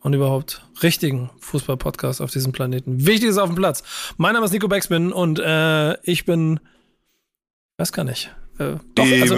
und 0.00 0.14
überhaupt 0.14 0.62
richtigen 0.82 1.30
Fußball-Podcast 1.40 2.20
auf 2.20 2.30
diesem 2.30 2.52
Planeten. 2.52 3.06
Wichtig 3.06 3.28
ist 3.28 3.38
auf 3.38 3.48
dem 3.48 3.56
Platz. 3.56 3.82
Mein 4.16 4.34
Name 4.34 4.46
ist 4.46 4.52
Nico 4.52 4.68
Beckspin 4.68 5.12
und 5.12 5.38
äh, 5.38 6.00
ich 6.02 6.24
bin, 6.24 6.60
weiß 7.78 7.92
gar 7.92 8.04
nicht. 8.04 8.34
Äh, 8.58 8.76
doch, 8.94 9.04
also, 9.04 9.36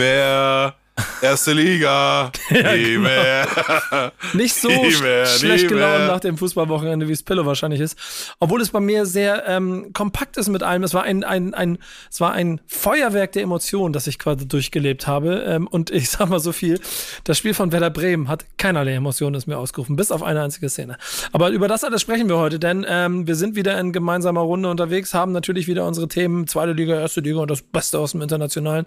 Erste 1.20 1.52
Liga. 1.52 2.32
ja, 2.50 2.72
nie 2.74 2.82
genau. 2.84 3.00
mehr. 3.02 4.12
Nicht 4.32 4.54
so 4.54 4.68
mehr, 4.68 5.26
schlecht 5.26 5.68
gelaunt 5.68 6.06
nach 6.06 6.20
dem 6.20 6.36
Fußballwochenende, 6.36 7.08
wie 7.08 7.12
es 7.12 7.22
Pillow 7.22 7.46
wahrscheinlich 7.46 7.80
ist. 7.80 7.98
Obwohl 8.40 8.60
es 8.60 8.70
bei 8.70 8.80
mir 8.80 9.06
sehr 9.06 9.48
ähm, 9.48 9.92
kompakt 9.92 10.36
ist 10.36 10.48
mit 10.48 10.62
allem. 10.62 10.82
Es 10.82 10.94
war 10.94 11.04
ein, 11.04 11.24
ein, 11.24 11.54
ein, 11.54 11.78
es 12.10 12.20
war 12.20 12.32
ein 12.32 12.60
Feuerwerk 12.66 13.32
der 13.32 13.42
Emotionen, 13.42 13.92
das 13.92 14.06
ich 14.06 14.18
quasi 14.18 14.46
durchgelebt 14.46 15.06
habe. 15.06 15.44
Ähm, 15.46 15.66
und 15.66 15.90
ich 15.90 16.10
sag 16.10 16.28
mal 16.28 16.40
so 16.40 16.52
viel: 16.52 16.80
Das 17.24 17.38
Spiel 17.38 17.54
von 17.54 17.72
Werder 17.72 17.90
Bremen 17.90 18.28
hat 18.28 18.44
keinerlei 18.58 18.94
Emotionen 18.94 19.34
ist 19.34 19.46
mir 19.46 19.58
ausgerufen, 19.58 19.96
bis 19.96 20.10
auf 20.10 20.22
eine 20.22 20.42
einzige 20.42 20.68
Szene. 20.68 20.96
Aber 21.32 21.50
über 21.50 21.68
das 21.68 21.84
alles 21.84 22.00
sprechen 22.00 22.28
wir 22.28 22.38
heute, 22.38 22.58
denn 22.58 22.84
ähm, 22.88 23.26
wir 23.26 23.34
sind 23.34 23.56
wieder 23.56 23.78
in 23.78 23.92
gemeinsamer 23.92 24.40
Runde 24.40 24.68
unterwegs, 24.68 25.14
haben 25.14 25.32
natürlich 25.32 25.66
wieder 25.66 25.86
unsere 25.86 26.08
Themen 26.08 26.46
zweite 26.46 26.72
Liga, 26.72 26.98
erste 26.98 27.20
Liga 27.20 27.40
und 27.40 27.50
das 27.50 27.62
Beste 27.62 27.98
aus 27.98 28.12
dem 28.12 28.22
Internationalen 28.22 28.86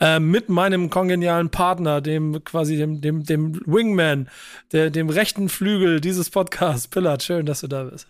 äh, 0.00 0.20
mit 0.20 0.48
meinem 0.48 0.90
kongenialen 0.90 1.41
genialen 1.42 1.50
Partner, 1.50 2.00
dem 2.00 2.44
quasi 2.44 2.76
dem, 2.76 3.00
dem, 3.00 3.24
dem 3.24 3.60
Wingman, 3.66 4.28
der, 4.72 4.90
dem 4.90 5.08
rechten 5.08 5.48
Flügel 5.48 6.00
dieses 6.00 6.30
Podcasts. 6.30 6.88
Pillard, 6.88 7.22
schön, 7.22 7.46
dass 7.46 7.60
du 7.60 7.68
da 7.68 7.84
bist. 7.84 8.06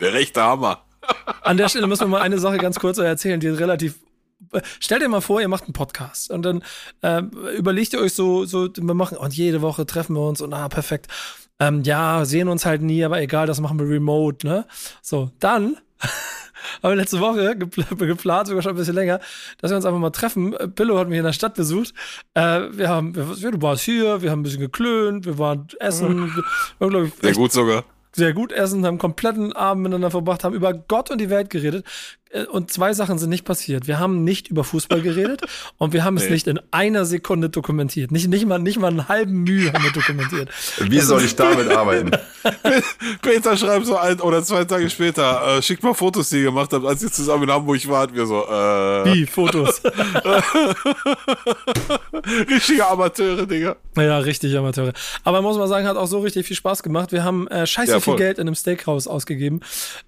Der 0.00 0.12
rechte 0.12 0.42
Hammer. 0.42 0.84
An 1.42 1.56
der 1.56 1.68
Stelle 1.68 1.86
müssen 1.86 2.04
wir 2.04 2.08
mal 2.08 2.22
eine 2.22 2.38
Sache 2.38 2.58
ganz 2.58 2.78
kurz 2.78 2.98
erzählen, 2.98 3.40
die 3.40 3.48
relativ 3.48 3.98
Stellt 4.78 5.00
dir 5.00 5.08
mal 5.08 5.22
vor, 5.22 5.40
ihr 5.40 5.48
macht 5.48 5.64
einen 5.64 5.72
Podcast 5.72 6.30
und 6.30 6.42
dann 6.42 6.62
äh, 7.00 7.22
überlegt 7.56 7.92
ihr 7.94 8.00
euch 8.00 8.12
so, 8.12 8.44
so, 8.44 8.68
wir 8.76 8.94
machen, 8.94 9.16
und 9.16 9.34
jede 9.34 9.62
Woche 9.62 9.86
treffen 9.86 10.14
wir 10.14 10.28
uns 10.28 10.42
und 10.42 10.52
ah, 10.52 10.68
perfekt. 10.68 11.08
Ähm, 11.58 11.82
ja, 11.82 12.24
sehen 12.24 12.48
uns 12.48 12.66
halt 12.66 12.82
nie, 12.82 13.04
aber 13.04 13.20
egal, 13.22 13.46
das 13.46 13.60
machen 13.60 13.78
wir 13.78 13.88
remote, 13.88 14.46
ne? 14.46 14.66
So, 15.00 15.30
dann 15.40 15.78
haben 16.82 16.96
letzte 16.96 17.20
Woche 17.20 17.56
geplant, 17.56 18.48
sogar 18.48 18.62
schon 18.62 18.72
ein 18.72 18.76
bisschen 18.76 18.94
länger, 18.94 19.20
dass 19.60 19.70
wir 19.70 19.76
uns 19.76 19.84
einfach 19.84 19.98
mal 19.98 20.10
treffen. 20.10 20.54
Pillow 20.74 20.98
hat 20.98 21.08
mich 21.08 21.18
in 21.18 21.24
der 21.24 21.32
Stadt 21.32 21.54
besucht. 21.54 21.94
Äh, 22.34 22.60
wir 22.72 22.88
haben, 22.88 23.14
wir, 23.14 23.50
du 23.50 23.62
warst 23.62 23.84
hier, 23.84 24.22
wir 24.22 24.30
haben 24.30 24.40
ein 24.40 24.44
bisschen 24.44 24.60
geklönt, 24.60 25.26
wir 25.26 25.38
waren 25.38 25.66
essen. 25.80 26.34
Wir, 26.78 26.90
wir, 26.90 27.04
ich, 27.04 27.14
Sehr 27.20 27.34
gut 27.34 27.52
sogar 27.52 27.84
sehr 28.16 28.32
gut 28.32 28.52
essen, 28.52 28.86
haben 28.86 28.98
kompletten 28.98 29.52
Abend 29.52 29.82
miteinander 29.82 30.10
verbracht, 30.10 30.44
haben 30.44 30.54
über 30.54 30.72
Gott 30.72 31.10
und 31.10 31.20
die 31.20 31.30
Welt 31.30 31.50
geredet. 31.50 31.84
Äh, 32.34 32.44
und 32.46 32.70
zwei 32.70 32.92
Sachen 32.92 33.18
sind 33.18 33.30
nicht 33.30 33.44
passiert. 33.44 33.86
Wir 33.86 33.98
haben 33.98 34.24
nicht 34.24 34.48
über 34.48 34.64
Fußball 34.64 35.00
geredet 35.00 35.42
und 35.78 35.92
wir 35.92 36.04
haben 36.04 36.14
nee. 36.14 36.24
es 36.24 36.30
nicht 36.30 36.46
in 36.46 36.60
einer 36.70 37.04
Sekunde 37.04 37.48
dokumentiert. 37.48 38.10
Nicht, 38.10 38.28
nicht, 38.28 38.46
mal, 38.46 38.58
nicht 38.58 38.78
mal 38.78 38.88
einen 38.88 39.08
halben 39.08 39.44
Mühe 39.44 39.72
haben 39.72 39.84
wir 39.84 39.92
dokumentiert. 39.92 40.50
Wie 40.78 40.96
das 40.96 41.06
soll 41.06 41.22
ich 41.22 41.36
damit 41.36 41.68
arbeiten? 41.74 42.10
Peter 43.22 43.56
schreibt 43.56 43.86
so 43.86 43.96
ein 43.96 44.20
oder 44.20 44.42
zwei 44.42 44.64
Tage 44.64 44.90
später, 44.90 45.58
äh, 45.58 45.62
schickt 45.62 45.82
mal 45.82 45.94
Fotos, 45.94 46.28
die 46.30 46.38
ihr 46.38 46.44
gemacht 46.44 46.72
habt, 46.72 46.84
als 46.84 47.02
ihr 47.02 47.10
zusammen 47.10 47.44
in 47.44 47.50
Hamburg 47.50 47.88
wart. 47.88 48.14
Wir 48.14 48.26
so, 48.26 48.42
äh. 48.44 49.14
Wie, 49.14 49.26
Fotos? 49.26 49.80
Richtige 52.48 52.86
Amateure, 52.86 53.46
Digga. 53.46 53.76
Ja, 53.96 54.18
richtig 54.18 54.56
Amateure. 54.56 54.92
Aber 55.22 55.42
muss 55.42 55.56
man 55.56 55.68
sagen, 55.68 55.86
hat 55.86 55.96
auch 55.96 56.06
so 56.06 56.20
richtig 56.20 56.46
viel 56.46 56.56
Spaß 56.56 56.82
gemacht. 56.82 57.12
Wir 57.12 57.24
haben 57.24 57.46
äh, 57.48 57.66
scheiße 57.66 57.92
ja, 57.92 58.00
viel 58.00 58.16
Geld 58.16 58.38
in 58.38 58.46
einem 58.46 58.54
Steakhouse 58.54 59.06
ausgegeben. 59.06 59.60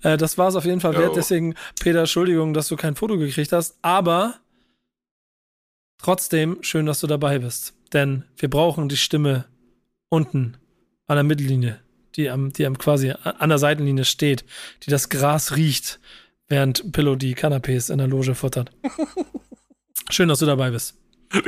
Äh, 0.03 0.17
das 0.17 0.39
war 0.39 0.49
es 0.49 0.57
auf 0.57 0.65
jeden 0.65 0.81
Fall 0.81 0.97
wert. 0.97 1.17
Deswegen, 1.17 1.55
Peter, 1.81 2.07
Entschuldigung, 2.17 2.55
dass 2.55 2.69
du 2.69 2.77
kein 2.77 2.97
Foto 2.97 3.19
gekriegt 3.19 3.53
hast, 3.53 3.77
aber 3.83 4.37
trotzdem 5.99 6.57
schön, 6.63 6.87
dass 6.87 7.01
du 7.01 7.07
dabei 7.07 7.41
bist. 7.41 7.75
Denn 7.93 8.25
wir 8.39 8.49
brauchen 8.49 8.89
die 8.89 8.97
Stimme 8.97 9.45
unten 10.09 10.57
an 11.09 11.17
der 11.17 11.25
Mittellinie, 11.25 11.79
die 12.15 12.31
am, 12.31 12.55
die 12.55 12.65
am 12.65 12.79
quasi 12.79 13.11
an 13.11 13.51
der 13.51 13.59
Seitenlinie 13.59 14.07
steht, 14.07 14.47
die 14.85 14.91
das 14.91 15.11
Gras 15.11 15.57
riecht, 15.57 16.01
während 16.49 16.91
Pillow 16.91 17.17
die 17.17 17.37
Canapés 17.37 17.93
in 17.93 17.99
der 17.99 18.07
Loge 18.07 18.35
futtert. 18.35 18.71
Schön, 20.09 20.31
dass 20.31 20.39
du 20.39 20.47
dabei 20.47 20.71
bist. 20.71 20.97
Ich, 21.35 21.43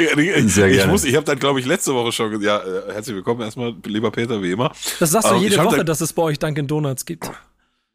Sehr 0.53 0.69
gerne. 0.69 0.95
ich, 0.95 1.05
ich 1.07 1.17
habe 1.17 1.25
dann, 1.25 1.39
glaube 1.39 1.61
ich, 1.61 1.65
letzte 1.65 1.95
Woche 1.95 2.13
schon 2.13 2.31
gesagt, 2.31 2.45
ja, 2.45 2.59
äh, 2.59 2.93
herzlich 2.93 3.17
willkommen 3.17 3.41
erstmal, 3.41 3.75
lieber 3.87 4.11
Peter, 4.11 4.43
wie 4.43 4.53
immer. 4.53 4.75
Das 5.01 5.13
sagst 5.13 5.31
du 5.31 5.37
ähm, 5.37 5.41
jede 5.41 5.65
Woche, 5.65 5.83
dass 5.83 6.03
es 6.03 6.13
bei 6.13 6.25
euch 6.25 6.39
Dunkin' 6.39 6.67
Donuts 6.67 7.07
gibt. 7.07 7.31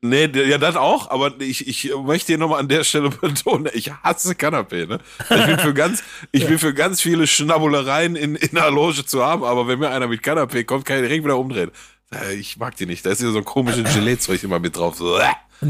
Nee, 0.06 0.30
ja, 0.34 0.58
das 0.58 0.76
auch, 0.76 1.10
aber 1.12 1.32
ich, 1.40 1.66
ich 1.66 1.96
möchte 1.96 2.28
hier 2.28 2.38
nochmal 2.38 2.60
an 2.60 2.68
der 2.68 2.84
Stelle 2.84 3.10
betonen, 3.22 3.72
ich 3.74 3.90
hasse 4.04 4.34
Kanapé, 4.34 4.86
ne? 4.86 5.00
Ich 5.30 5.46
bin 5.46 5.58
für 5.60 5.74
ganz, 5.74 6.04
ich 6.34 6.42
ja. 6.42 6.50
bin 6.50 6.60
für 6.60 6.74
ganz 6.74 7.00
viele 7.00 7.26
Schnabbulereien 7.26 8.18
in, 8.18 8.36
in 8.36 8.50
der 8.54 8.70
Loge 8.70 9.06
zu 9.06 9.24
haben, 9.24 9.46
aber 9.46 9.66
wenn 9.70 9.80
mir 9.80 9.92
einer 9.92 10.08
mit 10.08 10.22
Kanapé 10.22 10.66
kommt, 10.66 10.84
kann 10.84 10.98
ich 10.98 11.04
direkt 11.04 11.24
wieder 11.24 11.38
umdrehen. 11.38 11.72
Äh, 12.14 12.34
ich 12.36 12.58
mag 12.58 12.76
die 12.76 12.86
nicht. 12.86 13.06
Da 13.06 13.12
ist 13.12 13.22
hier 13.22 13.32
so 13.32 13.38
ein 13.38 13.46
komisches 13.46 13.94
Gelee-Zeug 13.94 14.44
immer 14.44 14.60
mit 14.60 14.76
drauf. 14.76 14.98
So, 14.98 15.18
äh, 15.18 15.24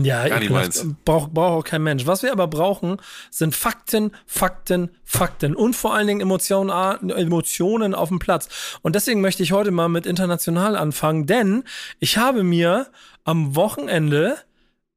ja, 0.03 0.27
gar 0.27 0.43
meins. 0.49 0.85
Braucht 1.05 1.33
brauch 1.33 1.51
auch 1.59 1.63
kein 1.63 1.83
Mensch. 1.83 2.05
Was 2.05 2.23
wir 2.23 2.31
aber 2.31 2.47
brauchen, 2.47 2.97
sind 3.29 3.55
Fakten, 3.55 4.11
Fakten, 4.25 4.89
Fakten 5.03 5.55
und 5.55 5.75
vor 5.75 5.93
allen 5.93 6.07
Dingen 6.07 6.21
Emotionen, 6.21 7.09
Emotionen 7.09 7.93
auf 7.93 8.09
dem 8.09 8.19
Platz. 8.19 8.79
Und 8.81 8.95
deswegen 8.95 9.21
möchte 9.21 9.43
ich 9.43 9.51
heute 9.51 9.71
mal 9.71 9.89
mit 9.89 10.05
international 10.05 10.75
anfangen, 10.75 11.25
denn 11.25 11.63
ich 11.99 12.17
habe 12.17 12.43
mir 12.43 12.87
am 13.23 13.55
Wochenende 13.55 14.37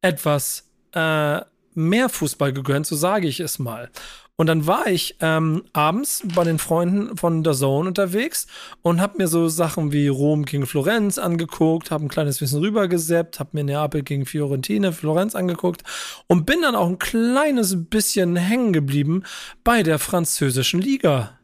etwas 0.00 0.68
äh, 0.92 1.40
mehr 1.74 2.08
Fußball 2.08 2.52
gegönnt, 2.52 2.86
so 2.86 2.96
sage 2.96 3.28
ich 3.28 3.40
es 3.40 3.58
mal. 3.58 3.90
Und 4.38 4.48
dann 4.48 4.66
war 4.66 4.86
ich 4.86 5.16
ähm, 5.20 5.64
abends 5.72 6.22
bei 6.34 6.44
den 6.44 6.58
Freunden 6.58 7.16
von 7.16 7.42
der 7.42 7.54
Zone 7.54 7.88
unterwegs 7.88 8.46
und 8.82 9.00
habe 9.00 9.16
mir 9.16 9.28
so 9.28 9.48
Sachen 9.48 9.92
wie 9.92 10.08
Rom 10.08 10.44
gegen 10.44 10.66
Florenz 10.66 11.16
angeguckt, 11.16 11.90
habe 11.90 12.04
ein 12.04 12.08
kleines 12.08 12.38
bisschen 12.38 12.60
rübergeseppt, 12.60 13.40
habe 13.40 13.50
mir 13.54 13.64
Neapel 13.64 14.02
gegen 14.02 14.26
Fiorentine, 14.26 14.92
Florenz 14.92 15.34
angeguckt 15.34 15.84
und 16.26 16.44
bin 16.44 16.60
dann 16.60 16.74
auch 16.74 16.86
ein 16.86 16.98
kleines 16.98 17.88
bisschen 17.88 18.36
hängen 18.36 18.74
geblieben 18.74 19.22
bei 19.64 19.82
der 19.82 19.98
französischen 19.98 20.82
Liga. 20.82 21.38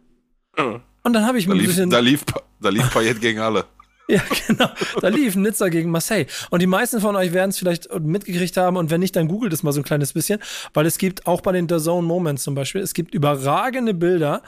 Und 1.02 1.14
dann 1.14 1.24
habe 1.26 1.38
ich 1.38 1.48
mir 1.48 1.54
ein 1.54 1.64
bisschen. 1.66 1.88
Da 1.88 1.98
lief, 2.00 2.24
da 2.60 2.68
lief 2.68 2.92
Payet 2.92 3.22
gegen 3.22 3.40
alle. 3.40 3.64
Ja, 4.08 4.20
genau. 4.46 4.68
Da 5.00 5.08
lief 5.08 5.36
Nizza 5.36 5.68
gegen 5.68 5.90
Marseille. 5.90 6.26
Und 6.50 6.60
die 6.60 6.66
meisten 6.66 7.00
von 7.00 7.16
euch 7.16 7.32
werden 7.32 7.50
es 7.50 7.58
vielleicht 7.58 7.88
mitgekriegt 8.00 8.56
haben. 8.56 8.76
Und 8.76 8.90
wenn 8.90 9.00
nicht, 9.00 9.16
dann 9.16 9.28
googelt 9.28 9.52
es 9.52 9.62
mal 9.62 9.72
so 9.72 9.80
ein 9.80 9.84
kleines 9.84 10.12
bisschen. 10.12 10.40
Weil 10.74 10.86
es 10.86 10.98
gibt 10.98 11.26
auch 11.26 11.40
bei 11.40 11.52
den 11.52 11.68
The 11.68 11.78
Zone 11.78 12.06
Moments 12.06 12.42
zum 12.42 12.54
Beispiel, 12.54 12.80
es 12.80 12.94
gibt 12.94 13.14
überragende 13.14 13.94
Bilder 13.94 14.42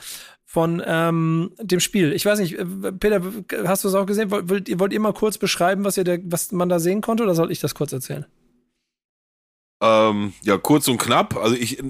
von 0.44 0.82
ähm, 0.87 1.53
dem 1.60 1.81
Spiel. 1.81 2.12
Ich 2.12 2.25
weiß 2.25 2.38
nicht, 2.38 2.59
äh, 2.59 2.65
Peter, 2.92 3.20
hast 3.66 3.84
du 3.84 3.88
es 3.88 3.94
auch 3.94 4.06
gesehen? 4.06 4.31
Wollt, 4.31 4.78
wollt 4.78 4.92
ihr 4.92 5.00
mal 5.00 5.12
kurz 5.12 5.38
beschreiben, 5.38 5.84
was, 5.84 5.97
ihr 5.97 6.04
der, 6.04 6.21
was 6.25 6.53
man 6.53 6.69
da 6.69 6.78
sehen 6.78 7.00
konnte? 7.00 7.22
Oder 7.22 7.34
soll 7.34 7.50
ich 7.50 7.60
das 7.60 7.75
kurz 7.75 7.92
erzählen? 7.92 8.26
Ähm, 9.82 10.32
ja, 10.42 10.56
kurz 10.56 10.88
und 10.88 10.98
knapp. 10.98 11.36
Also 11.36 11.56
ich 11.56 11.82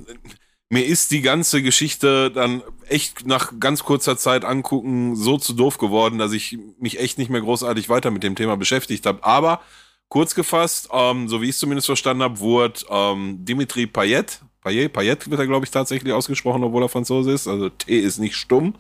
mir 0.71 0.85
ist 0.85 1.11
die 1.11 1.21
ganze 1.21 1.63
Geschichte 1.63 2.31
dann 2.31 2.63
echt 2.89 3.27
nach 3.27 3.53
ganz 3.61 3.85
kurzer 3.85 4.17
Zeit 4.17 4.45
angucken 4.45 5.15
so 5.15 5.37
zu 5.39 5.53
doof 5.53 5.79
geworden, 5.79 6.19
dass 6.19 6.33
ich 6.33 6.59
mich 6.79 6.99
echt 6.99 7.19
nicht 7.19 7.31
mehr 7.31 7.41
großartig 7.41 7.89
weiter 7.89 8.11
mit 8.11 8.23
dem 8.23 8.35
Thema 8.35 8.57
beschäftigt 8.57 9.07
habe. 9.07 9.23
Aber 9.25 9.61
kurz 10.09 10.35
gefasst, 10.35 10.89
ähm, 10.93 11.29
so 11.29 11.41
wie 11.41 11.47
ich 11.47 11.51
es 11.53 11.59
zumindest 11.59 11.87
verstanden 11.87 12.23
habe, 12.23 12.41
wurde 12.41 12.81
ähm, 12.89 13.45
Dimitri 13.45 13.87
Payet, 13.87 14.41
Payet, 14.63 14.93
Payet 14.93 15.31
wird 15.31 15.41
er 15.41 15.47
glaube 15.47 15.65
ich 15.65 15.71
tatsächlich 15.71 16.13
ausgesprochen, 16.13 16.65
obwohl 16.65 16.83
er 16.83 16.89
Franzose 16.89 17.33
ist. 17.33 17.47
Also 17.47 17.69
T 17.69 17.99
ist 17.99 18.19
nicht 18.19 18.37
stumm, 18.37 18.75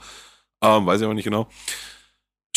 ähm, 0.63 0.87
weiß 0.87 1.01
ich 1.01 1.05
aber 1.05 1.15
nicht 1.15 1.25
genau. 1.25 1.49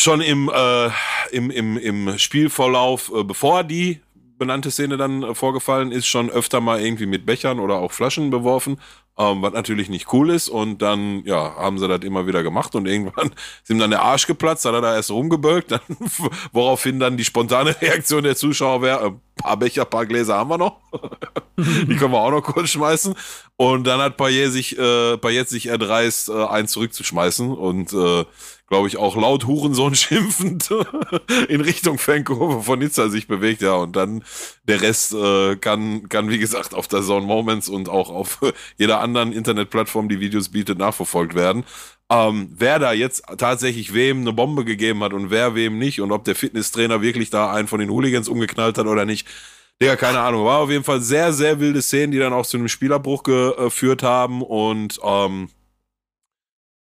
Schon 0.00 0.20
im, 0.20 0.50
äh, 0.54 0.90
im, 1.32 1.50
im, 1.50 1.76
im 1.76 2.18
Spielvorlauf, 2.18 3.12
äh, 3.14 3.24
bevor 3.24 3.64
die 3.64 4.00
benannte 4.38 4.70
Szene 4.70 4.96
dann 4.96 5.22
äh, 5.22 5.34
vorgefallen 5.34 5.92
ist, 5.92 6.06
schon 6.06 6.30
öfter 6.30 6.60
mal 6.60 6.80
irgendwie 6.80 7.06
mit 7.06 7.26
Bechern 7.26 7.60
oder 7.60 7.76
auch 7.76 7.92
Flaschen 7.92 8.30
beworfen, 8.30 8.80
ähm, 9.18 9.42
was 9.42 9.52
natürlich 9.52 9.88
nicht 9.88 10.12
cool 10.12 10.30
ist. 10.30 10.48
Und 10.48 10.80
dann, 10.80 11.24
ja, 11.24 11.56
haben 11.56 11.78
sie 11.78 11.88
das 11.88 12.02
immer 12.02 12.26
wieder 12.26 12.42
gemacht 12.42 12.74
und 12.74 12.86
irgendwann 12.86 13.28
ist 13.62 13.70
ihm 13.70 13.78
dann 13.78 13.90
der 13.90 14.02
Arsch 14.02 14.26
geplatzt, 14.26 14.64
hat 14.64 14.74
er 14.74 14.80
da 14.80 14.94
erst 14.94 15.10
rumgebölkt, 15.10 15.70
dann, 15.72 15.80
woraufhin 16.52 17.00
dann 17.00 17.16
die 17.16 17.24
spontane 17.24 17.74
Reaktion 17.82 18.22
der 18.22 18.36
Zuschauer 18.36 18.82
wäre, 18.82 19.06
ein 19.06 19.12
äh, 19.14 19.42
paar 19.42 19.56
Becher, 19.56 19.84
paar 19.84 20.06
Gläser 20.06 20.36
haben 20.36 20.50
wir 20.50 20.58
noch. 20.58 20.78
Die 21.56 21.96
können 21.96 22.12
wir 22.12 22.20
auch 22.20 22.30
noch 22.30 22.42
kurz 22.42 22.70
schmeißen. 22.70 23.14
Und 23.56 23.84
dann 23.84 24.00
hat 24.00 24.16
Payet 24.16 24.52
sich, 24.52 24.78
äh, 24.78 25.16
Payet 25.18 25.48
sich 25.48 25.66
erdreist, 25.66 26.28
äh, 26.28 26.44
einen 26.46 26.68
zurückzuschmeißen 26.68 27.50
und 27.50 27.92
äh, 27.92 28.24
glaube 28.68 28.88
ich, 28.88 28.96
auch 28.96 29.16
laut 29.16 29.46
Hurensohn 29.46 29.94
schimpfend 29.94 30.70
in 31.48 31.60
Richtung 31.60 31.98
Fankurve 31.98 32.62
von 32.62 32.78
Nizza 32.78 33.08
sich 33.08 33.26
bewegt, 33.26 33.62
ja, 33.62 33.74
und 33.74 33.96
dann 33.96 34.24
der 34.64 34.82
Rest 34.82 35.14
äh, 35.14 35.56
kann, 35.56 36.08
kann, 36.08 36.30
wie 36.30 36.38
gesagt, 36.38 36.74
auf 36.74 36.88
der 36.88 37.02
Zone 37.02 37.26
Moments 37.26 37.68
und 37.68 37.88
auch 37.88 38.10
auf 38.10 38.40
jeder 38.76 39.00
anderen 39.00 39.32
Internetplattform, 39.32 40.08
die 40.08 40.20
Videos 40.20 40.50
bietet, 40.50 40.78
nachverfolgt 40.78 41.34
werden. 41.34 41.64
Ähm, 42.10 42.50
wer 42.56 42.78
da 42.78 42.92
jetzt 42.92 43.22
tatsächlich 43.36 43.92
wem 43.92 44.20
eine 44.20 44.32
Bombe 44.32 44.64
gegeben 44.64 45.04
hat 45.04 45.12
und 45.12 45.30
wer 45.30 45.54
wem 45.54 45.78
nicht 45.78 46.00
und 46.00 46.10
ob 46.10 46.24
der 46.24 46.34
Fitnesstrainer 46.34 47.02
wirklich 47.02 47.28
da 47.28 47.52
einen 47.52 47.68
von 47.68 47.80
den 47.80 47.90
Hooligans 47.90 48.28
umgeknallt 48.28 48.78
hat 48.78 48.86
oder 48.86 49.04
nicht, 49.04 49.26
Digga, 49.80 49.94
keine 49.94 50.20
Ahnung. 50.20 50.44
War 50.44 50.58
auf 50.58 50.70
jeden 50.70 50.82
Fall 50.84 51.00
sehr, 51.00 51.32
sehr 51.32 51.60
wilde 51.60 51.82
Szenen, 51.82 52.10
die 52.10 52.18
dann 52.18 52.32
auch 52.32 52.46
zu 52.46 52.56
einem 52.56 52.68
Spielerbruch 52.68 53.22
geführt 53.22 54.02
haben 54.02 54.42
und 54.42 54.98
ähm, 55.04 55.50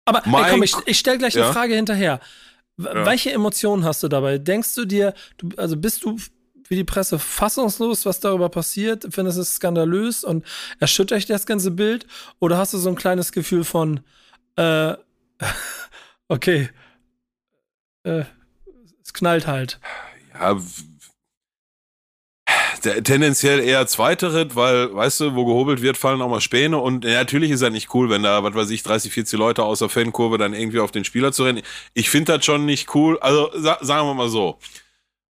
aber 0.08 0.26
ey, 0.26 0.52
komm, 0.52 0.64
ich, 0.64 0.76
ich 0.86 0.98
stelle 0.98 1.18
gleich 1.18 1.36
ja? 1.36 1.44
eine 1.44 1.54
Frage 1.54 1.76
hinterher. 1.76 2.20
Ja. 2.78 3.06
Welche 3.06 3.32
Emotionen 3.32 3.84
hast 3.84 4.04
du 4.04 4.08
dabei? 4.08 4.38
Denkst 4.38 4.76
du 4.76 4.86
dir, 4.86 5.14
du, 5.38 5.50
also 5.58 5.76
bist 5.76 6.04
du 6.04 6.18
wie 6.70 6.76
die 6.76 6.84
Presse 6.84 7.18
fassungslos, 7.20 8.06
was 8.06 8.20
darüber 8.20 8.50
passiert? 8.50 9.08
Findest 9.10 9.38
du 9.38 9.42
es 9.42 9.56
skandalös 9.56 10.24
und 10.24 10.46
erschüttert 10.80 11.18
dich 11.18 11.26
das 11.26 11.46
ganze 11.46 11.72
Bild? 11.72 12.06
Oder 12.40 12.58
hast 12.58 12.74
du 12.74 12.78
so 12.78 12.90
ein 12.90 12.96
kleines 12.96 13.32
Gefühl 13.32 13.64
von, 13.64 14.02
äh, 14.56 14.94
okay, 16.28 16.70
äh, 18.04 18.24
es 19.04 19.14
knallt 19.14 19.48
halt? 19.48 19.80
Ja, 20.34 20.58
tendenziell 23.04 23.60
eher 23.60 23.88
zweiteres, 23.88 24.56
weil, 24.56 24.94
weißt 24.94 25.20
du, 25.22 25.36
wo 25.36 25.46
gehobelt 25.46 25.82
wird, 25.82 25.98
fallen 25.98 26.22
auch 26.22 26.30
mal 26.30 26.42
Späne 26.42 26.78
und 26.78 27.06
ja, 27.06 27.20
natürlich 27.20 27.52
ist 27.52 27.62
er 27.62 27.70
nicht 27.70 27.94
cool, 27.94 28.10
wenn 28.10 28.24
da, 28.24 28.44
was 28.44 28.54
weiß 28.54 28.70
ich, 28.70 28.84
30, 28.84 29.12
40 29.12 29.38
Leute 29.40 29.64
aus 29.64 29.80
der 29.80 29.90
Fankurve 29.90 30.38
dann 30.38 30.54
irgendwie 30.54 30.80
auf 30.80 30.92
den 30.92 31.04
Spieler 31.04 31.32
zu 31.32 31.44
rennen. 31.44 31.62
Ich 31.94 32.10
finde 32.10 32.38
das 32.38 32.46
schon 32.46 32.66
nicht 32.66 32.94
cool. 32.96 33.20
Also 33.20 33.52
sa 33.56 33.78
sagen 33.82 34.08
wir 34.08 34.14
mal 34.14 34.30
so. 34.30 34.58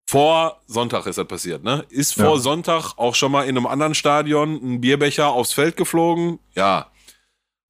Vor 0.07 0.61
Sonntag 0.67 1.07
ist 1.07 1.17
das 1.17 1.27
passiert, 1.27 1.63
ne? 1.63 1.87
Ist 1.89 2.15
vor 2.15 2.35
ja. 2.35 2.39
Sonntag 2.39 2.95
auch 2.99 3.15
schon 3.15 3.33
mal 3.33 3.45
in 3.45 3.57
einem 3.57 3.67
anderen 3.67 3.95
Stadion 3.95 4.55
ein 4.63 4.81
Bierbecher 4.81 5.29
aufs 5.29 5.53
Feld 5.53 5.77
geflogen? 5.77 6.39
Ja. 6.55 6.91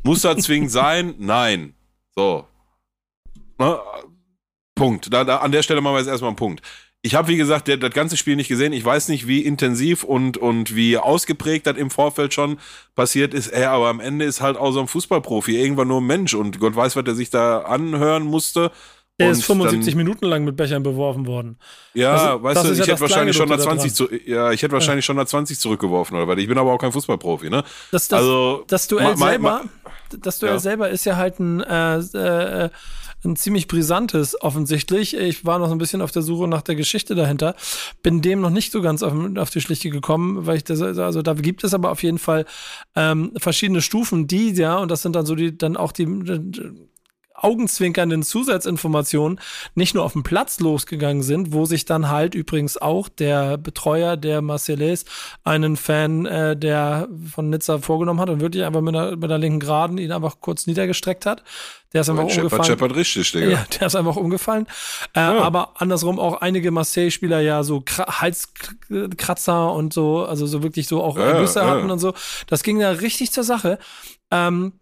Muss 0.03 0.23
das 0.23 0.39
zwingend 0.45 0.71
sein? 0.73 1.15
Nein. 1.19 1.75
So. 2.17 2.47
Ne? 3.59 3.79
Punkt. 4.75 5.13
Da, 5.13 5.25
da, 5.25 5.37
an 5.37 5.53
der 5.53 5.63
Stelle 5.63 5.81
machen 5.81 5.95
wir 5.95 6.01
jetzt 6.01 6.09
erstmal 6.09 6.31
einen 6.31 6.37
Punkt. 6.37 6.63
Ich 7.05 7.17
habe, 7.17 7.27
wie 7.27 7.37
gesagt, 7.37 7.67
der, 7.67 7.79
das 7.79 7.91
ganze 7.91 8.17
Spiel 8.17 8.37
nicht 8.37 8.47
gesehen. 8.47 8.73
Ich 8.73 8.85
weiß 8.85 9.09
nicht, 9.09 9.27
wie 9.27 9.41
intensiv 9.41 10.05
und, 10.05 10.39
und 10.39 10.77
wie 10.77 10.99
ausgeprägt 10.99 11.67
das 11.67 11.77
im 11.77 11.91
Vorfeld 11.91 12.33
schon 12.33 12.59
passiert 12.95 13.35
ist. 13.35 13.49
Ey, 13.49 13.65
aber 13.65 13.89
am 13.89 13.99
Ende 13.99 14.25
ist 14.25 14.41
halt 14.41 14.57
auch 14.57 14.71
so 14.71 14.79
ein 14.79 14.87
Fußballprofi 14.87 15.61
irgendwann 15.61 15.89
nur 15.89 16.01
ein 16.01 16.07
Mensch 16.07 16.33
und 16.35 16.61
Gott 16.61 16.77
weiß, 16.77 16.95
was 16.95 17.05
er 17.05 17.17
sich 17.17 17.31
da 17.31 17.63
anhören 17.63 18.23
musste. 18.23 18.71
Der 19.19 19.27
und 19.27 19.33
ist 19.33 19.45
75 19.45 19.93
dann, 19.93 19.99
Minuten 19.99 20.27
lang 20.27 20.45
mit 20.45 20.57
Bechern 20.57 20.85
beworfen 20.85 21.27
worden. 21.27 21.59
Ja, 21.93 22.15
also, 22.15 22.43
weißt 22.45 22.65
du, 22.65 22.73
ich 22.73 22.79
ja 22.79 22.87
hätte 22.87 23.01
wahrscheinlich 23.01 23.37
schon 23.37 23.49
nach 23.49 23.59
20 23.59 23.95
zu, 23.95 24.09
ja, 24.25 24.53
ich 24.53 24.63
hätte 24.63 24.73
wahrscheinlich 24.73 25.05
ja. 25.05 25.07
schon 25.09 25.17
nach 25.17 25.27
20 25.27 25.59
zurückgeworfen 25.59 26.17
oder 26.17 26.29
was. 26.29 26.39
Ich 26.39 26.49
bin 26.49 26.57
aber 26.57 26.73
auch 26.73 26.79
kein 26.79 26.93
Fußballprofi, 26.93 27.51
ne? 27.51 27.63
Das, 27.91 28.09
das, 28.09 28.21
also, 28.21 28.65
das 28.69 28.89
Duell 28.89 29.17
selber, 29.17 29.65
das 30.19 30.39
Duell 30.39 30.55
ja. 30.55 30.59
selber 30.61 30.89
ist 30.89 31.05
ja 31.05 31.17
halt 31.17 31.41
ein 31.41 31.61
äh, 31.61 31.99
äh, 31.99 32.71
ein 33.25 33.37
ziemlich 33.37 33.69
brisantes 33.69 34.41
offensichtlich. 34.41 35.17
Ich 35.17 35.45
war 35.45 35.59
noch 35.59 35.69
so 35.69 35.75
ein 35.75 35.79
bisschen 35.79 36.03
auf 36.03 36.13
der 36.13 36.23
Suche 36.23 36.49
nach 36.49 36.63
der 36.63 36.75
Geschichte 36.75 37.15
dahinter, 37.15 37.55
bin 38.03 38.23
dem 38.23 38.41
noch 38.41 38.51
nicht 38.51 38.73
so 38.73 38.83
ganz 38.83 39.03
auf, 39.03 39.13
auf 39.37 39.51
die 39.51 39.61
Schlichte 39.61 39.91
gekommen, 39.91 40.47
weil 40.47 40.57
ich 40.57 40.65
das, 40.65 40.81
also 40.81 41.23
da 41.23 41.35
gibt 41.35 41.65
es 41.65 41.75
aber 41.75 41.91
auf 41.91 42.03
jeden 42.03 42.19
Fall 42.19 42.45
ähm, 42.97 43.33
verschiedene 43.37 43.83
Stufen, 43.83 44.27
die 44.27 44.53
ja, 44.53 44.77
und 44.79 44.91
das 44.91 45.03
sind 45.03 45.17
dann 45.17 45.27
so 45.27 45.35
die, 45.35 45.57
dann 45.57 45.77
auch 45.77 45.93
die 45.93 46.07
augenzwinkernden 47.35 48.23
Zusatzinformationen 48.23 49.41
nicht 49.75 49.95
nur 49.95 50.05
auf 50.05 50.13
dem 50.13 50.23
Platz 50.23 50.61
losgegangen 50.61 51.23
sind, 51.23 51.53
wo 51.53 51.65
sich 51.65 51.85
dann 51.85 52.09
halt 52.09 52.35
übrigens 52.35 52.77
auch 52.77 53.09
der 53.09 53.59
Betreuer 53.59 54.17
der 54.17 54.43
Marseillais 54.43 55.05
einen 55.45 55.77
Fan 55.77 56.27
äh, 56.27 56.57
der 56.57 57.09
von 57.33 57.51
Nizza 57.51 57.79
vorgenommen 57.79 58.21
hat 58.21 58.31
und 58.31 58.41
wirklich 58.41 58.65
einfach 58.65 58.81
mit 58.81 58.95
der, 58.95 59.17
mit 59.17 59.31
der 59.31 59.39
linken 59.39 59.61
Geraden 59.61 59.99
ihn 59.99 60.13
einfach 60.13 60.37
kurz 60.41 60.67
niedergestreckt 60.67 61.27
hat. 61.27 61.43
Der 61.93 62.01
ist 62.01 62.09
einfach 62.09 62.29
Scheppert, 62.29 62.45
umgefallen. 62.45 62.65
Scheppert 62.65 62.97
richtig, 62.97 63.33
Digga. 63.33 63.49
Ja, 63.49 63.65
der 63.79 63.87
ist 63.87 63.97
einfach 63.97 64.17
umgefallen. 64.17 64.67
Äh, 65.15 65.21
ja. 65.21 65.41
Aber 65.41 65.81
andersrum 65.81 66.19
auch 66.19 66.41
einige 66.41 66.71
Marseille-Spieler 66.71 67.41
ja 67.41 67.63
so 67.65 67.85
Halskratzer 67.87 69.73
und 69.73 69.93
so, 69.93 70.25
also 70.25 70.47
so 70.47 70.63
wirklich 70.63 70.89
so 70.89 71.03
auch 71.03 71.19
ja, 71.19 71.43
ja. 71.43 71.67
hatten 71.67 71.91
und 71.91 71.99
so. 71.99 72.15
Das 72.47 72.63
ging 72.63 72.79
da 72.79 72.91
richtig 72.91 73.33
zur 73.33 73.45
Sache. 73.45 73.79
Ähm, 74.31 74.73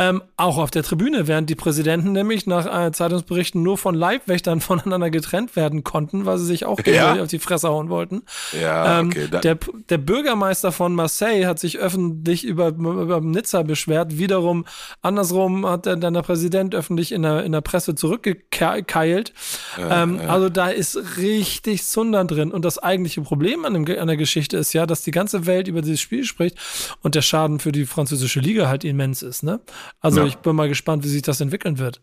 ähm, 0.00 0.22
auch 0.36 0.58
auf 0.58 0.70
der 0.70 0.84
Tribüne, 0.84 1.26
während 1.26 1.50
die 1.50 1.56
Präsidenten 1.56 2.12
nämlich 2.12 2.46
nach 2.46 2.86
äh, 2.86 2.92
Zeitungsberichten 2.92 3.62
nur 3.62 3.76
von 3.76 3.96
Leibwächtern 3.96 4.60
voneinander 4.68 5.10
getrennt 5.10 5.56
werden 5.56 5.82
konnten, 5.82 6.24
weil 6.24 6.38
sie 6.38 6.46
sich 6.46 6.64
auch 6.64 6.78
ja. 6.86 7.20
auf 7.20 7.26
die 7.26 7.40
Fresse 7.40 7.68
hauen 7.68 7.88
wollten. 7.88 8.22
Ja, 8.60 9.00
ähm, 9.00 9.08
okay. 9.08 9.28
Der, 9.42 9.58
der 9.88 9.98
Bürgermeister 9.98 10.70
von 10.70 10.94
Marseille 10.94 11.46
hat 11.46 11.58
sich 11.58 11.78
öffentlich 11.78 12.44
über, 12.44 12.68
über 12.68 13.20
Nizza 13.20 13.62
beschwert. 13.62 14.18
Wiederum 14.18 14.66
andersrum 15.02 15.66
hat 15.66 15.86
der, 15.86 15.96
dann 15.96 16.14
der 16.14 16.22
Präsident 16.22 16.76
öffentlich 16.76 17.10
in 17.10 17.22
der, 17.22 17.42
in 17.42 17.50
der 17.50 17.60
Presse 17.60 17.96
zurückgekeilt. 17.96 19.32
Ja, 19.76 20.04
ähm, 20.04 20.20
ja. 20.22 20.28
Also 20.28 20.48
da 20.48 20.68
ist 20.68 21.18
richtig 21.18 21.84
Zunder 21.84 22.24
drin. 22.24 22.52
Und 22.52 22.64
das 22.64 22.78
eigentliche 22.78 23.22
Problem 23.22 23.64
an, 23.64 23.74
dem, 23.74 23.98
an 23.98 24.06
der 24.06 24.16
Geschichte 24.16 24.58
ist 24.58 24.72
ja, 24.72 24.86
dass 24.86 25.02
die 25.02 25.10
ganze 25.10 25.46
Welt 25.46 25.66
über 25.66 25.82
dieses 25.82 26.00
Spiel 26.00 26.24
spricht 26.24 26.56
und 27.02 27.16
der 27.16 27.22
Schaden 27.22 27.58
für 27.58 27.72
die 27.72 27.84
französische 27.84 28.38
Liga 28.38 28.68
halt 28.68 28.84
immens 28.84 29.22
ist. 29.22 29.42
Ne? 29.42 29.58
Also 30.00 30.20
ja. 30.20 30.26
ich 30.26 30.36
bin 30.36 30.56
mal 30.56 30.68
gespannt, 30.68 31.04
wie 31.04 31.08
sich 31.08 31.22
das 31.22 31.40
entwickeln 31.40 31.78
wird. 31.78 32.00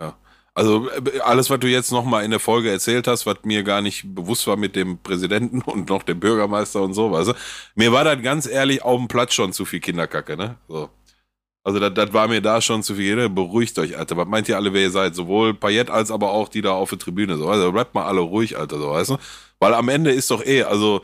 Ja. 0.00 0.16
Also 0.54 0.88
äh, 0.90 1.20
alles, 1.20 1.50
was 1.50 1.60
du 1.60 1.68
jetzt 1.68 1.92
nochmal 1.92 2.24
in 2.24 2.30
der 2.30 2.40
Folge 2.40 2.70
erzählt 2.70 3.06
hast, 3.06 3.26
was 3.26 3.36
mir 3.44 3.62
gar 3.62 3.82
nicht 3.82 4.14
bewusst 4.14 4.46
war 4.46 4.56
mit 4.56 4.76
dem 4.76 4.98
Präsidenten 4.98 5.62
und 5.66 5.88
noch 5.88 6.02
dem 6.02 6.20
Bürgermeister 6.20 6.82
und 6.82 6.94
so, 6.94 7.12
weißt 7.12 7.28
du, 7.28 7.34
mir 7.74 7.92
war 7.92 8.04
das 8.04 8.22
ganz 8.22 8.46
ehrlich 8.46 8.82
auf 8.82 8.98
dem 8.98 9.08
Platz 9.08 9.34
schon 9.34 9.52
zu 9.52 9.64
viel 9.64 9.80
Kinderkacke, 9.80 10.36
ne? 10.36 10.56
So. 10.68 10.90
Also 11.62 11.78
das, 11.78 11.92
das 11.94 12.12
war 12.12 12.26
mir 12.26 12.40
da 12.40 12.60
schon 12.60 12.82
zu 12.82 12.94
viel. 12.94 13.28
Beruhigt 13.28 13.78
euch, 13.78 13.96
Alter. 13.96 14.16
Was 14.16 14.26
meint 14.26 14.48
ihr 14.48 14.56
alle, 14.56 14.72
wer 14.72 14.82
ihr 14.82 14.90
seid? 14.90 15.14
Sowohl 15.14 15.54
Payet 15.54 15.90
als 15.90 16.10
aber 16.10 16.30
auch 16.30 16.48
die 16.48 16.62
da 16.62 16.72
auf 16.72 16.90
der 16.90 16.98
Tribüne. 16.98 17.36
So, 17.36 17.48
also 17.48 17.70
bleibt 17.70 17.94
mal 17.94 18.06
alle 18.06 18.20
ruhig, 18.20 18.56
Alter, 18.56 18.78
so, 18.78 18.90
weißt 18.90 19.10
du? 19.10 19.18
Weil 19.58 19.74
am 19.74 19.88
Ende 19.90 20.10
ist 20.10 20.30
doch 20.30 20.44
eh, 20.44 20.62
also 20.62 21.02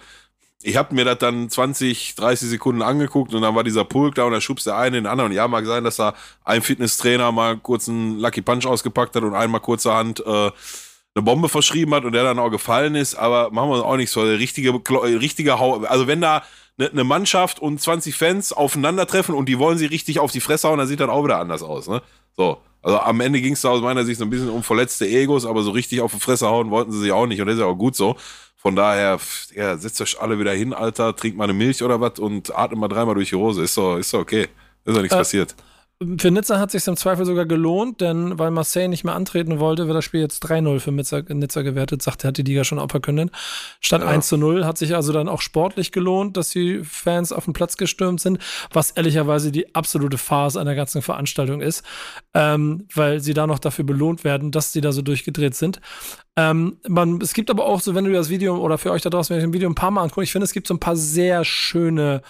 ich 0.67 0.77
habe 0.77 0.97
mir 0.97 1.05
das 1.05 1.19
dann 1.19 1.49
20, 1.49 2.17
30 2.17 2.49
Sekunden 2.49 2.83
angeguckt 2.83 3.33
und 3.33 3.43
dann 3.43 3.55
war 3.55 3.63
dieser 3.63 3.85
Pulk 3.85 4.17
da 4.17 4.25
und 4.25 4.33
da 4.33 4.41
schubst 4.41 4.67
der 4.67 4.77
eine 4.77 4.99
in 4.99 5.05
den 5.05 5.11
anderen. 5.11 5.31
Und 5.31 5.37
ja, 5.37 5.47
mag 5.47 5.65
sein, 5.65 5.85
dass 5.85 5.95
da 5.95 6.15
ein 6.45 6.61
Fitnesstrainer 6.61 7.31
mal 7.31 7.57
kurz 7.57 7.89
einen 7.89 8.19
Lucky 8.19 8.43
Punch 8.43 8.67
ausgepackt 8.67 9.15
hat 9.15 9.23
und 9.23 9.35
einmal 9.35 9.61
kurzerhand 9.61 10.27
äh, 10.27 10.27
eine 10.27 11.23
Bombe 11.23 11.49
verschrieben 11.49 11.95
hat 11.95 12.05
und 12.05 12.13
der 12.13 12.25
dann 12.25 12.41
auch 12.41 12.51
gefallen 12.51 12.97
ist. 12.97 13.15
Aber 13.15 13.53
machen 13.53 13.71
wir 13.71 13.87
auch 13.87 13.97
nichts 13.97 14.13
vor. 14.13 14.25
Der 14.25 14.41
richtige, 14.41 14.75
richtige 14.75 15.61
Hau 15.61 15.85
also 15.85 16.09
wenn 16.09 16.21
da 16.21 16.43
eine 16.79 16.91
ne 16.93 17.05
Mannschaft 17.05 17.61
und 17.61 17.81
20 17.81 18.17
Fans 18.17 18.53
aufeinandertreffen 18.53 19.37
und 19.37 19.49
die 19.49 19.61
wollen 19.61 19.79
sie 19.79 19.87
richtig 19.87 20.19
auf 20.19 20.33
die 20.33 20.41
Fresse 20.41 20.69
hauen, 20.69 20.79
dann 20.79 20.89
sieht 20.89 20.99
das 20.99 21.09
auch 21.09 21.23
wieder 21.23 21.39
anders 21.39 21.63
aus. 21.63 21.89
Ne? 21.89 22.03
So. 22.37 22.59
Also 22.83 22.99
am 23.01 23.21
Ende 23.21 23.41
ging 23.41 23.55
es 23.55 23.63
da 23.63 23.71
aus 23.71 23.83
meiner 23.83 24.05
Sicht 24.05 24.19
so 24.19 24.25
ein 24.25 24.31
bisschen 24.31 24.49
um 24.49 24.63
verletzte 24.63 25.09
Egos, 25.09 25.47
aber 25.47 25.63
so 25.63 25.71
richtig 25.71 26.01
auf 26.01 26.13
die 26.13 26.21
Fresse 26.21 26.47
hauen 26.47 26.71
wollten 26.71 26.93
sie 26.93 27.01
sich 27.01 27.13
auch 27.13 27.27
nicht 27.27 27.41
und 27.41 27.47
das 27.47 27.55
ist 27.55 27.61
ja 27.61 27.67
auch 27.67 27.75
gut 27.75 27.97
so. 27.97 28.17
Von 28.67 28.75
daher, 28.75 29.21
ja, 29.55 29.77
setzt 29.77 30.01
euch 30.01 30.21
alle 30.21 30.41
wieder 30.41 30.51
hin, 30.51 30.75
Alter, 30.75 31.15
trinkt 31.15 31.39
mal 31.39 31.45
eine 31.45 31.53
Milch 31.53 31.85
oder 31.85 32.01
was 32.01 32.19
und 32.19 32.53
atmet 32.59 32.81
mal 32.81 32.89
dreimal 32.89 33.15
durch 33.15 33.29
die 33.29 33.37
Hose. 33.37 33.63
Ist 33.63 33.77
doch, 33.77 33.97
ist 33.97 34.13
doch 34.13 34.19
okay. 34.19 34.49
Ist 34.85 34.97
doch 34.97 35.03
nichts 35.03 35.15
äh, 35.15 35.19
passiert. 35.19 35.55
Für 36.19 36.31
Nizza 36.31 36.59
hat 36.59 36.75
es 36.75 36.85
sich 36.85 36.89
im 36.89 36.99
Zweifel 36.99 37.25
sogar 37.25 37.47
gelohnt, 37.47 38.03
denn 38.03 38.39
weil 38.39 38.51
Marseille 38.51 38.87
nicht 38.87 39.05
mehr 39.05 39.15
antreten 39.15 39.61
wollte, 39.61 39.87
wird 39.87 39.97
das 39.97 40.05
Spiel 40.05 40.21
jetzt 40.21 40.45
3-0 40.45 40.79
für 40.79 40.93
Nizza, 40.93 41.23
Nizza 41.27 41.63
gewertet, 41.63 42.03
sagte, 42.03 42.29
hat 42.29 42.37
die 42.37 42.43
Liga 42.43 42.65
schon 42.65 42.79
auch 42.79 42.91
verkündet. 42.91 43.31
Statt 43.81 44.03
ja. 44.03 44.09
1 44.09 44.31
0 44.33 44.67
hat 44.67 44.77
sich 44.77 44.95
also 44.95 45.15
dann 45.15 45.27
auch 45.27 45.41
sportlich 45.41 45.93
gelohnt, 45.93 46.37
dass 46.37 46.51
die 46.51 46.85
Fans 46.85 47.33
auf 47.33 47.47
den 47.47 47.55
Platz 47.55 47.79
gestürmt 47.79 48.21
sind, 48.21 48.41
was 48.75 48.91
ehrlicherweise 48.91 49.51
die 49.51 49.75
absolute 49.75 50.19
Farce 50.19 50.59
einer 50.59 50.75
ganzen 50.75 51.01
Veranstaltung 51.01 51.63
ist, 51.63 51.83
ähm, 52.35 52.87
weil 52.95 53.21
sie 53.21 53.33
da 53.33 53.47
noch 53.47 53.59
dafür 53.59 53.87
belohnt 53.87 54.23
werden, 54.23 54.51
dass 54.51 54.75
sie 54.75 54.83
da 54.83 54.93
so 54.93 55.01
durchgedreht 55.01 55.55
sind. 55.55 55.81
Ähm, 56.37 56.77
man, 56.87 57.23
es 57.23 57.33
gibt 57.33 57.49
aber 57.49 57.65
auch 57.65 57.81
so, 57.81 57.95
wenn 57.95 58.05
du 58.05 58.13
das 58.13 58.29
Video 58.29 58.59
oder 58.59 58.77
für 58.77 58.91
euch 58.91 59.01
da 59.01 59.09
draußen, 59.09 59.35
wenn 59.35 59.43
ihr 59.43 59.47
das 59.47 59.55
Video 59.55 59.71
ein 59.71 59.75
paar 59.75 59.93
Mal 59.93 60.03
anguckt, 60.03 60.25
ich 60.25 60.33
finde, 60.33 60.45
es 60.45 60.53
gibt 60.53 60.67
so 60.67 60.75
ein 60.75 60.81
paar 60.81 60.97
sehr 60.97 61.43
schöne 61.47 62.21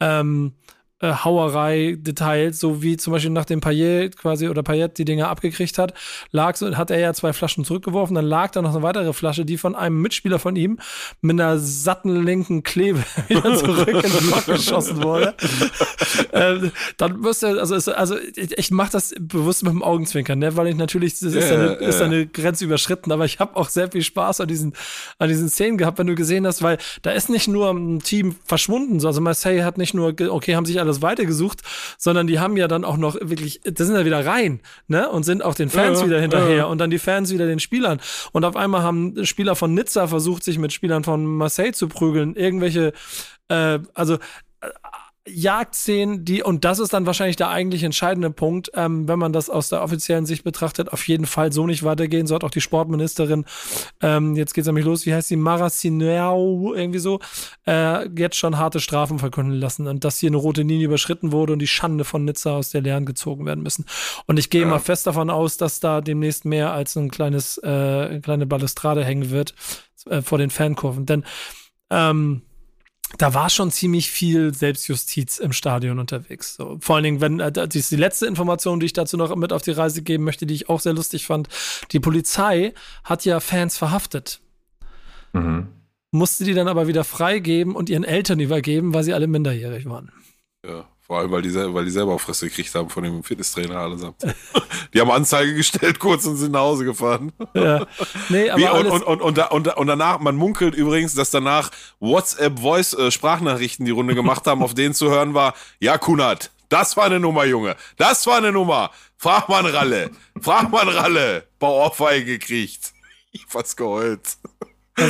ähm, 0.00 0.54
äh, 1.00 1.12
Hauerei-Details, 1.12 2.58
so 2.58 2.82
wie 2.82 2.96
zum 2.96 3.12
Beispiel 3.12 3.30
nachdem 3.30 3.60
Payet 3.60 4.16
quasi 4.16 4.48
oder 4.48 4.62
Payet 4.62 4.96
die 4.96 5.04
Dinger 5.04 5.28
abgekriegt 5.28 5.76
hat, 5.76 5.92
lag 6.30 6.56
so, 6.56 6.74
hat 6.74 6.90
er 6.90 6.98
ja 6.98 7.12
zwei 7.12 7.34
Flaschen 7.34 7.66
zurückgeworfen, 7.66 8.14
dann 8.14 8.24
lag 8.24 8.50
da 8.52 8.62
noch 8.62 8.74
eine 8.74 8.82
weitere 8.82 9.12
Flasche, 9.12 9.44
die 9.44 9.58
von 9.58 9.74
einem 9.74 10.00
Mitspieler 10.00 10.38
von 10.38 10.56
ihm 10.56 10.78
mit 11.20 11.38
einer 11.38 11.58
satten 11.58 12.24
linken 12.24 12.62
Klebe 12.62 13.04
wieder 13.28 13.56
zurück 13.56 13.88
in 13.88 14.00
den 14.10 14.30
Lock 14.30 14.46
geschossen 14.46 15.02
wurde. 15.02 15.34
äh, 16.32 16.70
dann 16.96 17.20
müsste, 17.20 17.48
also, 17.48 17.74
ist, 17.74 17.88
also 17.88 18.16
ich, 18.34 18.56
ich 18.56 18.70
mache 18.70 18.92
das 18.92 19.14
bewusst 19.20 19.64
mit 19.64 19.72
dem 19.74 19.82
Augenzwinkern, 19.82 20.38
ne? 20.38 20.56
weil 20.56 20.68
ich 20.68 20.76
natürlich, 20.76 21.20
das 21.20 21.34
ist, 21.34 21.50
yeah, 21.50 21.54
eine, 21.54 21.64
yeah. 21.78 21.88
ist 21.88 22.00
eine 22.00 22.26
Grenze 22.26 22.64
überschritten, 22.64 23.12
aber 23.12 23.26
ich 23.26 23.38
habe 23.38 23.54
auch 23.56 23.68
sehr 23.68 23.90
viel 23.90 24.02
Spaß 24.02 24.40
an 24.40 24.48
diesen, 24.48 24.72
an 25.18 25.28
diesen 25.28 25.50
Szenen 25.50 25.76
gehabt, 25.76 25.98
wenn 25.98 26.06
du 26.06 26.14
gesehen 26.14 26.46
hast, 26.46 26.62
weil 26.62 26.78
da 27.02 27.10
ist 27.10 27.28
nicht 27.28 27.48
nur 27.48 27.70
ein 27.70 27.98
Team 27.98 28.36
verschwunden, 28.46 29.04
also 29.04 29.20
Marseille 29.20 29.62
hat 29.62 29.76
nicht 29.76 29.92
nur, 29.92 30.14
okay, 30.30 30.56
haben 30.56 30.64
sich 30.64 30.80
alle 30.80 30.85
alles 30.86 31.02
weitergesucht, 31.02 31.62
sondern 31.98 32.26
die 32.26 32.38
haben 32.38 32.56
ja 32.56 32.68
dann 32.68 32.84
auch 32.84 32.96
noch 32.96 33.16
wirklich, 33.20 33.60
da 33.64 33.84
sind 33.84 33.96
ja 33.96 34.04
wieder 34.04 34.24
rein, 34.24 34.60
ne? 34.88 35.08
Und 35.10 35.24
sind 35.24 35.42
auch 35.42 35.54
den 35.54 35.70
Fans 35.70 36.00
ja, 36.00 36.06
wieder 36.06 36.20
hinterher 36.20 36.56
ja. 36.56 36.64
und 36.64 36.78
dann 36.78 36.90
die 36.90 36.98
Fans 36.98 37.32
wieder 37.32 37.46
den 37.46 37.60
Spielern. 37.60 38.00
Und 38.32 38.44
auf 38.44 38.56
einmal 38.56 38.82
haben 38.82 39.24
Spieler 39.24 39.56
von 39.56 39.74
Nizza 39.74 40.06
versucht, 40.06 40.44
sich 40.44 40.58
mit 40.58 40.72
Spielern 40.72 41.04
von 41.04 41.26
Marseille 41.26 41.72
zu 41.72 41.88
prügeln. 41.88 42.34
Irgendwelche, 42.36 42.92
äh, 43.48 43.78
also 43.94 44.18
Jagdszenen, 45.28 46.24
die, 46.24 46.42
und 46.42 46.64
das 46.64 46.78
ist 46.78 46.92
dann 46.92 47.06
wahrscheinlich 47.06 47.36
der 47.36 47.48
eigentlich 47.48 47.82
entscheidende 47.82 48.30
Punkt, 48.30 48.70
ähm, 48.74 49.08
wenn 49.08 49.18
man 49.18 49.32
das 49.32 49.50
aus 49.50 49.68
der 49.68 49.82
offiziellen 49.82 50.24
Sicht 50.24 50.44
betrachtet, 50.44 50.92
auf 50.92 51.06
jeden 51.08 51.26
Fall 51.26 51.52
so 51.52 51.66
nicht 51.66 51.82
weitergehen. 51.82 52.26
So 52.26 52.34
hat 52.34 52.44
auch 52.44 52.50
die 52.50 52.60
Sportministerin, 52.60 53.44
ähm, 54.00 54.36
jetzt 54.36 54.54
geht's 54.54 54.66
nämlich 54.66 54.84
los, 54.84 55.04
wie 55.06 55.14
heißt 55.14 55.28
sie, 55.28 55.36
Maracineau, 55.36 56.74
irgendwie 56.74 57.00
so, 57.00 57.18
äh, 57.66 58.08
jetzt 58.16 58.36
schon 58.36 58.58
harte 58.58 58.80
Strafen 58.80 59.18
verkünden 59.18 59.58
lassen 59.58 59.88
und 59.88 60.04
dass 60.04 60.18
hier 60.18 60.30
eine 60.30 60.36
rote 60.36 60.62
Linie 60.62 60.86
überschritten 60.86 61.32
wurde 61.32 61.52
und 61.52 61.58
die 61.58 61.66
Schande 61.66 62.04
von 62.04 62.24
Nizza 62.24 62.56
aus 62.56 62.70
der 62.70 62.82
Lehren 62.82 63.04
gezogen 63.04 63.46
werden 63.46 63.62
müssen. 63.62 63.84
Und 64.26 64.38
ich 64.38 64.48
gehe 64.50 64.62
ja. 64.62 64.68
mal 64.68 64.78
fest 64.78 65.06
davon 65.06 65.30
aus, 65.30 65.56
dass 65.56 65.80
da 65.80 66.00
demnächst 66.00 66.44
mehr 66.44 66.72
als 66.72 66.96
ein 66.96 67.10
kleines, 67.10 67.58
äh, 67.58 67.66
eine 67.66 68.20
kleine 68.20 68.46
Balustrade 68.46 69.04
hängen 69.04 69.30
wird 69.30 69.54
äh, 70.08 70.22
vor 70.22 70.38
den 70.38 70.50
Fankurven. 70.50 71.04
Denn 71.04 71.24
ähm, 71.90 72.42
da 73.18 73.34
war 73.34 73.50
schon 73.50 73.70
ziemlich 73.70 74.10
viel 74.10 74.52
Selbstjustiz 74.54 75.38
im 75.38 75.52
Stadion 75.52 75.98
unterwegs. 75.98 76.56
So, 76.56 76.78
vor 76.80 76.96
allen 76.96 77.04
Dingen, 77.04 77.20
wenn, 77.20 77.40
äh, 77.40 77.52
das 77.52 77.74
ist 77.74 77.90
die 77.90 77.96
letzte 77.96 78.26
Information, 78.26 78.80
die 78.80 78.86
ich 78.86 78.92
dazu 78.92 79.16
noch 79.16 79.34
mit 79.36 79.52
auf 79.52 79.62
die 79.62 79.72
Reise 79.72 80.02
geben 80.02 80.24
möchte, 80.24 80.46
die 80.46 80.54
ich 80.54 80.68
auch 80.68 80.80
sehr 80.80 80.92
lustig 80.92 81.26
fand. 81.26 81.48
Die 81.92 82.00
Polizei 82.00 82.74
hat 83.04 83.24
ja 83.24 83.40
Fans 83.40 83.78
verhaftet. 83.78 84.40
Mhm. 85.32 85.68
Musste 86.12 86.44
die 86.44 86.54
dann 86.54 86.68
aber 86.68 86.86
wieder 86.86 87.04
freigeben 87.04 87.74
und 87.74 87.90
ihren 87.90 88.04
Eltern 88.04 88.40
übergeben, 88.40 88.94
weil 88.94 89.04
sie 89.04 89.12
alle 89.12 89.26
minderjährig 89.26 89.86
waren. 89.86 90.12
Ja. 90.64 90.88
Vor 91.06 91.18
allem, 91.18 91.30
weil 91.30 91.42
die, 91.42 91.54
weil 91.54 91.84
die 91.84 91.90
selber 91.92 92.14
auch 92.14 92.20
Fresse 92.20 92.48
gekriegt 92.48 92.74
haben 92.74 92.90
von 92.90 93.04
dem 93.04 93.22
Fitnesstrainer 93.22 93.78
allesamt. 93.78 94.16
die 94.94 95.00
haben 95.00 95.10
Anzeige 95.10 95.54
gestellt, 95.54 95.98
kurz 96.00 96.26
und 96.26 96.36
sind 96.36 96.50
nach 96.52 96.60
Hause 96.60 96.84
gefahren. 96.84 97.32
Ja. 97.54 97.86
Nee, 98.28 98.50
aber 98.50 98.60
Wie, 98.60 98.68
und, 98.68 98.86
und, 98.86 99.02
und, 99.04 99.22
und, 99.22 99.50
und, 99.52 99.76
und 99.76 99.86
danach, 99.86 100.18
man 100.18 100.34
munkelt 100.34 100.74
übrigens, 100.74 101.14
dass 101.14 101.30
danach 101.30 101.70
WhatsApp-Voice-Sprachnachrichten 102.00 103.84
äh, 103.84 103.86
die 103.86 103.92
Runde 103.92 104.16
gemacht 104.16 104.46
haben, 104.48 104.62
auf 104.62 104.74
denen 104.74 104.94
zu 104.94 105.08
hören 105.08 105.32
war, 105.34 105.54
ja, 105.78 105.96
Kunat, 105.96 106.50
das 106.68 106.96
war 106.96 107.04
eine 107.04 107.20
Nummer, 107.20 107.44
Junge. 107.44 107.76
Das 107.96 108.26
war 108.26 108.38
eine 108.38 108.50
Nummer. 108.50 108.90
Frag 109.16 109.48
mal 109.48 109.64
Ralle. 109.64 110.10
Frag 110.40 110.70
mal 110.70 110.88
Ralle. 110.88 111.46
Bauohrfeige 111.60 112.38
gekriegt. 112.38 112.92
Ich 113.30 113.46
fast 113.46 113.76
geheult. 113.76 114.38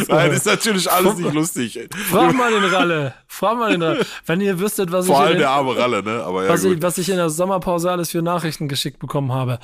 Nein, 0.09 0.33
ist 0.33 0.47
natürlich 0.47 0.91
alles 0.91 1.17
nicht 1.17 1.33
lustig. 1.33 1.89
Frag 2.11 2.35
mal 2.35 2.51
den 2.51 2.65
Ralle. 2.65 3.15
Frag 3.29 3.57
mal 3.57 3.71
den 3.71 3.83
Ralle. 3.83 4.07
Wenn 4.25 4.41
ihr 4.41 4.59
wüsstet, 4.59 4.91
was 4.91 5.07
Vor 5.07 5.15
ich. 5.15 5.19
Vor 5.19 5.27
allem 5.27 5.39
der 5.39 5.51
arme 5.51 5.77
Ralle, 5.77 6.03
ne? 6.03 6.25
Aber 6.25 6.45
ja, 6.45 6.49
was, 6.49 6.65
ich, 6.65 6.83
was 6.83 6.99
ich 6.99 7.09
in 7.09 7.17
der 7.17 7.31
Sommerpause 7.31 7.91
alles 7.91 8.11
für 8.11 8.23
Nachrichten 8.23 8.69
geschickt 8.69 8.99
bekommen 8.99 9.33
habe. 9.33 9.61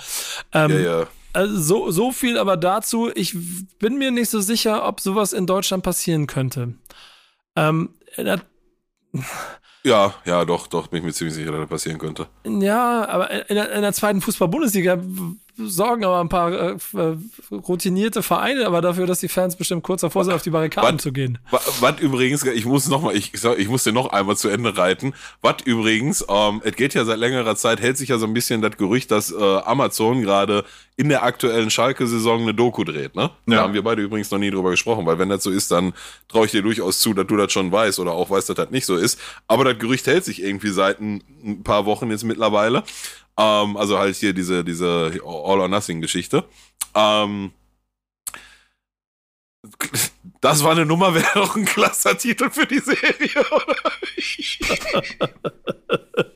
Ähm, 0.52 0.70
ja, 0.70 0.78
ja. 1.00 1.06
Also 1.32 1.56
so, 1.60 1.90
so 1.90 2.12
viel 2.12 2.38
aber 2.38 2.56
dazu. 2.56 3.10
Ich 3.14 3.36
bin 3.78 3.98
mir 3.98 4.10
nicht 4.10 4.30
so 4.30 4.40
sicher, 4.40 4.86
ob 4.86 5.00
sowas 5.00 5.32
in 5.32 5.46
Deutschland 5.46 5.82
passieren 5.82 6.26
könnte. 6.26 6.74
Ähm, 7.56 7.90
ja, 9.84 10.14
ja, 10.24 10.44
doch, 10.44 10.68
doch, 10.68 10.86
bin 10.86 11.00
ich 11.00 11.04
mir 11.04 11.12
ziemlich 11.12 11.34
sicher, 11.34 11.50
dass 11.50 11.60
das 11.60 11.68
passieren 11.68 11.98
könnte. 11.98 12.28
Ja, 12.44 13.08
aber 13.08 13.50
in 13.50 13.56
der, 13.56 13.72
in 13.72 13.82
der 13.82 13.92
zweiten 13.92 14.20
Fußball-Bundesliga 14.20 15.02
sorgen 15.66 16.04
aber 16.04 16.20
ein 16.20 16.28
paar 16.28 16.52
äh, 16.52 16.76
äh, 16.94 17.16
routinierte 17.50 18.22
Vereine 18.22 18.66
aber 18.66 18.80
dafür, 18.80 19.06
dass 19.06 19.20
die 19.20 19.28
Fans 19.28 19.56
bestimmt 19.56 19.82
kurz 19.82 20.02
davor 20.02 20.24
sind, 20.24 20.34
auf 20.34 20.42
die 20.42 20.50
Barrikaden 20.50 20.94
wat, 20.94 21.00
zu 21.00 21.12
gehen. 21.12 21.38
Was 21.50 22.00
übrigens, 22.00 22.44
ich 22.44 22.64
muss 22.64 22.88
noch 22.88 23.02
mal, 23.02 23.14
ich, 23.14 23.32
ich 23.34 23.68
muss 23.68 23.84
den 23.84 23.94
noch 23.94 24.08
einmal 24.08 24.36
zu 24.36 24.48
Ende 24.48 24.76
reiten. 24.76 25.14
Was 25.40 25.56
übrigens, 25.64 26.24
ähm, 26.28 26.60
es 26.64 26.76
geht 26.76 26.94
ja 26.94 27.04
seit 27.04 27.18
längerer 27.18 27.56
Zeit, 27.56 27.80
hält 27.80 27.96
sich 27.96 28.10
ja 28.10 28.18
so 28.18 28.26
ein 28.26 28.34
bisschen 28.34 28.62
das 28.62 28.76
Gerücht, 28.76 29.10
dass 29.10 29.30
äh, 29.32 29.36
Amazon 29.64 30.22
gerade 30.22 30.64
in 30.96 31.08
der 31.08 31.22
aktuellen 31.22 31.70
Schalke-Saison 31.70 32.42
eine 32.42 32.54
Doku 32.54 32.84
dreht, 32.84 33.16
ne? 33.16 33.30
Ja. 33.46 33.56
Da 33.56 33.62
haben 33.62 33.74
wir 33.74 33.82
beide 33.82 34.02
übrigens 34.02 34.30
noch 34.30 34.38
nie 34.38 34.50
drüber 34.50 34.70
gesprochen, 34.70 35.06
weil 35.06 35.18
wenn 35.18 35.30
das 35.30 35.42
so 35.42 35.50
ist, 35.50 35.70
dann 35.70 35.94
traue 36.28 36.46
ich 36.46 36.52
dir 36.52 36.62
durchaus 36.62 37.00
zu, 37.00 37.14
dass 37.14 37.26
du 37.26 37.36
das 37.36 37.52
schon 37.52 37.72
weißt 37.72 37.98
oder 37.98 38.12
auch 38.12 38.30
weißt, 38.30 38.50
dass 38.50 38.56
das 38.56 38.70
nicht 38.70 38.84
so 38.84 38.96
ist. 38.96 39.18
Aber 39.48 39.64
das 39.64 39.78
Gerücht 39.78 40.06
hält 40.06 40.24
sich 40.24 40.42
irgendwie 40.42 40.70
seit 40.70 41.00
ein, 41.00 41.24
ein 41.44 41.62
paar 41.62 41.86
Wochen 41.86 42.10
jetzt 42.10 42.24
mittlerweile. 42.24 42.82
Ähm, 43.38 43.76
also 43.76 43.98
halt 43.98 44.16
hier 44.16 44.32
diese, 44.32 44.64
diese 44.64 45.20
All 45.24 45.60
or 45.60 45.68
Nothing 45.68 46.00
Geschichte. 46.00 46.44
Ähm, 46.94 47.52
das 50.40 50.64
war 50.64 50.72
eine 50.72 50.84
Nummer, 50.86 51.14
wäre 51.14 51.26
doch 51.34 51.56
ein 51.56 51.64
klasser 51.64 52.16
Titel 52.18 52.50
für 52.50 52.66
die 52.66 52.80
Serie, 52.80 53.44
oder? 53.50 53.76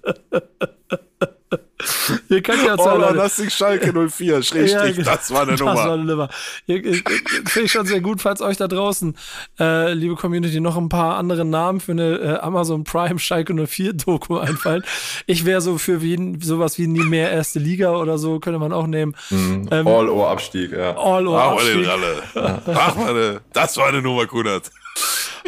Ihr 2.29 2.43
könnt 2.43 2.65
ja 2.65 2.75
All 2.75 3.03
or 3.03 3.13
Nothing 3.13 3.51
Schalke 3.51 3.93
04, 3.93 4.43
schrägstrich, 4.43 4.73
ja, 4.73 4.91
genau. 4.91 5.11
das 5.11 5.31
war 5.31 5.43
eine 5.43 5.53
das 5.53 5.61
Nummer. 5.61 5.75
War 5.75 5.93
eine 5.93 6.05
Nummer. 6.05 6.29
Finde 6.67 7.65
ich 7.65 7.73
schon 7.73 7.87
sehr 7.87 8.01
gut, 8.01 8.23
falls 8.23 8.41
euch 8.41 8.57
da 8.57 8.67
draußen, 8.67 9.17
äh, 9.61 9.93
liebe 9.93 10.17
Community, 10.17 10.61
noch 10.61 10.77
ein 10.77 10.89
paar 10.89 11.17
andere 11.17 11.45
Namen 11.45 11.81
für 11.81 11.93
eine 11.93 12.17
äh, 12.17 12.39
Amazon 12.39 12.85
Prime 12.85 13.19
Schalke 13.19 13.55
04 13.55 13.93
Doku 13.93 14.39
einfallen. 14.39 14.85
Ich 15.27 15.45
wäre 15.45 15.61
so 15.61 15.77
für 15.77 16.01
wie, 16.01 16.39
sowas 16.41 16.79
wie 16.79 16.87
nie 16.87 17.05
mehr 17.05 17.31
erste 17.31 17.59
Liga 17.59 17.97
oder 17.97 18.17
so, 18.19 18.41
könnte 18.41 18.59
man 18.59 18.73
auch 18.73 18.87
nehmen. 18.87 19.15
Mhm. 19.31 19.69
Ähm, 19.71 19.87
All-Ohr-Abstieg, 19.87 20.73
ja. 20.73 20.97
All-Ohr-Abstieg. 20.97 21.87
Ach, 22.35 22.97
Mann, 22.97 23.41
das 23.53 23.77
war 23.77 23.89
eine 23.89 24.01
Nummer, 24.01 24.27
Kunert. 24.27 24.71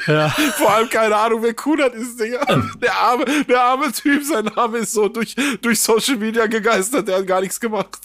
Ja. 0.06 0.28
Vor 0.56 0.72
allem 0.72 0.88
keine 0.88 1.16
Ahnung, 1.16 1.42
wer 1.42 1.54
Kunert 1.54 1.94
ist, 1.94 2.20
Digga. 2.20 2.44
Der 2.80 2.98
arme, 2.98 3.24
der 3.48 3.62
arme 3.62 3.92
Typ, 3.92 4.22
sein 4.24 4.44
Name 4.44 4.78
ist 4.78 4.92
so 4.92 5.08
durch, 5.08 5.34
durch 5.60 5.80
Social 5.80 6.16
Media 6.16 6.46
gegeistert, 6.46 7.08
der 7.08 7.18
hat 7.18 7.26
gar 7.26 7.40
nichts 7.40 7.60
gemacht. 7.60 7.98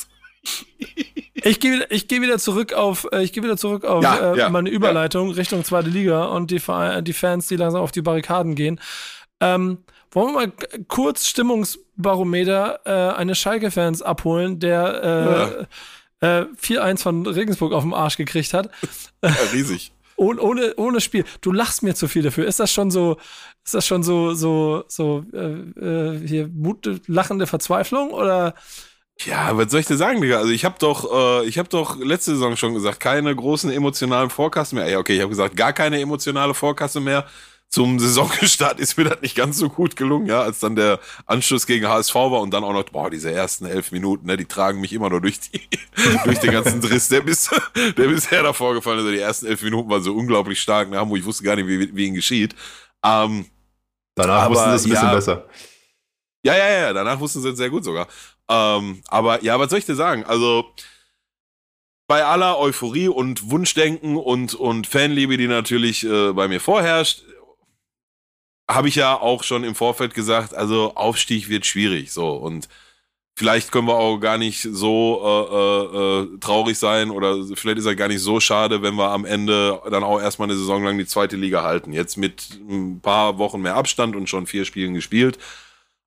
Ich 1.46 1.60
gehe 1.60 1.86
ich 1.90 2.08
geh 2.08 2.22
wieder 2.22 2.38
zurück 2.38 2.72
auf, 2.72 3.06
äh, 3.12 3.22
ich 3.22 3.36
wieder 3.36 3.58
zurück 3.58 3.84
auf 3.84 4.02
ja, 4.02 4.34
äh, 4.34 4.38
ja, 4.38 4.50
meine 4.50 4.70
Überleitung 4.70 5.30
ja. 5.30 5.36
Richtung 5.36 5.66
zweite 5.66 5.90
Liga 5.90 6.26
und 6.26 6.52
die, 6.52 6.62
die 7.02 7.14
Fans, 7.14 7.48
die 7.48 7.58
langsam 7.58 7.82
auf 7.82 7.92
die 7.92 8.02
Barrikaden 8.02 8.56
gehen. 8.56 8.80
Ähm, 9.42 9.80
wollen 10.12 10.28
wir 10.28 10.34
mal 10.34 10.52
kurz 10.88 11.28
Stimmungsbarometer 11.28 12.80
äh, 12.86 13.18
eines 13.18 13.40
Schalke-Fans 13.40 14.02
abholen, 14.02 14.60
der 14.60 15.68
äh, 16.22 16.42
äh, 16.42 16.46
4-1 16.62 17.02
von 17.02 17.28
Regensburg 17.28 17.74
auf 17.74 17.84
dem 17.84 17.94
Arsch 17.94 18.16
gekriegt 18.16 18.54
hat. 18.54 18.70
Riesig 19.52 19.92
ohne, 20.16 20.42
ohne, 20.42 20.74
ohne 20.76 21.02
Spiel. 21.02 21.26
Du 21.42 21.52
lachst 21.52 21.84
mir 21.84 21.96
zu 21.96 22.08
viel 22.08 22.24
dafür. 22.24 22.46
Ist 22.46 22.60
das 22.60 22.72
schon 22.72 22.92
so, 22.92 23.18
ist 23.64 23.74
das 23.74 23.86
schon 23.86 24.04
so, 24.04 24.34
so, 24.34 24.84
so, 24.88 25.26
äh, 25.34 26.18
äh 26.18 26.28
hier 26.28 26.50
Mut, 26.50 27.02
lachende 27.08 27.48
Verzweiflung 27.48 28.12
oder? 28.12 28.54
Ja, 29.20 29.56
was 29.58 29.72
soll 29.72 29.80
ich 29.82 29.86
dir 29.86 29.98
sagen, 29.98 30.22
Digga? 30.22 30.40
Also 30.40 30.52
ich 30.52 30.66
habe 30.66 30.76
doch, 30.80 31.42
äh, 31.44 31.46
ich 31.48 31.58
habe 31.58 31.70
doch 31.70 31.98
letzte 31.98 32.32
Saison 32.32 32.58
schon 32.58 32.74
gesagt, 32.74 33.00
keine 33.00 33.34
großen 33.36 33.72
emotionalen 33.72 34.30
Vorkasse 34.30 34.76
mehr. 34.76 34.90
Ja, 34.90 34.98
okay, 34.98 35.16
ich 35.16 35.22
habe 35.22 35.30
gesagt, 35.30 35.56
gar 35.56 35.72
keine 35.72 36.02
emotionale 36.02 36.54
Vorkasse 36.54 37.00
mehr 37.00 37.26
zum 37.74 37.98
Saisonstart 37.98 38.80
ist 38.80 39.00
mir 39.00 39.06
das 39.06 39.22
nicht 39.22 39.36
ganz 39.36 39.58
so 39.58 39.68
gut 39.68 39.96
gelungen, 39.96 40.28
ja, 40.28 40.44
als 40.44 40.60
dann 40.60 40.76
der 40.76 41.00
Anschluss 41.26 41.66
gegen 41.66 41.88
HSV 41.88 42.14
war 42.14 42.42
und 42.42 42.52
dann 42.52 42.64
auch 42.64 42.72
noch, 42.72 42.84
boah, 42.84 43.10
diese 43.10 43.32
ersten 43.32 43.66
elf 43.66 43.92
Minuten, 43.92 44.28
ne, 44.28 44.38
die 44.38 44.46
tragen 44.46 44.80
mich 44.80 44.94
immer 44.94 45.10
nur 45.10 45.22
durch 45.22 45.40
die, 45.40 45.60
durch 46.24 46.38
den 46.38 46.52
ganzen 46.52 46.82
Driss, 46.82 47.10
der 47.10 47.22
bis, 47.22 47.50
der 47.98 48.08
bisher 48.10 48.44
davor 48.44 48.76
gefallen 48.76 49.00
ist. 49.00 49.06
Also 49.06 49.16
die 49.16 49.22
ersten 49.22 49.48
elf 49.48 49.64
Minuten 49.64 49.90
waren 49.90 50.04
so 50.04 50.14
unglaublich 50.14 50.62
stark, 50.62 50.92
ne, 50.92 51.02
wo 51.10 51.16
ich 51.16 51.26
wusste 51.26 51.46
gar 51.46 51.56
nicht, 51.56 51.68
wie, 51.68 51.96
wie 51.96 52.06
ihn 52.06 52.14
geschieht. 52.14 52.54
Ähm, 53.04 53.48
danach 54.14 54.44
aber, 54.44 54.54
wussten 54.54 54.70
sie 54.70 54.76
es 54.76 54.84
ein 54.86 54.90
bisschen 54.92 55.08
ja, 55.08 55.16
besser. 55.16 55.46
Ja, 56.46 56.56
ja, 56.56 56.70
ja, 56.70 56.94
danach 56.94 57.20
wussten 57.20 57.42
sie 57.42 57.50
es 57.50 57.58
sehr 57.58 57.72
gut 57.72 57.84
sogar. 57.84 58.08
Ähm, 58.50 59.02
aber 59.08 59.44
ja, 59.44 59.60
was 59.60 59.72
soll 59.72 59.80
ich 59.80 59.86
dir 59.88 59.96
sagen? 59.96 60.24
Also, 60.26 60.72
bei 62.06 62.24
aller 62.24 62.60
Euphorie 62.60 63.08
und 63.08 63.50
Wunschdenken 63.50 64.16
und, 64.16 64.54
und 64.54 64.86
Fanliebe, 64.86 65.38
die 65.38 65.48
natürlich 65.48 66.04
äh, 66.04 66.34
bei 66.34 66.48
mir 66.48 66.60
vorherrscht, 66.60 67.24
habe 68.70 68.88
ich 68.88 68.96
ja 68.96 69.20
auch 69.20 69.44
schon 69.44 69.64
im 69.64 69.76
Vorfeld 69.76 70.14
gesagt, 70.14 70.54
also 70.54 70.96
Aufstieg 70.96 71.50
wird 71.50 71.66
schwierig, 71.66 72.12
so 72.12 72.32
und 72.34 72.70
vielleicht 73.36 73.72
können 73.72 73.88
wir 73.88 73.96
auch 73.96 74.18
gar 74.20 74.38
nicht 74.38 74.62
so 74.62 75.22
äh, 75.24 75.56
äh, 75.56 76.36
äh, 76.36 76.40
traurig 76.40 76.78
sein 76.78 77.10
oder 77.10 77.44
vielleicht 77.56 77.80
ist 77.80 77.86
er 77.86 77.96
gar 77.96 78.08
nicht 78.08 78.22
so 78.22 78.40
schade, 78.40 78.82
wenn 78.82 78.96
wir 78.96 79.10
am 79.10 79.26
Ende 79.26 79.82
dann 79.90 80.04
auch 80.04 80.22
erstmal 80.22 80.48
eine 80.48 80.58
Saison 80.58 80.84
lang 80.84 80.98
die 80.98 81.06
zweite 81.06 81.36
Liga 81.36 81.64
halten. 81.64 81.94
Jetzt 81.94 82.18
mit 82.18 82.50
ein 82.70 83.02
paar 83.02 83.38
Wochen 83.40 83.62
mehr 83.62 83.76
Abstand 83.76 84.16
und 84.16 84.30
schon 84.30 84.48
vier 84.48 84.66
Spielen 84.66 84.94
gespielt. 84.94 85.40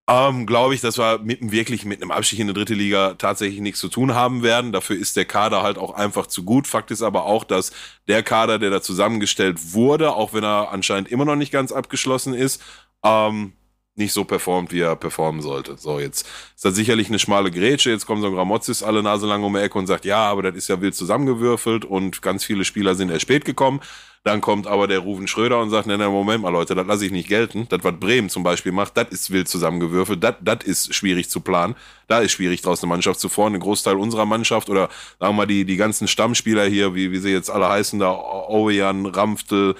Ähm, 0.08 0.46
glaube 0.46 0.74
ich, 0.74 0.80
dass 0.80 0.98
wir 0.98 1.18
mit, 1.18 1.50
wirklich 1.50 1.84
mit 1.84 2.00
einem 2.00 2.12
Abstieg 2.12 2.38
in 2.38 2.46
der 2.46 2.54
dritte 2.54 2.74
Liga 2.74 3.14
tatsächlich 3.14 3.60
nichts 3.60 3.80
zu 3.80 3.88
tun 3.88 4.14
haben 4.14 4.42
werden. 4.42 4.72
Dafür 4.72 4.96
ist 4.96 5.16
der 5.16 5.24
Kader 5.24 5.62
halt 5.62 5.78
auch 5.78 5.94
einfach 5.94 6.28
zu 6.28 6.44
gut. 6.44 6.68
Fakt 6.68 6.92
ist 6.92 7.02
aber 7.02 7.24
auch, 7.24 7.42
dass 7.42 7.72
der 8.06 8.22
Kader, 8.22 8.58
der 8.58 8.70
da 8.70 8.80
zusammengestellt 8.80 9.72
wurde, 9.72 10.14
auch 10.14 10.32
wenn 10.32 10.44
er 10.44 10.70
anscheinend 10.70 11.10
immer 11.10 11.24
noch 11.24 11.34
nicht 11.36 11.50
ganz 11.50 11.72
abgeschlossen 11.72 12.34
ist, 12.34 12.62
ähm, 13.02 13.54
nicht 13.96 14.12
so 14.12 14.24
performt, 14.24 14.72
wie 14.72 14.80
er 14.80 14.94
performen 14.94 15.40
sollte. 15.40 15.76
So, 15.78 15.98
jetzt 15.98 16.28
ist 16.54 16.64
das 16.64 16.74
sicherlich 16.74 17.08
eine 17.08 17.18
schmale 17.18 17.50
Grätsche. 17.50 17.90
Jetzt 17.90 18.06
kommt 18.06 18.20
so 18.20 18.28
ein 18.28 18.34
Gramozis 18.34 18.82
alle 18.82 19.02
Nase 19.02 19.26
lang 19.26 19.42
um 19.42 19.54
die 19.54 19.60
Ecke 19.60 19.78
und 19.78 19.86
sagt, 19.86 20.04
ja, 20.04 20.18
aber 20.18 20.42
das 20.42 20.54
ist 20.54 20.68
ja 20.68 20.80
wild 20.80 20.94
zusammengewürfelt 20.94 21.84
und 21.84 22.22
ganz 22.22 22.44
viele 22.44 22.64
Spieler 22.64 22.94
sind 22.94 23.10
erst 23.10 23.22
spät 23.22 23.44
gekommen. 23.44 23.80
Dann 24.26 24.40
kommt 24.40 24.66
aber 24.66 24.88
der 24.88 24.98
Ruven 24.98 25.28
Schröder 25.28 25.60
und 25.60 25.70
sagt, 25.70 25.86
ne, 25.86 25.96
ne, 25.96 26.08
Moment 26.08 26.42
mal, 26.42 26.48
Leute, 26.48 26.74
das 26.74 26.84
lasse 26.84 27.06
ich 27.06 27.12
nicht 27.12 27.28
gelten. 27.28 27.68
Das, 27.68 27.84
was 27.84 27.94
Bremen 28.00 28.28
zum 28.28 28.42
Beispiel 28.42 28.72
macht, 28.72 28.96
das 28.96 29.10
ist 29.10 29.30
wild 29.30 29.46
zusammengewürfelt. 29.46 30.24
Das, 30.24 30.34
das 30.40 30.64
ist 30.64 30.92
schwierig 30.96 31.30
zu 31.30 31.38
planen. 31.38 31.76
Da 32.08 32.18
ist 32.18 32.32
schwierig, 32.32 32.60
draus 32.60 32.82
eine 32.82 32.88
Mannschaft 32.88 33.20
zu 33.20 33.28
formen. 33.28 33.54
Ein 33.54 33.60
Großteil 33.60 33.94
unserer 33.94 34.26
Mannschaft 34.26 34.68
oder 34.68 34.88
sagen 35.20 35.32
wir 35.34 35.42
mal 35.42 35.46
die, 35.46 35.64
die 35.64 35.76
ganzen 35.76 36.08
Stammspieler 36.08 36.64
hier, 36.64 36.96
wie, 36.96 37.12
wie 37.12 37.18
sie 37.18 37.30
jetzt 37.30 37.50
alle 37.50 37.68
heißen, 37.68 38.00
da 38.00 38.10
Owejan, 38.10 39.06
Ramftel, 39.06 39.76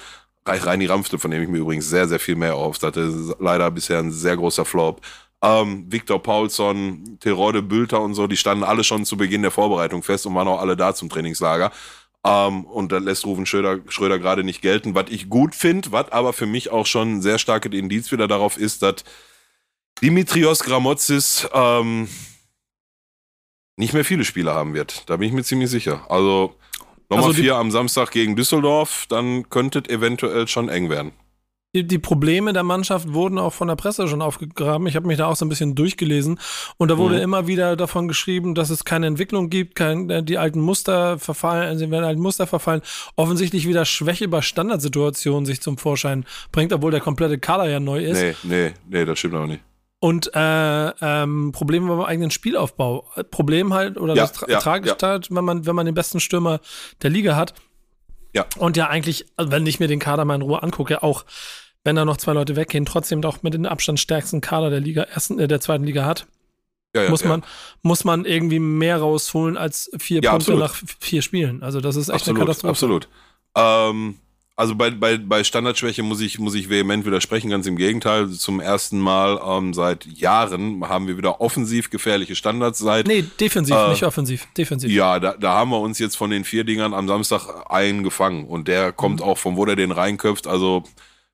Reini 0.47 0.87
Ramftel, 0.87 1.19
von 1.19 1.33
dem 1.33 1.43
ich 1.43 1.49
mir 1.49 1.59
übrigens 1.59 1.91
sehr, 1.91 2.07
sehr 2.07 2.21
viel 2.21 2.37
mehr 2.37 2.51
erhofft 2.51 2.85
hatte. 2.85 3.13
Leider 3.41 3.69
bisher 3.73 3.99
ein 3.99 4.13
sehr 4.13 4.37
großer 4.37 4.65
Flop. 4.65 5.01
Ähm, 5.43 5.87
Viktor 5.91 6.23
Paulsson, 6.23 7.19
Terode 7.19 7.63
Bülter 7.63 8.01
und 8.01 8.15
so, 8.15 8.29
die 8.29 8.37
standen 8.37 8.63
alle 8.63 8.85
schon 8.85 9.05
zu 9.05 9.17
Beginn 9.17 9.43
der 9.43 9.51
Vorbereitung 9.51 10.05
fest 10.05 10.25
und 10.25 10.37
waren 10.37 10.47
auch 10.47 10.61
alle 10.61 10.77
da 10.77 10.95
zum 10.95 11.09
Trainingslager. 11.09 11.73
Ähm, 12.27 12.65
und 12.65 12.93
da 12.93 12.99
lässt 12.99 13.25
Rufen 13.27 13.47
Schröder, 13.47 13.81
Schröder 13.89 14.19
gerade 14.19 14.45
nicht 14.45 14.63
gelten, 14.63 14.95
was 14.95 15.07
ich 15.11 15.29
gut 15.29 15.55
finde, 15.55 15.93
was 15.93 16.11
aber 16.13 16.33
für 16.33 16.47
mich 16.47 16.71
auch 16.71 16.87
schon 16.87 17.17
ein 17.17 17.23
sehr 17.23 17.39
starkes 17.39 17.73
Indiz 17.73 18.11
wieder 18.11 18.27
darauf 18.27 18.57
ist, 18.57 18.83
dass 18.83 19.05
Dimitrios 20.03 20.61
Gramotzis 20.61 21.49
ähm, 21.53 22.09
nicht 23.77 23.93
mehr 23.93 24.05
viele 24.05 24.25
Spiele 24.25 24.55
haben 24.55 24.75
wird. 24.75 25.09
Da 25.09 25.17
bin 25.17 25.29
ich 25.29 25.35
mir 25.35 25.45
ziemlich 25.45 25.71
sicher. 25.71 26.05
Also 26.11 26.57
nochmal 27.09 27.29
also 27.29 27.41
vier 27.41 27.57
am 27.57 27.71
Samstag 27.71 28.11
gegen 28.11 28.37
Düsseldorf, 28.37 29.07
dann 29.09 29.49
könnte 29.49 29.79
es 29.79 29.89
eventuell 29.89 30.49
schon 30.49 30.69
eng 30.69 30.91
werden 30.91 31.13
die, 31.77 31.87
die, 31.87 31.99
Probleme 31.99 32.53
der 32.53 32.63
Mannschaft 32.63 33.13
wurden 33.13 33.39
auch 33.39 33.53
von 33.53 33.69
der 33.69 33.77
Presse 33.77 34.09
schon 34.09 34.23
aufgegraben. 34.23 34.87
Ich 34.87 34.97
habe 34.97 35.07
mich 35.07 35.19
da 35.19 35.27
auch 35.27 35.37
so 35.37 35.45
ein 35.45 35.49
bisschen 35.51 35.75
durchgelesen 35.75 36.41
und 36.79 36.91
da 36.91 36.97
wurde 36.97 37.17
mhm. 37.17 37.23
immer 37.23 37.47
wieder 37.47 37.77
davon 37.77 38.09
geschrieben, 38.09 38.55
dass 38.55 38.71
es 38.71 38.85
keine 38.85 39.07
Entwicklung 39.07 39.51
gibt, 39.51 39.75
kein, 39.75 40.09
äh, 40.09 40.23
die 40.23 40.39
alten 40.39 40.61
Muster 40.61 41.19
verfallen, 41.19 41.69
also 41.69 41.91
werden 41.91 42.05
alten 42.05 42.23
Muster 42.23 42.47
verfallen. 42.47 42.81
Offensichtlich 43.17 43.69
wieder 43.69 43.85
Schwäche 43.85 44.29
bei 44.29 44.41
Standardsituationen 44.41 45.45
sich 45.45 45.61
zum 45.61 45.77
Vorschein 45.77 46.25
bringt, 46.51 46.73
obwohl 46.73 46.91
der 46.91 47.01
komplette 47.01 47.39
Kader 47.39 47.69
ja 47.69 47.79
neu 47.79 48.03
ist. 48.03 48.21
Nee, 48.21 48.35
nee, 48.45 48.73
nee, 48.89 49.05
das 49.05 49.19
stimmt 49.19 49.35
auch 49.35 49.47
nicht. 49.47 49.63
Und 49.99 50.31
äh, 50.35 50.89
ähm, 51.01 51.53
Probleme 51.53 51.89
beim 51.89 52.01
eigenen 52.01 52.31
Spielaufbau. 52.31 53.07
Problem 53.31 53.75
halt, 53.75 53.99
oder 53.99 54.15
ja, 54.15 54.23
das 54.23 54.33
tra 54.33 54.49
ja, 54.49 54.59
tragisch 54.61 54.95
ja. 55.01 55.09
halt, 55.09 55.35
wenn 55.35 55.45
man, 55.45 55.67
wenn 55.67 55.75
man 55.75 55.87
den 55.87 55.95
besten 55.95 56.21
Stürmer 56.21 56.61
der 57.03 57.11
Liga 57.11 57.37
hat. 57.37 57.55
Ja. 58.33 58.45
Und 58.59 58.77
ja, 58.77 58.89
eigentlich, 58.89 59.27
also 59.37 59.51
wenn 59.51 59.67
ich 59.67 59.81
mir 59.81 59.89
den 59.89 59.99
Kader 59.99 60.25
mal 60.25 60.35
in 60.35 60.43
Ruhe 60.43 60.63
angucke, 60.63 61.03
auch 61.03 61.25
wenn 61.87 61.97
da 61.97 62.05
noch 62.05 62.17
zwei 62.17 62.33
Leute 62.33 62.57
weggehen, 62.57 62.85
trotzdem 62.85 63.23
doch 63.23 63.43
mit 63.43 63.55
dem 63.55 63.65
Abstand 63.65 64.01
stärksten 64.01 64.41
Kader 64.41 64.71
der 64.71 64.81
Liga, 64.81 65.03
ersten, 65.05 65.39
äh, 65.39 65.49
der 65.49 65.61
zweiten 65.61 65.85
Liga 65.85 66.05
hat. 66.05 66.27
Ja, 66.95 67.05
ja, 67.05 67.11
muss 67.11 67.25
man 67.25 67.41
ja. 67.41 67.47
muss 67.83 68.05
man 68.05 68.25
irgendwie 68.25 68.59
mehr 68.59 68.99
rausholen 68.99 69.57
als 69.57 69.91
vier 69.99 70.21
Punkte 70.21 70.53
absolut. 70.53 70.61
nach 70.61 70.75
vier 71.01 71.23
Spielen. 71.23 71.63
Also 71.63 71.81
das 71.81 71.97
ist 71.97 72.09
echt 72.09 72.17
absolut, 72.17 72.39
eine 72.39 72.47
Katastrophe. 72.47 72.71
Absolut. 72.71 73.09
Ähm, 73.55 74.17
also 74.59 74.75
bei, 74.75 74.91
bei, 74.91 75.19
bei 75.19 75.45
Standardschwäche 75.45 76.03
muss 76.03 76.23
ich, 76.23 76.39
muss 76.39 76.55
ich 76.55 76.71
vehement 76.71 77.05
widersprechen, 77.05 77.51
ganz 77.51 77.67
im 77.67 77.77
Gegenteil. 77.77 78.31
Zum 78.31 78.59
ersten 78.59 78.99
Mal 78.99 79.39
ähm, 79.47 79.75
seit 79.75 80.07
Jahren 80.07 80.83
haben 80.89 81.07
wir 81.07 81.19
wieder 81.19 81.43
offensiv 81.43 81.91
gefährliche 81.91 82.35
Standards 82.35 82.79
seit. 82.79 83.07
Nee, 83.07 83.25
defensiv, 83.39 83.77
äh, 83.77 83.91
nicht 83.91 84.05
offensiv, 84.05 84.49
defensiv. 84.57 84.91
Ja, 84.91 85.21
da, 85.21 85.35
da 85.35 85.53
haben 85.53 85.71
wir 85.71 85.81
uns 85.81 85.99
jetzt 85.99 86.17
von 86.17 86.31
den 86.31 86.45
vier 86.45 86.65
Dingern 86.65 86.95
am 86.95 87.07
Samstag 87.07 87.71
eingefangen. 87.71 88.47
Und 88.47 88.67
der 88.67 88.93
kommt 88.93 89.21
mhm. 89.21 89.27
auch 89.27 89.37
von 89.37 89.57
wo 89.59 89.67
der 89.67 89.77
den 89.77 89.93
reinköpft. 89.93 90.47
Also 90.47 90.85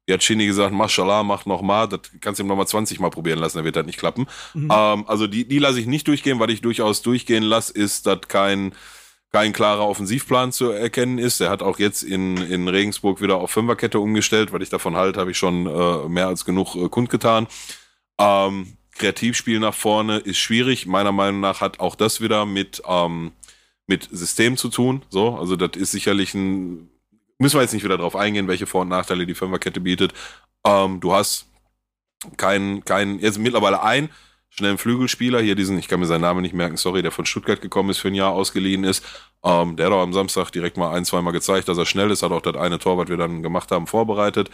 wie 0.06 0.12
hat 0.12 0.20
Chini 0.20 0.46
gesagt, 0.46 0.72
Mashallah, 0.72 1.22
mach 1.22 1.46
noch 1.46 1.62
mal, 1.62 1.86
das 1.86 2.00
kannst 2.20 2.40
du 2.40 2.44
ihm 2.44 2.48
noch 2.48 2.56
mal 2.56 2.66
20 2.66 2.98
Mal 2.98 3.10
probieren 3.10 3.38
lassen, 3.38 3.58
dann 3.58 3.64
wird 3.64 3.76
das 3.76 3.86
nicht 3.86 3.98
klappen. 3.98 4.26
Mhm. 4.54 4.68
Ähm, 4.72 5.04
also 5.06 5.26
die, 5.26 5.46
die 5.46 5.58
lasse 5.58 5.80
ich 5.80 5.86
nicht 5.86 6.08
durchgehen, 6.08 6.40
weil 6.40 6.50
ich 6.50 6.60
durchaus 6.60 7.02
durchgehen 7.02 7.44
lasse, 7.44 7.72
ist, 7.72 8.06
dass 8.06 8.20
kein, 8.26 8.74
kein 9.30 9.52
klarer 9.52 9.88
Offensivplan 9.88 10.52
zu 10.52 10.70
erkennen 10.70 11.18
ist. 11.18 11.40
Er 11.40 11.50
hat 11.50 11.62
auch 11.62 11.78
jetzt 11.78 12.02
in, 12.02 12.36
in 12.36 12.68
Regensburg 12.68 13.20
wieder 13.20 13.36
auf 13.36 13.52
Fünferkette 13.52 14.00
umgestellt, 14.00 14.52
weil 14.52 14.62
ich 14.62 14.70
davon 14.70 14.96
halte, 14.96 15.20
habe 15.20 15.30
ich 15.30 15.38
schon 15.38 15.66
äh, 15.66 16.08
mehr 16.08 16.26
als 16.26 16.44
genug 16.44 16.74
äh, 16.74 16.88
kundgetan. 16.88 17.46
Ähm, 18.18 18.76
Kreativspiel 18.94 19.60
nach 19.60 19.74
vorne 19.74 20.18
ist 20.18 20.38
schwierig. 20.38 20.86
Meiner 20.86 21.12
Meinung 21.12 21.40
nach 21.40 21.60
hat 21.60 21.80
auch 21.80 21.94
das 21.94 22.20
wieder 22.20 22.44
mit, 22.44 22.82
ähm, 22.86 23.32
mit 23.86 24.08
System 24.10 24.56
zu 24.56 24.68
tun. 24.68 25.02
So, 25.10 25.36
also 25.36 25.56
das 25.56 25.80
ist 25.80 25.92
sicherlich 25.92 26.34
ein 26.34 26.91
Müssen 27.42 27.56
wir 27.56 27.62
jetzt 27.62 27.74
nicht 27.74 27.82
wieder 27.82 27.98
drauf 27.98 28.14
eingehen, 28.14 28.46
welche 28.46 28.66
Vor- 28.66 28.82
und 28.82 28.88
Nachteile 28.88 29.26
die 29.26 29.34
Fünferkette 29.34 29.80
bietet. 29.80 30.14
Ähm, 30.64 31.00
du 31.00 31.12
hast 31.12 31.48
keinen, 32.36 32.84
keinen, 32.84 33.18
jetzt 33.18 33.40
mittlerweile 33.40 33.82
ein 33.82 34.10
schnellen 34.48 34.78
Flügelspieler, 34.78 35.40
hier 35.40 35.56
diesen, 35.56 35.76
ich 35.76 35.88
kann 35.88 35.98
mir 35.98 36.06
seinen 36.06 36.20
Namen 36.20 36.42
nicht 36.42 36.54
merken, 36.54 36.76
sorry, 36.76 37.02
der 37.02 37.10
von 37.10 37.26
Stuttgart 37.26 37.60
gekommen 37.60 37.90
ist, 37.90 37.98
für 37.98 38.08
ein 38.08 38.14
Jahr 38.14 38.30
ausgeliehen 38.30 38.84
ist. 38.84 39.04
Ähm, 39.42 39.74
der 39.74 39.86
hat 39.86 39.92
auch 39.92 40.02
am 40.02 40.12
Samstag 40.12 40.50
direkt 40.50 40.76
mal 40.76 40.94
ein, 40.94 41.04
zweimal 41.04 41.32
gezeigt, 41.32 41.68
dass 41.68 41.78
er 41.78 41.86
schnell 41.86 42.12
ist, 42.12 42.22
hat 42.22 42.30
auch 42.30 42.42
das 42.42 42.54
eine 42.54 42.78
Tor, 42.78 42.96
was 42.96 43.08
wir 43.08 43.16
dann 43.16 43.42
gemacht 43.42 43.72
haben, 43.72 43.88
vorbereitet. 43.88 44.48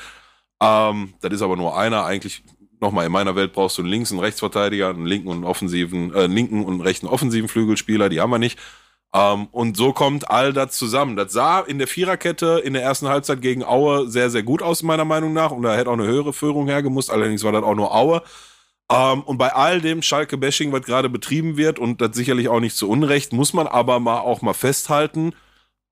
Ähm, 0.63 1.13
das 1.21 1.35
ist 1.35 1.43
aber 1.43 1.57
nur 1.57 1.77
einer. 1.77 2.07
Eigentlich, 2.07 2.43
nochmal, 2.81 3.05
in 3.05 3.13
meiner 3.13 3.37
Welt 3.37 3.53
brauchst 3.53 3.77
du 3.77 3.83
einen 3.83 3.91
links- 3.91 4.13
und 4.13 4.21
Rechtsverteidiger, 4.21 4.89
einen 4.89 5.05
linken 5.05 5.29
und 5.29 5.37
einen 5.37 5.45
offensiven, 5.45 6.15
äh, 6.15 6.27
linken 6.27 6.65
und 6.65 6.75
einen 6.75 6.81
rechten 6.81 7.07
offensiven 7.07 7.51
Flügelspieler, 7.51 8.09
die 8.09 8.23
haben 8.23 8.31
wir 8.31 8.39
nicht. 8.39 8.59
Ähm, 9.15 9.49
und 9.53 9.77
so 9.77 9.93
kommt 9.93 10.31
all 10.31 10.53
das 10.53 10.77
zusammen. 10.77 11.17
Das 11.17 11.33
sah 11.33 11.61
in 11.61 11.79
der 11.79 11.89
Viererkette 11.89 12.61
in 12.65 12.75
der 12.75 12.83
ersten 12.83 13.09
Halbzeit 13.09 13.41
gegen 13.41 13.65
Aue 13.65 14.09
sehr, 14.09 14.31
sehr 14.31 14.43
gut 14.43 14.63
aus, 14.63 14.83
meiner 14.83 15.05
Meinung 15.05 15.33
nach. 15.33 15.51
Und 15.51 15.63
da 15.63 15.75
hätte 15.75 15.91
auch 15.91 15.95
eine 15.95 16.07
höhere 16.07 16.33
Führung 16.33 16.67
hergemusst. 16.67 17.11
Allerdings 17.11 17.43
war 17.45 17.53
das 17.53 17.63
auch 17.63 17.75
nur 17.75 17.95
Aue. 17.95 18.23
Ähm, 18.91 19.23
und 19.23 19.39
bei 19.39 19.53
all 19.53 19.81
dem 19.81 20.03
Schalke-Bashing, 20.03 20.73
was 20.73 20.83
gerade 20.83 21.09
betrieben 21.09 21.57
wird, 21.57 21.79
und 21.79 22.01
das 22.01 22.17
sicherlich 22.17 22.49
auch 22.49 22.61
nicht 22.61 22.77
zu 22.77 22.89
Unrecht, 22.89 23.33
muss 23.33 23.53
man 23.53 23.67
aber 23.67 24.01
mal 24.01 24.21
auch 24.21 24.43
mal 24.43 24.55
festhalten, 24.55 25.35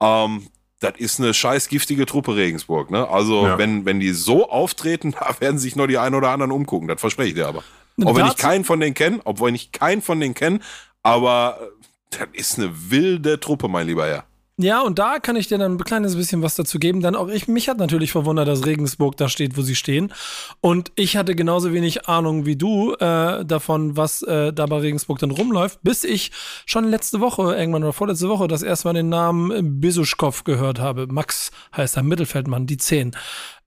ähm, 0.02 0.48
das 0.80 0.94
ist 0.98 1.20
eine 1.20 1.32
scheiß 1.32 1.68
giftige 1.68 2.04
Truppe 2.04 2.36
Regensburg. 2.36 2.90
Ne? 2.90 3.08
Also, 3.08 3.46
ja. 3.46 3.58
wenn, 3.58 3.86
wenn 3.86 3.98
die 3.98 4.12
so 4.12 4.50
auftreten, 4.50 5.12
da 5.18 5.34
werden 5.40 5.58
sich 5.58 5.76
nur 5.76 5.88
die 5.88 5.98
einen 5.98 6.14
oder 6.14 6.30
anderen 6.30 6.52
umgucken. 6.52 6.88
Das 6.88 7.00
verspreche 7.00 7.30
ich 7.30 7.34
dir 7.34 7.48
aber. 7.48 7.62
Auch 8.04 8.14
wenn 8.14 8.26
ich 8.26 8.36
keinen 8.36 8.64
von 8.64 8.78
denen 8.78 8.92
kenne, 8.92 9.20
obwohl 9.24 9.54
ich 9.54 9.72
keinen 9.72 10.02
von 10.02 10.20
denen 10.20 10.34
kenne, 10.34 10.60
aber 11.02 11.70
das 12.10 12.28
ist 12.32 12.58
eine 12.58 12.72
wilde 12.90 13.40
Truppe, 13.40 13.68
mein 13.68 13.86
lieber 13.86 14.06
Herr. 14.06 14.24
Ja, 14.58 14.80
und 14.80 14.98
da 14.98 15.18
kann 15.18 15.36
ich 15.36 15.48
dir 15.48 15.58
dann 15.58 15.74
ein 15.74 15.84
kleines 15.84 16.16
bisschen 16.16 16.40
was 16.40 16.54
dazu 16.54 16.78
geben. 16.78 17.02
Dann 17.02 17.14
auch 17.14 17.28
ich, 17.28 17.46
mich 17.46 17.68
hat 17.68 17.76
natürlich 17.76 18.12
verwundert, 18.12 18.48
dass 18.48 18.64
Regensburg 18.64 19.14
da 19.18 19.28
steht, 19.28 19.58
wo 19.58 19.60
sie 19.60 19.74
stehen. 19.74 20.14
Und 20.62 20.92
ich 20.96 21.18
hatte 21.18 21.34
genauso 21.34 21.74
wenig 21.74 22.08
Ahnung 22.08 22.46
wie 22.46 22.56
du 22.56 22.94
äh, 22.94 23.44
davon, 23.44 23.98
was 23.98 24.22
äh, 24.22 24.54
da 24.54 24.64
bei 24.64 24.78
Regensburg 24.78 25.18
dann 25.18 25.30
rumläuft, 25.30 25.80
bis 25.82 26.04
ich 26.04 26.32
schon 26.64 26.88
letzte 26.88 27.20
Woche, 27.20 27.54
irgendwann 27.54 27.84
oder 27.84 27.92
vorletzte 27.92 28.30
Woche, 28.30 28.48
das 28.48 28.62
erste 28.62 28.88
Mal 28.88 28.94
den 28.94 29.10
Namen 29.10 29.80
Besuschkow 29.80 30.42
gehört 30.44 30.80
habe. 30.80 31.06
Max 31.06 31.50
heißt 31.76 31.98
er, 31.98 32.02
Mittelfeldmann, 32.02 32.66
die 32.66 32.78
10. 32.78 33.14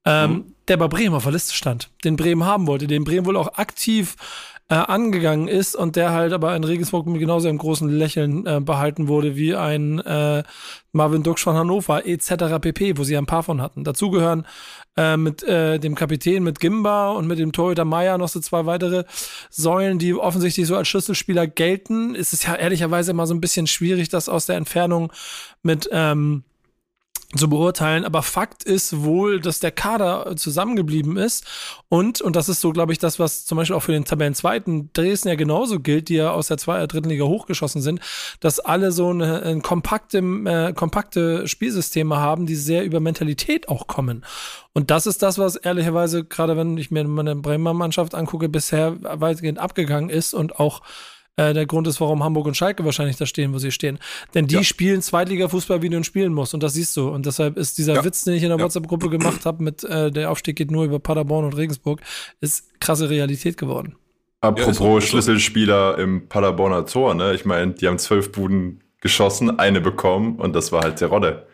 Ähm, 0.05 0.31
mhm. 0.31 0.55
Der 0.69 0.77
bei 0.77 0.87
Bremen 0.87 1.13
auf 1.13 1.23
der 1.23 1.33
Liste 1.33 1.53
stand, 1.53 1.91
den 2.03 2.15
Bremen 2.15 2.45
haben 2.45 2.65
wollte, 2.65 2.87
den 2.87 3.03
Bremen 3.03 3.27
wohl 3.27 3.37
auch 3.37 3.59
aktiv 3.59 4.15
äh, 4.69 4.75
angegangen 4.75 5.47
ist 5.47 5.75
und 5.75 5.95
der 5.95 6.11
halt 6.11 6.31
aber 6.31 6.55
in 6.55 6.63
Regensburg 6.63 7.07
mit 7.07 7.19
genauso 7.19 7.47
einem 7.47 7.57
großen 7.57 7.89
Lächeln 7.89 8.45
äh, 8.45 8.61
behalten 8.61 9.07
wurde 9.07 9.35
wie 9.35 9.55
ein 9.55 9.99
äh, 9.99 10.43
Marvin 10.91 11.23
Dux 11.23 11.41
von 11.41 11.55
Hannover 11.55 12.05
etc. 12.05 12.59
pp, 12.61 12.97
wo 12.97 13.03
sie 13.03 13.17
ein 13.17 13.25
paar 13.25 13.41
von 13.41 13.61
hatten. 13.61 13.83
Dazu 13.83 14.11
gehören 14.11 14.45
äh, 14.95 15.17
mit 15.17 15.41
äh, 15.43 15.79
dem 15.79 15.95
Kapitän, 15.95 16.43
mit 16.43 16.59
Gimba 16.59 17.09
und 17.11 17.27
mit 17.27 17.39
dem 17.39 17.51
Torhüter 17.51 17.85
Meier 17.85 18.19
noch 18.19 18.29
so 18.29 18.39
zwei 18.39 18.67
weitere 18.67 19.05
Säulen, 19.49 19.97
die 19.97 20.13
offensichtlich 20.13 20.67
so 20.67 20.75
als 20.75 20.87
Schlüsselspieler 20.87 21.47
gelten. 21.47 22.13
Es 22.13 22.31
ist 22.33 22.45
ja 22.45 22.55
ehrlicherweise 22.55 23.11
immer 23.11 23.25
so 23.25 23.33
ein 23.33 23.41
bisschen 23.41 23.65
schwierig, 23.65 24.09
das 24.09 24.29
aus 24.29 24.45
der 24.45 24.57
Entfernung 24.57 25.11
mit 25.63 25.89
ähm, 25.91 26.43
zu 27.35 27.47
beurteilen. 27.47 28.05
Aber 28.05 28.23
Fakt 28.23 28.63
ist 28.63 29.03
wohl, 29.03 29.39
dass 29.39 29.59
der 29.59 29.71
Kader 29.71 30.35
zusammengeblieben 30.35 31.15
ist. 31.15 31.45
Und, 31.87 32.21
und 32.21 32.35
das 32.35 32.49
ist 32.49 32.59
so, 32.59 32.71
glaube 32.71 32.91
ich, 32.91 32.97
das, 32.97 33.19
was 33.19 33.45
zum 33.45 33.57
Beispiel 33.57 33.75
auch 33.75 33.83
für 33.83 33.91
den 33.91 34.05
Tabellenzweiten 34.05 34.89
Dresden 34.93 35.27
ja 35.27 35.35
genauso 35.35 35.79
gilt, 35.79 36.09
die 36.09 36.15
ja 36.15 36.31
aus 36.31 36.47
der 36.47 36.57
zweiten, 36.57 36.87
dritten 36.87 37.09
Liga 37.09 37.25
hochgeschossen 37.25 37.81
sind, 37.81 37.99
dass 38.39 38.59
alle 38.59 38.91
so 38.91 39.09
eine, 39.09 39.43
ein 39.43 39.61
kompakte, 39.61 40.17
äh, 40.17 40.73
kompakte 40.73 41.47
Spielsysteme 41.47 42.17
haben, 42.17 42.47
die 42.47 42.55
sehr 42.55 42.83
über 42.83 42.99
Mentalität 42.99 43.69
auch 43.69 43.85
kommen. 43.85 44.25
Und 44.73 44.89
das 44.89 45.05
ist 45.05 45.21
das, 45.21 45.37
was 45.37 45.55
ehrlicherweise, 45.55 46.23
gerade 46.23 46.57
wenn 46.57 46.77
ich 46.77 46.89
mir 46.89 47.03
meine 47.03 47.35
Bremer 47.35 47.73
Mannschaft 47.73 48.15
angucke, 48.15 48.49
bisher 48.49 48.97
weitgehend 49.01 49.59
abgegangen 49.59 50.09
ist 50.09 50.33
und 50.33 50.59
auch 50.59 50.81
äh, 51.39 51.53
der 51.53 51.65
Grund 51.65 51.87
ist, 51.87 52.01
warum 52.01 52.21
Hamburg 52.21 52.47
und 52.47 52.57
Schalke 52.57 52.83
wahrscheinlich 52.83 53.15
da 53.15 53.25
stehen, 53.25 53.53
wo 53.53 53.59
sie 53.59 53.71
stehen. 53.71 53.97
Denn 54.33 54.47
die 54.47 54.55
ja. 54.55 54.63
spielen 54.63 55.01
Zweitliga-Fußball, 55.01 55.81
wie 55.81 55.89
du 55.89 55.95
ihn 55.95 56.03
spielen 56.03 56.33
musst. 56.33 56.53
Und 56.53 56.63
das 56.63 56.73
siehst 56.73 56.97
du. 56.97 57.09
Und 57.09 57.25
deshalb 57.25 57.57
ist 57.57 57.77
dieser 57.77 57.95
ja. 57.95 58.03
Witz, 58.03 58.25
den 58.25 58.33
ich 58.33 58.43
in 58.43 58.49
der 58.49 58.57
ja. 58.57 58.63
WhatsApp-Gruppe 58.63 59.09
gemacht 59.09 59.45
habe, 59.45 59.63
mit 59.63 59.83
äh, 59.85 60.11
der 60.11 60.31
Aufstieg 60.31 60.57
geht 60.57 60.69
nur 60.69 60.83
über 60.83 60.99
Paderborn 60.99 61.45
und 61.45 61.55
Regensburg, 61.55 62.01
ist 62.41 62.79
krasse 62.81 63.09
Realität 63.09 63.57
geworden. 63.57 63.95
Apropos 64.41 65.03
ja, 65.03 65.09
Schlüsselspieler 65.09 65.97
im 65.97 66.27
Paderborner 66.27 66.85
Tor, 66.85 67.13
ne? 67.13 67.33
Ich 67.33 67.45
meine, 67.45 67.73
die 67.73 67.87
haben 67.87 67.97
zwölf 67.97 68.31
Buden 68.31 68.81
geschossen, 69.01 69.59
eine 69.59 69.81
bekommen 69.81 70.37
und 70.37 70.53
das 70.55 70.71
war 70.71 70.81
halt 70.81 70.97
Terodde. 70.97 71.47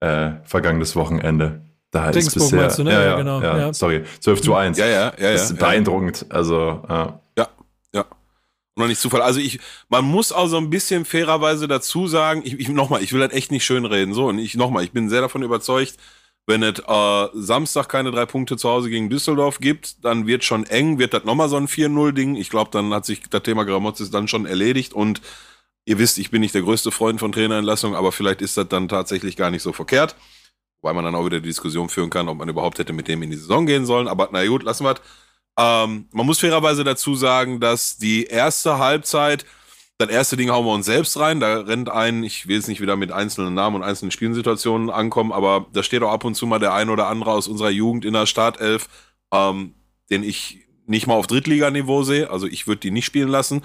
Äh, 0.00 0.32
vergangenes 0.44 0.96
Wochenende. 0.96 1.62
Da 1.90 2.08
ist 2.08 2.34
bisher, 2.34 2.68
du, 2.68 2.84
ne? 2.84 2.92
ja, 2.92 3.04
ja, 3.04 3.16
genau. 3.16 3.40
Ja, 3.42 3.58
ja. 3.58 3.72
Sorry, 3.72 4.02
12 4.20 4.40
zu 4.40 4.54
1. 4.54 4.78
Ja, 4.78 4.86
ja, 4.86 5.12
ja. 5.18 5.32
Das 5.32 5.50
ist 5.50 5.58
beeindruckend. 5.58 6.26
Also, 6.30 6.82
ja. 6.88 6.88
Ja, 6.88 7.04
ja. 7.04 7.21
Noch 8.76 8.86
nicht 8.86 9.00
Zufall. 9.00 9.20
Also 9.20 9.38
ich, 9.38 9.60
man 9.88 10.04
muss 10.04 10.32
auch 10.32 10.46
so 10.46 10.56
ein 10.56 10.70
bisschen 10.70 11.04
fairerweise 11.04 11.68
dazu 11.68 12.08
sagen, 12.08 12.42
ich, 12.44 12.58
ich 12.58 12.68
nochmal, 12.68 13.02
ich 13.02 13.12
will 13.12 13.20
halt 13.20 13.32
echt 13.32 13.50
nicht 13.50 13.64
schön 13.64 13.84
reden. 13.84 14.14
So, 14.14 14.26
und 14.28 14.38
ich 14.38 14.54
nochmal, 14.54 14.84
ich 14.84 14.92
bin 14.92 15.10
sehr 15.10 15.20
davon 15.20 15.42
überzeugt, 15.42 15.98
wenn 16.46 16.62
es 16.62 16.78
äh, 16.80 17.28
Samstag 17.34 17.88
keine 17.88 18.10
drei 18.10 18.26
Punkte 18.26 18.56
zu 18.56 18.68
Hause 18.68 18.90
gegen 18.90 19.10
Düsseldorf 19.10 19.60
gibt, 19.60 20.04
dann 20.04 20.26
wird 20.26 20.42
schon 20.42 20.64
eng, 20.64 20.98
wird 20.98 21.14
das 21.14 21.24
nochmal 21.24 21.48
so 21.48 21.56
ein 21.56 21.68
4-0-Ding. 21.68 22.34
Ich 22.36 22.50
glaube, 22.50 22.70
dann 22.72 22.92
hat 22.94 23.04
sich 23.04 23.20
das 23.28 23.42
Thema 23.42 23.64
Gramozis 23.64 24.10
dann 24.10 24.26
schon 24.26 24.46
erledigt 24.46 24.92
und 24.94 25.20
ihr 25.84 25.98
wisst, 25.98 26.18
ich 26.18 26.30
bin 26.30 26.40
nicht 26.40 26.54
der 26.54 26.62
größte 26.62 26.90
Freund 26.90 27.20
von 27.20 27.32
Trainerentlassung, 27.32 27.94
aber 27.94 28.10
vielleicht 28.10 28.42
ist 28.42 28.56
das 28.56 28.68
dann 28.68 28.88
tatsächlich 28.88 29.36
gar 29.36 29.50
nicht 29.50 29.62
so 29.62 29.72
verkehrt. 29.72 30.16
Weil 30.80 30.94
man 30.94 31.04
dann 31.04 31.14
auch 31.14 31.24
wieder 31.24 31.38
die 31.38 31.48
Diskussion 31.48 31.88
führen 31.88 32.10
kann, 32.10 32.28
ob 32.28 32.38
man 32.38 32.48
überhaupt 32.48 32.78
hätte 32.80 32.92
mit 32.92 33.06
dem 33.06 33.22
in 33.22 33.30
die 33.30 33.36
Saison 33.36 33.66
gehen 33.66 33.86
sollen. 33.86 34.08
Aber 34.08 34.30
na 34.32 34.44
gut, 34.44 34.64
lassen 34.64 34.84
wir 34.84 34.94
ähm, 35.58 36.08
Man 36.12 36.26
muss 36.26 36.40
fairerweise 36.40 36.84
dazu 36.84 37.14
sagen, 37.14 37.60
dass 37.60 37.98
die 37.98 38.24
erste 38.24 38.78
Halbzeit 38.78 39.44
das 39.98 40.10
erste 40.10 40.36
Ding 40.36 40.50
hauen 40.50 40.66
wir 40.66 40.72
uns 40.72 40.86
selbst 40.86 41.18
rein. 41.18 41.38
Da 41.38 41.60
rennt 41.60 41.88
ein, 41.88 42.24
ich 42.24 42.48
will 42.48 42.56
jetzt 42.56 42.68
nicht 42.68 42.80
wieder 42.80 42.96
mit 42.96 43.12
einzelnen 43.12 43.54
Namen 43.54 43.76
und 43.76 43.82
einzelnen 43.84 44.10
Spielsituationen 44.10 44.90
ankommen, 44.90 45.30
aber 45.32 45.66
da 45.72 45.82
steht 45.82 46.02
auch 46.02 46.10
ab 46.10 46.24
und 46.24 46.34
zu 46.34 46.46
mal 46.46 46.58
der 46.58 46.74
ein 46.74 46.90
oder 46.90 47.06
andere 47.06 47.30
aus 47.30 47.46
unserer 47.46 47.70
Jugend 47.70 48.04
in 48.04 48.14
der 48.14 48.26
Startelf, 48.26 48.88
ähm, 49.32 49.74
den 50.10 50.24
ich 50.24 50.66
nicht 50.86 51.06
mal 51.06 51.14
auf 51.14 51.28
Drittliganiveau 51.28 52.02
sehe. 52.02 52.30
Also 52.30 52.46
ich 52.46 52.66
würde 52.66 52.80
die 52.80 52.90
nicht 52.90 53.04
spielen 53.04 53.28
lassen. 53.28 53.62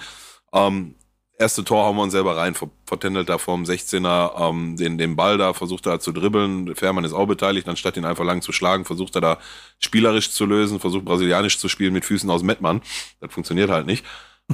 Ähm, 0.52 0.94
erste 1.38 1.64
Tor 1.64 1.84
hauen 1.84 1.96
wir 1.96 2.02
uns 2.02 2.12
selber 2.12 2.36
rein, 2.36 2.54
vertändelt 2.84 3.28
da 3.28 3.38
vorm 3.38 3.62
16er 3.62 4.50
ähm, 4.50 4.76
den, 4.76 4.98
den 4.98 5.16
Ball 5.16 5.38
da, 5.38 5.54
versucht 5.54 5.86
er 5.86 6.00
zu 6.00 6.12
dribbeln. 6.12 6.74
Fährmann 6.74 7.04
ist 7.04 7.12
auch 7.12 7.26
beteiligt, 7.26 7.68
anstatt 7.68 7.96
ihn 7.96 8.04
einfach 8.04 8.24
lang 8.24 8.42
zu 8.42 8.52
schlagen, 8.52 8.84
versucht 8.84 9.14
er 9.14 9.20
da 9.20 9.38
spielerisch 9.78 10.30
zu 10.30 10.44
lösen, 10.46 10.80
versucht 10.80 11.04
brasilianisch 11.04 11.58
zu 11.58 11.68
spielen 11.68 11.92
mit 11.92 12.04
Füßen 12.04 12.28
aus 12.30 12.42
Mettmann. 12.42 12.82
Das 13.20 13.32
funktioniert 13.32 13.70
halt 13.70 13.86
nicht. 13.86 14.04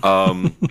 Ähm, 0.02 0.52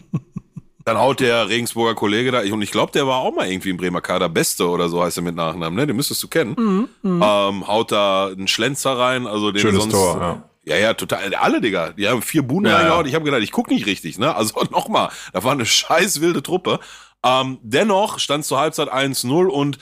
Dann 0.86 0.98
haut 0.98 1.22
der 1.22 1.48
Regensburger 1.48 1.96
Kollege 1.96 2.32
da, 2.32 2.42
und 2.42 2.62
ich 2.62 2.72
glaube, 2.72 2.92
der 2.92 3.08
war 3.08 3.20
auch 3.20 3.34
mal 3.34 3.50
irgendwie 3.50 3.70
im 3.70 3.78
Bremer 3.78 4.02
Kader 4.02 4.28
Beste 4.28 4.68
oder 4.68 4.90
so 4.90 5.02
heißt 5.02 5.18
er 5.18 5.24
mit 5.24 5.36
Nachnamen, 5.36 5.78
ne? 5.78 5.88
Den 5.88 5.96
müsstest 5.96 6.22
du 6.24 6.28
kennen. 6.28 6.56
Mhm, 6.58 7.20
mh. 7.20 7.50
ähm, 7.50 7.68
haut 7.68 7.94
da 7.94 8.28
einen 8.28 8.50
Schlenzer 8.50 8.98
rein, 8.98 9.26
also 9.26 9.52
den 9.52 9.62
Schönes 9.62 9.84
sonst. 9.84 9.94
Tor, 9.94 10.18
ja. 10.20 10.50
Ja, 10.66 10.78
ja, 10.78 10.94
total. 10.94 11.36
Alle, 11.36 11.60
Digga. 11.60 11.90
Die 11.92 12.08
haben 12.08 12.22
vier 12.22 12.42
Buhnen 12.42 12.72
ja, 12.72 12.78
reingehauen. 12.78 13.06
Ich 13.06 13.16
habe 13.16 13.26
gedacht, 13.26 13.42
ich 13.42 13.52
guck 13.52 13.70
nicht 13.70 13.86
richtig, 13.86 14.18
ne? 14.18 14.36
Also 14.36 14.62
nochmal, 14.72 15.10
da 15.34 15.44
war 15.44 15.52
eine 15.52 15.66
scheiß 15.66 16.22
wilde 16.22 16.42
Truppe. 16.42 16.80
Ähm, 17.26 17.60
dennoch 17.62 18.20
stand 18.20 18.46
zur 18.46 18.60
Halbzeit 18.60 18.92
1-0 18.92 19.48
und 19.48 19.78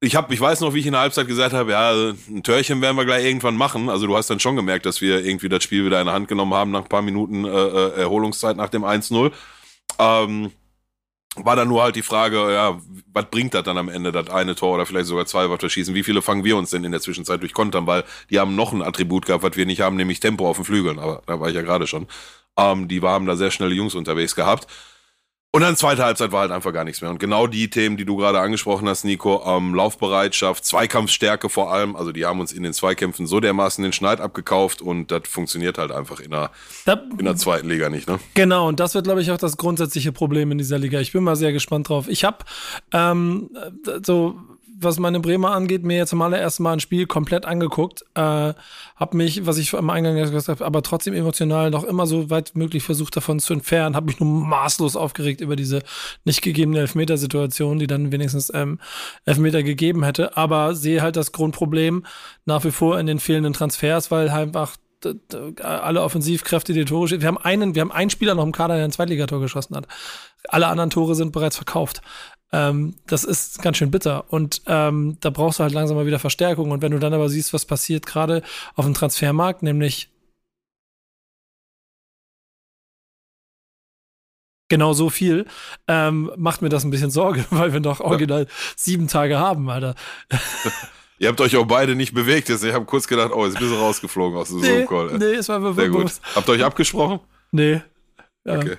ich 0.00 0.16
hab, 0.16 0.32
ich 0.32 0.40
weiß 0.40 0.60
noch, 0.60 0.72
wie 0.72 0.80
ich 0.80 0.86
in 0.86 0.92
der 0.92 1.02
Halbzeit 1.02 1.26
gesagt 1.26 1.52
habe, 1.52 1.72
ja, 1.72 1.92
ein 1.92 2.42
Törchen 2.42 2.80
werden 2.80 2.96
wir 2.96 3.04
gleich 3.04 3.24
irgendwann 3.24 3.56
machen. 3.56 3.90
Also 3.90 4.06
du 4.06 4.16
hast 4.16 4.30
dann 4.30 4.40
schon 4.40 4.56
gemerkt, 4.56 4.86
dass 4.86 5.00
wir 5.00 5.24
irgendwie 5.24 5.48
das 5.48 5.62
Spiel 5.62 5.84
wieder 5.84 6.00
in 6.00 6.06
der 6.06 6.14
Hand 6.14 6.26
genommen 6.26 6.54
haben 6.54 6.70
nach 6.70 6.82
ein 6.82 6.88
paar 6.88 7.02
Minuten 7.02 7.44
äh, 7.44 7.48
äh 7.48 8.00
Erholungszeit 8.00 8.56
nach 8.56 8.70
dem 8.70 8.82
1-0. 8.82 9.30
Ähm, 9.98 10.52
war 11.36 11.56
dann 11.56 11.68
nur 11.68 11.82
halt 11.82 11.96
die 11.96 12.02
Frage, 12.02 12.52
ja, 12.52 12.80
was 13.12 13.26
bringt 13.30 13.54
das 13.54 13.62
dann 13.62 13.78
am 13.78 13.88
Ende, 13.88 14.10
das 14.10 14.28
eine 14.30 14.54
Tor 14.56 14.74
oder 14.74 14.86
vielleicht 14.86 15.06
sogar 15.06 15.26
zwei, 15.26 15.48
wir 15.48 15.70
schießen? 15.70 15.94
Wie 15.94 16.02
viele 16.02 16.22
fangen 16.22 16.44
wir 16.44 16.56
uns 16.56 16.70
denn 16.70 16.84
in 16.84 16.92
der 16.92 17.00
Zwischenzeit 17.00 17.40
durch 17.40 17.54
Kontern? 17.54 17.86
Weil 17.86 18.04
die 18.30 18.40
haben 18.40 18.56
noch 18.56 18.72
ein 18.72 18.82
Attribut 18.82 19.26
gehabt, 19.26 19.44
was 19.44 19.56
wir 19.56 19.66
nicht 19.66 19.80
haben, 19.80 19.96
nämlich 19.96 20.20
Tempo 20.20 20.48
auf 20.48 20.56
den 20.56 20.64
Flügeln. 20.64 20.98
Aber 20.98 21.22
da 21.26 21.38
war 21.38 21.48
ich 21.48 21.54
ja 21.54 21.62
gerade 21.62 21.86
schon. 21.86 22.08
Ähm, 22.56 22.88
die 22.88 23.00
haben 23.00 23.26
da 23.26 23.36
sehr 23.36 23.50
schnelle 23.50 23.74
Jungs 23.74 23.94
unterwegs 23.94 24.34
gehabt. 24.34 24.66
Und 25.52 25.62
dann 25.62 25.76
zweite 25.76 26.04
Halbzeit 26.04 26.30
war 26.30 26.42
halt 26.42 26.52
einfach 26.52 26.72
gar 26.72 26.84
nichts 26.84 27.00
mehr. 27.00 27.10
Und 27.10 27.18
genau 27.18 27.48
die 27.48 27.68
Themen, 27.70 27.96
die 27.96 28.04
du 28.04 28.16
gerade 28.16 28.38
angesprochen 28.38 28.88
hast, 28.88 29.04
Nico, 29.04 29.42
ähm, 29.44 29.74
Laufbereitschaft, 29.74 30.64
Zweikampfstärke 30.64 31.48
vor 31.48 31.72
allem, 31.72 31.96
also 31.96 32.12
die 32.12 32.24
haben 32.24 32.38
uns 32.38 32.52
in 32.52 32.62
den 32.62 32.72
Zweikämpfen 32.72 33.26
so 33.26 33.40
dermaßen 33.40 33.82
den 33.82 33.92
Schneid 33.92 34.20
abgekauft 34.20 34.80
und 34.80 35.10
das 35.10 35.22
funktioniert 35.28 35.76
halt 35.76 35.90
einfach 35.90 36.20
in 36.20 36.30
der, 36.30 36.52
da, 36.84 37.02
in 37.18 37.24
der 37.24 37.34
zweiten 37.34 37.68
Liga 37.68 37.90
nicht, 37.90 38.06
ne? 38.06 38.20
Genau, 38.34 38.68
und 38.68 38.78
das 38.78 38.94
wird, 38.94 39.04
glaube 39.04 39.22
ich, 39.22 39.32
auch 39.32 39.38
das 39.38 39.56
grundsätzliche 39.56 40.12
Problem 40.12 40.52
in 40.52 40.58
dieser 40.58 40.78
Liga. 40.78 41.00
Ich 41.00 41.12
bin 41.12 41.24
mal 41.24 41.34
sehr 41.34 41.52
gespannt 41.52 41.88
drauf. 41.88 42.06
Ich 42.06 42.22
habe 42.22 42.44
ähm, 42.92 43.50
so 44.04 44.38
was 44.82 44.98
meine 44.98 45.20
Bremer 45.20 45.50
angeht, 45.52 45.84
mir 45.84 45.96
jetzt 45.96 46.10
zum 46.10 46.22
allerersten 46.22 46.62
Mal 46.62 46.74
ein 46.74 46.80
Spiel 46.80 47.06
komplett 47.06 47.44
angeguckt. 47.44 48.04
Äh, 48.14 48.54
hab 48.96 49.14
mich, 49.14 49.46
was 49.46 49.58
ich 49.58 49.74
am 49.74 49.90
Eingang 49.90 50.16
gesagt 50.16 50.48
habe, 50.48 50.64
aber 50.64 50.82
trotzdem 50.82 51.14
emotional 51.14 51.70
noch 51.70 51.84
immer 51.84 52.06
so 52.06 52.30
weit 52.30 52.54
möglich 52.54 52.82
versucht 52.82 53.16
davon 53.16 53.40
zu 53.40 53.52
entfernen. 53.52 53.96
Hab 53.96 54.04
mich 54.04 54.20
nur 54.20 54.28
maßlos 54.28 54.96
aufgeregt 54.96 55.40
über 55.40 55.56
diese 55.56 55.82
nicht 56.24 56.42
gegebene 56.42 56.80
Elfmetersituation, 56.80 57.78
die 57.78 57.86
dann 57.86 58.12
wenigstens 58.12 58.50
ähm, 58.54 58.78
Elfmeter 59.24 59.62
gegeben 59.62 60.02
hätte. 60.04 60.36
Aber 60.36 60.74
sehe 60.74 61.02
halt 61.02 61.16
das 61.16 61.32
Grundproblem 61.32 62.04
nach 62.44 62.64
wie 62.64 62.70
vor 62.70 62.98
in 62.98 63.06
den 63.06 63.20
fehlenden 63.20 63.52
Transfers, 63.52 64.10
weil 64.10 64.32
halt 64.32 64.56
einfach 64.56 64.76
alle 65.62 66.02
Offensivkräfte, 66.02 66.72
die 66.72 66.84
Tore 66.84 67.10
Wir 67.10 67.26
haben 67.26 67.38
einen, 67.38 67.74
wir 67.74 67.80
haben 67.80 67.92
einen 67.92 68.10
Spieler 68.10 68.34
noch 68.34 68.44
im 68.44 68.52
Kader, 68.52 68.76
der 68.76 68.84
ein 68.84 68.92
Zweitligator 68.92 69.40
geschossen 69.40 69.76
hat. 69.76 69.86
Alle 70.48 70.66
anderen 70.66 70.90
Tore 70.90 71.14
sind 71.14 71.32
bereits 71.32 71.56
verkauft. 71.56 72.02
Ähm, 72.52 72.96
das 73.06 73.24
ist 73.24 73.62
ganz 73.62 73.76
schön 73.76 73.90
bitter. 73.90 74.32
Und 74.32 74.62
ähm, 74.66 75.16
da 75.20 75.30
brauchst 75.30 75.58
du 75.58 75.62
halt 75.62 75.72
langsam 75.72 75.96
mal 75.96 76.06
wieder 76.06 76.18
Verstärkung. 76.18 76.70
Und 76.70 76.82
wenn 76.82 76.92
du 76.92 76.98
dann 76.98 77.14
aber 77.14 77.28
siehst, 77.28 77.52
was 77.52 77.64
passiert 77.64 78.06
gerade 78.06 78.42
auf 78.74 78.84
dem 78.84 78.94
Transfermarkt, 78.94 79.62
nämlich 79.62 80.10
genau 84.68 84.92
so 84.92 85.10
viel, 85.10 85.46
ähm, 85.88 86.30
macht 86.36 86.62
mir 86.62 86.70
das 86.70 86.84
ein 86.84 86.90
bisschen 86.90 87.10
Sorge, 87.10 87.44
weil 87.50 87.72
wir 87.72 87.80
noch 87.80 88.00
original 88.00 88.44
ja. 88.44 88.54
sieben 88.76 89.08
Tage 89.08 89.38
haben, 89.38 89.68
Alter. 89.68 89.94
Ihr 91.18 91.28
habt 91.28 91.40
euch 91.42 91.54
auch 91.56 91.66
beide 91.66 91.94
nicht 91.94 92.14
bewegt. 92.14 92.48
Jetzt. 92.48 92.64
Ich 92.64 92.72
habe 92.72 92.86
kurz 92.86 93.06
gedacht, 93.06 93.30
oh, 93.34 93.44
jetzt 93.44 93.58
bist 93.58 93.70
du 93.70 93.76
rausgeflogen 93.76 94.38
aus 94.38 94.48
dem 94.48 94.60
nee, 94.60 94.86
Zoom-Call. 94.86 95.18
Nee, 95.18 95.34
es 95.34 95.50
war 95.50 95.74
Sehr 95.74 95.90
gut. 95.90 96.12
Habt 96.34 96.48
ihr 96.48 96.52
euch 96.52 96.64
abgesprochen? 96.64 97.20
Nee. 97.52 97.82
Okay. 98.46 98.78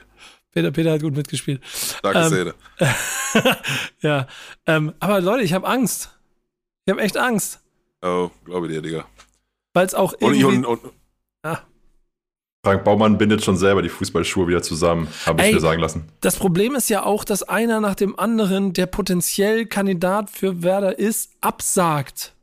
Peter, 0.52 0.72
Peter 0.72 0.92
hat 0.92 1.02
gut 1.02 1.16
mitgespielt. 1.16 1.62
Danke, 2.04 2.20
ähm, 2.20 2.28
Szene. 2.28 2.54
ja, 4.02 4.28
ähm, 4.66 4.94
aber 5.00 5.22
Leute, 5.22 5.44
ich 5.44 5.54
habe 5.54 5.68
Angst. 5.68 6.18
Ich 6.86 6.92
habe 6.92 7.02
echt 7.02 7.18
Angst. 7.18 7.62
Oh, 8.02 8.32
glaube 8.44 8.68
dir, 8.68 8.82
Digga. 8.82 9.06
Weil 9.74 9.86
es 9.86 9.94
auch 9.94 10.14
irgendwie... 10.20 10.44
Und, 10.44 10.66
und, 10.66 10.84
und, 10.84 10.94
ah. 11.44 11.60
Frank 12.64 12.84
Baumann 12.84 13.18
bindet 13.18 13.44
schon 13.44 13.58
selber 13.58 13.82
die 13.82 13.90
Fußballschuhe 13.90 14.48
wieder 14.48 14.62
zusammen, 14.62 15.08
habe 15.26 15.44
ich 15.44 15.54
mir 15.54 15.60
sagen 15.60 15.82
lassen. 15.82 16.10
Das 16.20 16.36
Problem 16.36 16.76
ist 16.76 16.90
ja 16.90 17.04
auch, 17.04 17.24
dass 17.24 17.44
einer 17.44 17.80
nach 17.80 17.96
dem 17.96 18.20
anderen, 18.20 18.74
der 18.74 18.86
potenziell 18.86 19.66
Kandidat 19.66 20.30
für 20.30 20.62
Werder 20.62 21.00
ist, 21.00 21.32
absagt. 21.42 22.36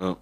Ja. 0.00 0.16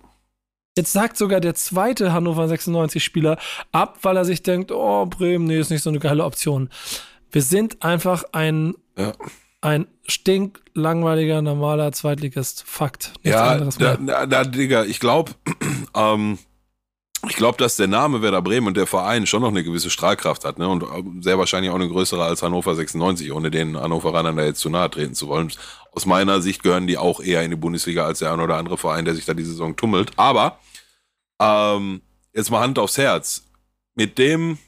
Jetzt 0.79 0.93
sagt 0.93 1.17
sogar 1.17 1.41
der 1.41 1.57
zweite 1.57 2.12
Hannover 2.12 2.45
96-Spieler 2.45 3.37
ab, 3.73 3.99
weil 4.03 4.17
er 4.17 4.25
sich 4.25 4.45
denkt, 4.45 4.71
oh, 4.71 5.07
Bremen, 5.07 5.47
nee, 5.47 5.59
ist 5.59 5.73
nicht 5.73 5.83
so 5.83 5.91
eine 5.91 5.99
geile 5.99 6.23
Option. 6.25 6.71
Wir 7.33 7.43
sind 7.43 7.83
einfach 7.83 8.23
ein, 8.31 8.77
ja. 8.97 9.12
ein 9.61 9.88
stinklangweiliger, 10.07 11.43
normaler 11.43 11.91
Zweitligist. 11.91 12.62
Fakt. 12.64 13.12
Nichts 13.25 13.41
ja, 13.41 13.59
da, 13.59 13.97
da, 13.97 14.27
da, 14.27 14.45
Digga, 14.45 14.85
ich 14.85 15.01
glaube, 15.01 15.33
ähm, 15.97 16.38
ich 17.29 17.35
glaube, 17.35 17.59
dass 17.59 17.75
der 17.75 17.88
Name 17.88 18.23
Werder 18.23 18.41
Bremen 18.41 18.69
und 18.69 18.77
der 18.77 18.87
Verein 18.87 19.27
schon 19.27 19.43
noch 19.43 19.49
eine 19.49 19.64
gewisse 19.64 19.91
Strahlkraft 19.91 20.45
hat, 20.45 20.61
ne? 20.61 20.69
Und 20.69 20.85
äh, 20.85 21.23
sehr 21.23 21.41
wahrscheinlich 21.41 21.73
auch 21.73 21.75
eine 21.75 21.88
größere 21.88 22.23
als 22.23 22.45
Hannover 22.45 22.77
96, 22.77 23.33
ohne 23.33 23.51
den 23.51 23.77
Hannoveranern 23.77 24.37
da 24.37 24.45
jetzt 24.45 24.61
zu 24.61 24.71
nahe 24.71 24.91
treten 24.91 25.17
zu 25.17 25.27
wollen. 25.27 25.53
Aus 25.91 26.07
meiner 26.07 26.41
Sicht 26.41 26.62
gehören 26.62 26.87
die 26.87 26.99
auch 26.99 27.21
eher 27.21 27.43
in 27.43 27.51
die 27.51 27.57
Bundesliga 27.57 28.05
als 28.05 28.21
der 28.21 28.33
ein 28.33 28.38
oder 28.38 28.59
andere 28.59 28.79
Verein, 28.79 29.05
der 29.05 29.17
sich 29.17 29.25
da 29.25 29.35
die 29.35 29.43
Saison 29.43 29.75
tummelt. 29.75 30.12
Aber 30.14 30.61
ähm, 31.40 32.03
jetzt 32.33 32.51
mal 32.51 32.61
Hand 32.61 32.79
aufs 32.79 32.98
Herz. 32.98 33.44
Mit 33.94 34.18
dem 34.18 34.59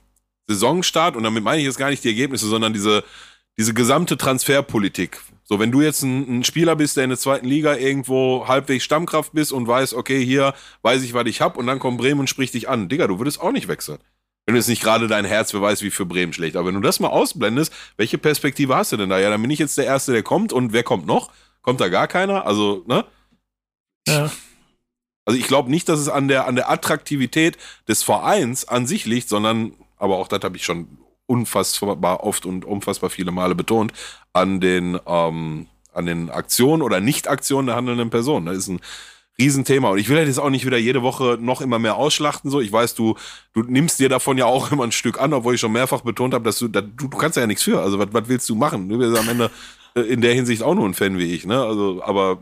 Saisonstart, 0.49 1.17
und 1.17 1.23
damit 1.23 1.45
meine 1.45 1.61
ich 1.61 1.67
jetzt 1.67 1.79
gar 1.79 1.91
nicht 1.91 2.03
die 2.03 2.09
Ergebnisse, 2.09 2.47
sondern 2.47 2.73
diese, 2.73 3.05
diese 3.59 3.75
gesamte 3.75 4.17
Transferpolitik. 4.17 5.21
So, 5.45 5.59
wenn 5.59 5.73
du 5.73 5.81
jetzt 5.81 6.03
ein, 6.03 6.39
ein, 6.39 6.45
Spieler 6.45 6.77
bist, 6.77 6.97
der 6.97 7.05
in 7.05 7.11
der 7.11 7.19
zweiten 7.19 7.47
Liga 7.47 7.75
irgendwo 7.77 8.47
halbwegs 8.47 8.85
Stammkraft 8.85 9.33
bist 9.33 9.53
und 9.53 9.67
weißt, 9.67 9.95
okay, 9.95 10.25
hier 10.25 10.55
weiß 10.83 11.03
ich, 11.03 11.13
was 11.13 11.27
ich 11.27 11.41
hab, 11.41 11.57
und 11.57 11.67
dann 11.67 11.79
kommt 11.79 11.99
Bremen 11.99 12.21
und 12.21 12.31
spricht 12.31 12.55
dich 12.55 12.69
an. 12.69 12.89
Digga, 12.89 13.07
du 13.07 13.19
würdest 13.19 13.41
auch 13.41 13.53
nicht 13.53 13.69
wechseln. 13.69 13.99
Wenn 14.47 14.55
du 14.55 14.59
jetzt 14.59 14.69
nicht 14.69 14.83
gerade 14.83 15.07
dein 15.07 15.25
Herz 15.25 15.53
beweist, 15.53 15.83
wie 15.83 15.91
für 15.91 16.07
Bremen 16.07 16.33
schlecht. 16.33 16.57
Aber 16.57 16.69
wenn 16.69 16.75
du 16.75 16.81
das 16.81 16.99
mal 17.01 17.09
ausblendest, 17.09 17.73
welche 17.97 18.19
Perspektive 18.19 18.75
hast 18.75 18.93
du 18.93 18.97
denn 18.97 19.11
da? 19.11 19.19
Ja, 19.19 19.31
dann 19.31 19.43
bin 19.43 19.51
ich 19.51 19.59
jetzt 19.59 19.77
der 19.79 19.85
Erste, 19.85 20.13
der 20.13 20.23
kommt. 20.23 20.53
Und 20.53 20.73
wer 20.73 20.83
kommt 20.83 21.07
noch? 21.07 21.31
Kommt 21.63 21.81
da 21.81 21.89
gar 21.89 22.09
keiner? 22.09 22.47
Also, 22.47 22.85
ne? 22.87 23.05
Ja. 24.09 24.31
Also 25.31 25.39
ich 25.39 25.47
glaube 25.47 25.71
nicht, 25.71 25.89
dass 25.89 26.01
es 26.01 26.09
an 26.09 26.27
der, 26.27 26.49
an 26.49 26.57
der 26.57 26.69
Attraktivität 26.69 27.57
des 27.87 28.03
Vereins 28.03 28.67
an 28.67 28.89
sich 28.89 29.07
liegt, 29.07 29.29
sondern, 29.29 29.75
aber 29.97 30.17
auch 30.19 30.27
das 30.27 30.41
habe 30.43 30.57
ich 30.57 30.65
schon 30.65 30.89
unfassbar 31.27 32.25
oft 32.25 32.47
und 32.47 32.65
unfassbar 32.65 33.11
viele 33.11 33.31
Male 33.31 33.55
betont, 33.55 33.93
an 34.33 34.59
den, 34.59 34.99
ähm, 35.07 35.69
an 35.93 36.07
den 36.07 36.31
Aktionen 36.31 36.83
oder 36.83 36.99
Nicht-Aktionen 36.99 37.69
der 37.69 37.77
handelnden 37.77 38.11
Personen. 38.11 38.47
Da 38.47 38.53
ist 38.53 38.67
ein 38.67 38.81
Riesenthema. 39.39 39.91
Und 39.91 39.99
ich 39.99 40.09
will 40.09 40.19
jetzt 40.19 40.41
auch 40.41 40.51
nicht 40.51 40.67
wieder 40.67 40.79
jede 40.79 41.03
Woche 41.03 41.39
noch 41.41 41.61
immer 41.61 41.79
mehr 41.79 41.95
ausschlachten. 41.95 42.51
So, 42.51 42.61
ich 42.61 42.73
weiß, 42.73 42.97
du, 42.97 43.15
du 43.53 43.63
nimmst 43.63 44.01
dir 44.01 44.09
davon 44.09 44.37
ja 44.37 44.47
auch 44.47 44.73
immer 44.73 44.83
ein 44.83 44.91
Stück 44.91 45.21
an, 45.21 45.33
obwohl 45.33 45.55
ich 45.55 45.61
schon 45.61 45.71
mehrfach 45.71 46.01
betont 46.01 46.35
habe, 46.35 46.43
dass 46.43 46.59
du, 46.59 46.67
da, 46.67 46.81
du, 46.81 47.07
du 47.07 47.17
kannst 47.17 47.37
ja 47.37 47.47
nichts 47.47 47.63
für. 47.63 47.81
Also, 47.81 48.01
was, 48.01 48.09
was 48.11 48.27
willst 48.27 48.49
du 48.49 48.57
machen? 48.57 48.89
Du 48.89 48.99
bist 48.99 49.17
am 49.17 49.29
Ende 49.29 49.53
äh, 49.95 50.01
in 50.01 50.23
der 50.23 50.35
Hinsicht 50.35 50.65
auch 50.65 50.75
nur 50.75 50.87
ein 50.87 50.95
Fan 50.95 51.19
wie 51.19 51.33
ich, 51.33 51.47
ne? 51.47 51.63
Also, 51.63 52.03
aber 52.03 52.41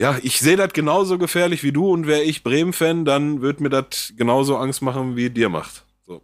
ja, 0.00 0.18
ich 0.22 0.40
sehe 0.40 0.56
das 0.56 0.72
genauso 0.72 1.18
gefährlich 1.18 1.62
wie 1.62 1.72
du 1.72 1.92
und 1.92 2.06
wäre 2.06 2.22
ich 2.22 2.42
Bremen-Fan, 2.42 3.04
dann 3.04 3.42
würde 3.42 3.62
mir 3.62 3.68
das 3.68 4.14
genauso 4.16 4.56
Angst 4.56 4.80
machen, 4.80 5.14
wie 5.14 5.28
dir 5.28 5.50
macht. 5.50 5.84
So. 6.06 6.22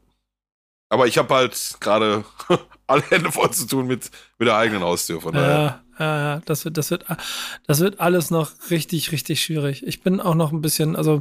Aber 0.88 1.06
ich 1.06 1.18
habe 1.18 1.34
halt 1.34 1.76
gerade 1.78 2.24
alle 2.86 3.02
Hände 3.02 3.30
voll 3.30 3.50
zu 3.50 3.66
tun 3.66 3.86
mit, 3.86 4.10
mit 4.38 4.48
der 4.48 4.56
eigenen 4.56 4.82
Haustür. 4.82 5.20
Von 5.20 5.34
daher. 5.34 5.82
Ja, 5.98 6.18
ja, 6.34 6.42
das 6.46 6.64
wird, 6.64 6.78
das 6.78 6.90
wird, 6.90 7.04
das 7.66 7.80
wird 7.80 8.00
alles 8.00 8.30
noch 8.30 8.50
richtig, 8.70 9.12
richtig 9.12 9.42
schwierig. 9.42 9.86
Ich 9.86 10.02
bin 10.02 10.22
auch 10.22 10.34
noch 10.34 10.52
ein 10.52 10.62
bisschen, 10.62 10.96
also 10.96 11.20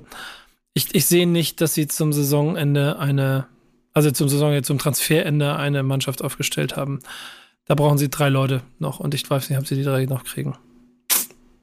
ich, 0.74 0.96
ich 0.96 1.08
sehe 1.08 1.28
nicht, 1.28 1.60
dass 1.60 1.74
sie 1.74 1.88
zum 1.88 2.14
Saisonende 2.14 2.98
eine, 2.98 3.48
also 3.92 4.12
zum 4.12 4.30
Saison, 4.30 4.64
zum 4.64 4.78
Transferende 4.78 5.58
eine 5.58 5.84
Mannschaft 5.84 6.24
aufgestellt 6.24 6.78
haben. 6.78 7.00
Da 7.66 7.76
brauchen 7.76 7.98
sie 7.98 8.10
drei 8.10 8.30
Leute 8.30 8.62
noch 8.80 9.02
und 9.02 9.14
ich 9.14 9.30
weiß 9.30 9.50
nicht, 9.50 9.60
ob 9.60 9.68
sie 9.68 9.76
die 9.76 9.84
drei 9.84 10.06
noch 10.06 10.24
kriegen. 10.24 10.58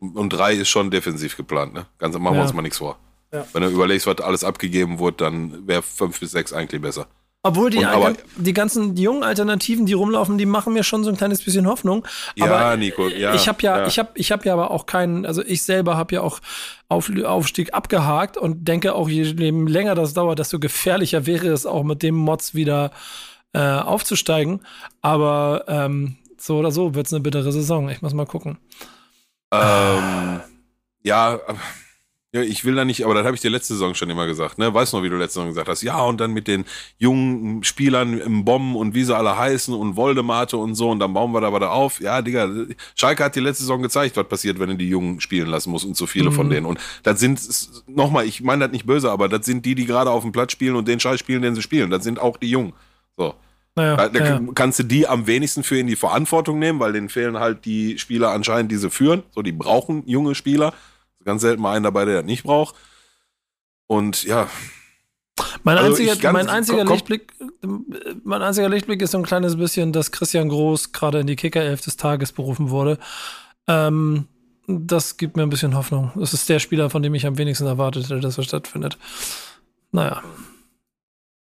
Und 0.03 0.31
drei 0.31 0.55
ist 0.55 0.69
schon 0.69 0.91
defensiv 0.91 1.37
geplant, 1.37 1.75
ne? 1.75 1.87
Ganz 1.99 2.19
machen 2.19 2.35
wir 2.35 2.39
ja. 2.39 2.43
uns 2.43 2.53
mal 2.53 2.63
nichts 2.63 2.79
vor. 2.79 2.99
Ja. 3.33 3.47
Wenn 3.53 3.63
du 3.63 3.69
überlegst, 3.69 4.07
was 4.07 4.21
alles 4.21 4.45
abgegeben 4.45 4.99
wurde, 4.99 5.19
dann 5.19 5.67
wäre 5.67 5.83
fünf 5.83 6.19
bis 6.21 6.33
sechs 6.33 6.53
eigentlich 6.53 6.83
besser. 6.83 7.07
Obwohl 7.45 7.71
die, 7.71 7.85
aber, 7.85 8.13
die 8.37 8.53
ganzen 8.53 8.97
jungen 8.97 9.25
Alternativen, 9.25 9.85
die 9.85 9.95
rumlaufen, 9.95 10.39
die 10.39 10.47
machen 10.47 10.75
mir 10.75 10.85
schon 10.85 11.03
so 11.03 11.11
ein 11.11 11.17
kleines 11.17 11.43
bisschen 11.43 11.67
Hoffnung. 11.67 12.07
Ja, 12.37 12.47
aber 12.47 12.77
Nico, 12.77 13.09
ja. 13.09 13.35
Ich 13.35 13.49
habe 13.49 13.59
ja, 13.63 13.79
ja, 13.79 13.87
ich 13.89 13.99
habe, 13.99 14.11
ich 14.15 14.31
habe 14.31 14.45
ja 14.45 14.53
aber 14.53 14.71
auch 14.71 14.87
keinen, 14.87 15.27
also 15.27 15.43
ich 15.43 15.65
selber 15.65 15.97
habe 15.97 16.15
ja 16.15 16.21
auch 16.21 16.39
Auf, 16.89 17.11
Aufstieg 17.25 17.75
abgehakt 17.75 18.37
und 18.37 18.69
denke 18.69 18.95
auch, 18.95 19.09
je 19.09 19.25
länger 19.25 19.97
das 19.97 20.15
dauert, 20.15 20.39
desto 20.39 20.61
gefährlicher 20.61 21.27
wäre 21.27 21.49
es 21.49 21.67
auch 21.67 21.83
mit 21.83 22.05
dem 22.05 22.15
Mods 22.15 22.55
wieder 22.55 22.93
äh, 23.55 23.59
aufzusteigen. 23.59 24.61
Aber 25.01 25.65
ähm, 25.67 26.19
so 26.39 26.59
oder 26.59 26.71
so 26.71 26.95
wird 26.95 27.07
es 27.07 27.13
eine 27.13 27.23
bittere 27.23 27.51
Saison. 27.51 27.89
Ich 27.89 28.03
muss 28.03 28.15
mal 28.15 28.27
gucken. 28.27 28.59
Ähm, 29.53 30.41
ja, 31.03 31.41
ja, 32.35 32.41
ich 32.41 32.65
will 32.65 32.75
da 32.75 32.87
nicht, 32.87 33.05
aber 33.05 33.13
das 33.13 33.27
habe 33.27 33.35
ich 33.35 33.43
dir 33.43 33.51
letzte 33.51 33.75
Saison 33.75 33.95
schon 33.95 34.09
immer 34.09 34.27
gesagt, 34.27 34.57
ne? 34.57 34.73
Weißt 34.73 34.93
du 34.93 34.97
noch, 34.97 35.05
wie 35.05 35.11
du 35.11 35.17
letzte 35.17 35.35
Saison 35.35 35.49
gesagt 35.49 35.69
hast? 35.69 35.83
Ja, 35.83 36.01
und 36.01 36.19
dann 36.19 36.33
mit 36.33 36.49
den 36.49 36.65
jungen 36.97 37.63
Spielern 37.63 38.19
im 38.19 38.47
Bomben 38.47 38.75
und 38.75 38.95
wie 38.95 39.05
sie 39.05 39.15
alle 39.15 39.37
heißen 39.37 39.75
und 39.75 39.97
Voldemarte 39.97 40.57
und 40.57 40.75
so 40.75 40.89
und 40.89 40.99
dann 40.99 41.13
bauen 41.13 41.33
wir 41.33 41.43
da 41.43 41.53
weiter 41.53 41.73
auf. 41.73 42.01
Ja, 42.01 42.23
Digga, 42.23 42.49
Schalke 42.95 43.23
hat 43.23 43.37
dir 43.37 43.43
letzte 43.43 43.65
Saison 43.65 43.83
gezeigt, 43.83 44.17
was 44.17 44.27
passiert, 44.27 44.59
wenn 44.59 44.71
du 44.71 44.77
die 44.77 44.89
Jungen 44.89 45.21
spielen 45.21 45.49
lassen 45.49 45.71
musst 45.71 45.85
und 45.85 45.95
so 45.95 46.07
viele 46.07 46.31
mhm. 46.31 46.35
von 46.35 46.49
denen. 46.49 46.65
Und 46.65 46.81
das 47.03 47.21
sind, 47.21 47.39
nochmal, 47.87 48.25
ich 48.25 48.41
meine 48.41 48.65
das 48.65 48.73
nicht 48.73 48.87
böse, 48.87 49.11
aber 49.11 49.29
das 49.29 49.45
sind 49.45 49.67
die, 49.67 49.75
die 49.75 49.85
gerade 49.85 50.11
auf 50.11 50.23
dem 50.23 50.33
Platz 50.33 50.53
spielen 50.53 50.77
und 50.77 50.89
den 50.89 51.01
Scheiß 51.01 51.21
spielen, 51.21 51.43
den 51.43 51.55
sie 51.55 51.61
spielen. 51.61 51.91
Das 51.91 52.03
sind 52.03 52.19
auch 52.19 52.39
die 52.39 52.49
Jungen. 52.49 52.73
So. 53.19 53.35
Naja, 53.75 54.09
da, 54.09 54.25
ja. 54.25 54.41
kannst 54.55 54.79
du 54.79 54.83
die 54.83 55.09
am 55.09 55.27
wenigsten 55.27 55.63
für 55.63 55.79
in 55.79 55.87
die 55.87 55.97
Verantwortung 55.97 56.59
nehmen, 56.59 56.79
weil 56.79 56.93
denen 56.93 57.09
fehlen 57.09 57.39
halt 57.39 57.65
die 57.65 57.99
Spieler 57.99 58.31
anscheinend, 58.31 58.71
die 58.71 58.77
sie 58.77 58.91
führen. 58.91 59.23
So, 59.35 59.41
die 59.41 59.53
brauchen 59.53 60.07
junge 60.07 60.35
Spieler. 60.35 60.75
Ganz 61.25 61.41
selten 61.41 61.63
mal 61.63 61.75
einen 61.75 61.85
dabei, 61.85 62.05
der 62.05 62.17
das 62.17 62.25
nicht 62.25 62.43
braucht. 62.43 62.75
Und 63.87 64.25
ja. 64.25 64.49
Mein 65.63 65.79
also 65.79 66.03
einziger, 66.03 66.33
mein 66.33 66.49
einziger 66.49 66.85
Lichtblick, 66.85 67.33
mein 68.25 68.43
einziger 68.43 68.69
Lichtblick 68.69 69.01
ist 69.01 69.13
so 69.13 69.19
ein 69.19 69.25
kleines 69.25 69.57
bisschen, 69.57 69.93
dass 69.93 70.13
Christian 70.13 70.51
Groß 70.51 70.93
gerade 70.93 71.21
in 71.21 71.27
die 71.27 71.37
Kickerelf 71.37 71.81
des 71.81 71.97
Tages 71.97 72.33
berufen 72.33 72.69
wurde. 72.69 72.99
Ähm, 73.67 74.27
das 74.67 75.17
gibt 75.17 75.37
mir 75.37 75.45
ein 75.45 75.51
bisschen 75.51 75.75
Hoffnung. 75.75 76.11
Das 76.15 76.35
ist 76.35 76.49
der 76.49 76.59
Spieler, 76.59 76.91
von 76.91 77.03
dem 77.03 77.15
ich 77.15 77.27
am 77.27 77.39
wenigsten 77.39 77.67
erwartete, 77.67 78.21
dass 78.21 78.37
er 78.37 78.45
stattfindet. 78.45 78.99
Naja 79.93 80.23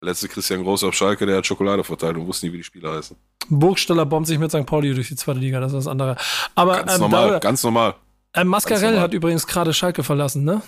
letzte 0.03 0.29
Christian 0.29 0.63
Groß 0.63 0.85
auf 0.85 0.95
Schalke, 0.95 1.25
der 1.27 1.39
hat 1.39 1.47
Schokolade 1.47 1.85
verteilt 1.85 2.17
und 2.17 2.27
wusste 2.27 2.47
nie, 2.47 2.53
wie 2.53 2.59
die 2.59 2.65
Spieler 2.65 2.93
heißen. 2.93 3.17
Burgsteller 3.49 4.05
bombt 4.05 4.27
sich 4.27 4.39
mit 4.39 4.51
St. 4.51 4.67
Pauli 4.67 4.95
durch 4.95 5.09
die 5.09 5.17
zweite 5.17 5.39
Liga, 5.39 5.61
das 5.61 5.73
ist 5.73 5.79
das 5.79 5.87
andere. 5.87 6.17
Aber, 6.55 6.79
ganz 6.79 6.95
ähm, 6.95 7.01
normal, 7.01 7.31
da, 7.31 7.39
ganz 7.39 7.63
normal. 7.63 7.95
Ähm, 8.35 8.49
Mascarell 8.49 8.99
hat 9.01 9.15
übrigens 9.15 9.47
gerade 9.47 9.73
Schalke 9.73 10.03
verlassen, 10.03 10.45
ne? 10.45 10.63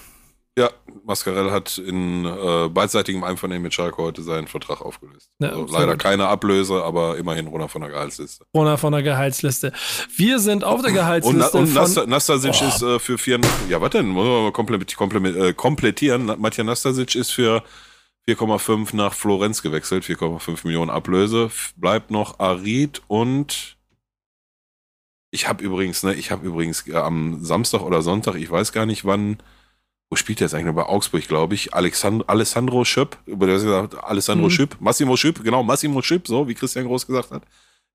Ja, 0.56 0.70
Mascarell 1.02 1.50
hat 1.50 1.78
in 1.78 2.24
äh, 2.24 2.68
beidseitigem 2.68 3.24
Einvernehmen 3.24 3.64
mit 3.64 3.74
Schalke 3.74 3.96
heute 3.96 4.22
seinen 4.22 4.46
Vertrag 4.46 4.82
aufgelöst. 4.82 5.28
Ja, 5.40 5.48
also 5.48 5.66
leider 5.66 5.96
keine 5.96 6.28
Ablöse, 6.28 6.84
aber 6.84 7.16
immerhin 7.18 7.48
runter 7.48 7.68
von 7.68 7.80
der 7.80 7.90
Gehaltsliste. 7.90 8.44
Runter 8.54 8.78
von 8.78 8.92
der 8.92 9.02
Gehaltsliste. 9.02 9.72
Wir 10.16 10.38
sind 10.38 10.62
auf 10.62 10.80
der 10.82 10.92
Gehaltsliste. 10.92 11.58
Und, 11.58 11.76
und 11.76 11.94
von 11.94 12.08
Nastasic 12.08 12.54
oh. 12.62 12.68
ist 12.68 12.82
äh, 12.82 12.98
für 13.00 13.18
vier. 13.18 13.40
Ja, 13.68 13.80
was 13.80 13.90
denn? 13.90 14.14
Wollen 14.14 14.52
wir 14.52 15.20
mal 15.20 15.48
äh, 15.48 15.52
komplettieren. 15.54 16.26
Matja 16.38 16.62
Nastasic 16.62 17.16
ist 17.16 17.32
für 17.32 17.64
4,5 18.28 18.96
nach 18.96 19.12
Florenz 19.12 19.62
gewechselt, 19.62 20.04
4,5 20.04 20.66
Millionen 20.66 20.90
Ablöse. 20.90 21.50
Bleibt 21.76 22.10
noch 22.10 22.38
Arid 22.38 23.02
und 23.08 23.76
ich 25.30 25.48
habe 25.48 25.64
übrigens, 25.64 26.02
ne, 26.04 26.14
ich 26.14 26.30
habe 26.30 26.46
übrigens 26.46 26.86
äh, 26.86 26.96
am 26.96 27.44
Samstag 27.44 27.82
oder 27.82 28.02
Sonntag, 28.02 28.36
ich 28.36 28.50
weiß 28.50 28.72
gar 28.72 28.86
nicht 28.86 29.04
wann, 29.04 29.38
wo 30.08 30.16
spielt 30.16 30.38
der 30.38 30.46
jetzt 30.46 30.54
eigentlich? 30.54 30.74
Bei 30.74 30.86
Augsburg, 30.86 31.26
glaube 31.26 31.54
ich. 31.54 31.74
Alexand 31.74 32.28
Alessandro 32.28 32.84
Schöpp, 32.84 33.18
über 33.26 33.46
der 33.46 33.56
gesagt, 33.56 33.96
Alessandro 34.02 34.46
mhm. 34.46 34.50
Schöpp, 34.50 34.76
Massimo 34.80 35.16
Schöpp, 35.16 35.42
genau, 35.42 35.62
Massimo 35.62 36.02
Schöpp, 36.02 36.28
so 36.28 36.46
wie 36.46 36.54
Christian 36.54 36.86
Groß 36.86 37.06
gesagt 37.06 37.32
hat. 37.32 37.42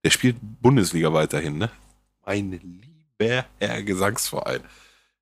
Der 0.03 0.09
spielt 0.09 0.35
Bundesliga 0.41 1.13
weiterhin, 1.13 1.57
ne? 1.57 1.71
Mein 2.25 2.51
lieber 2.51 3.45
Herr 3.59 3.83
Gesangsverein. 3.83 4.61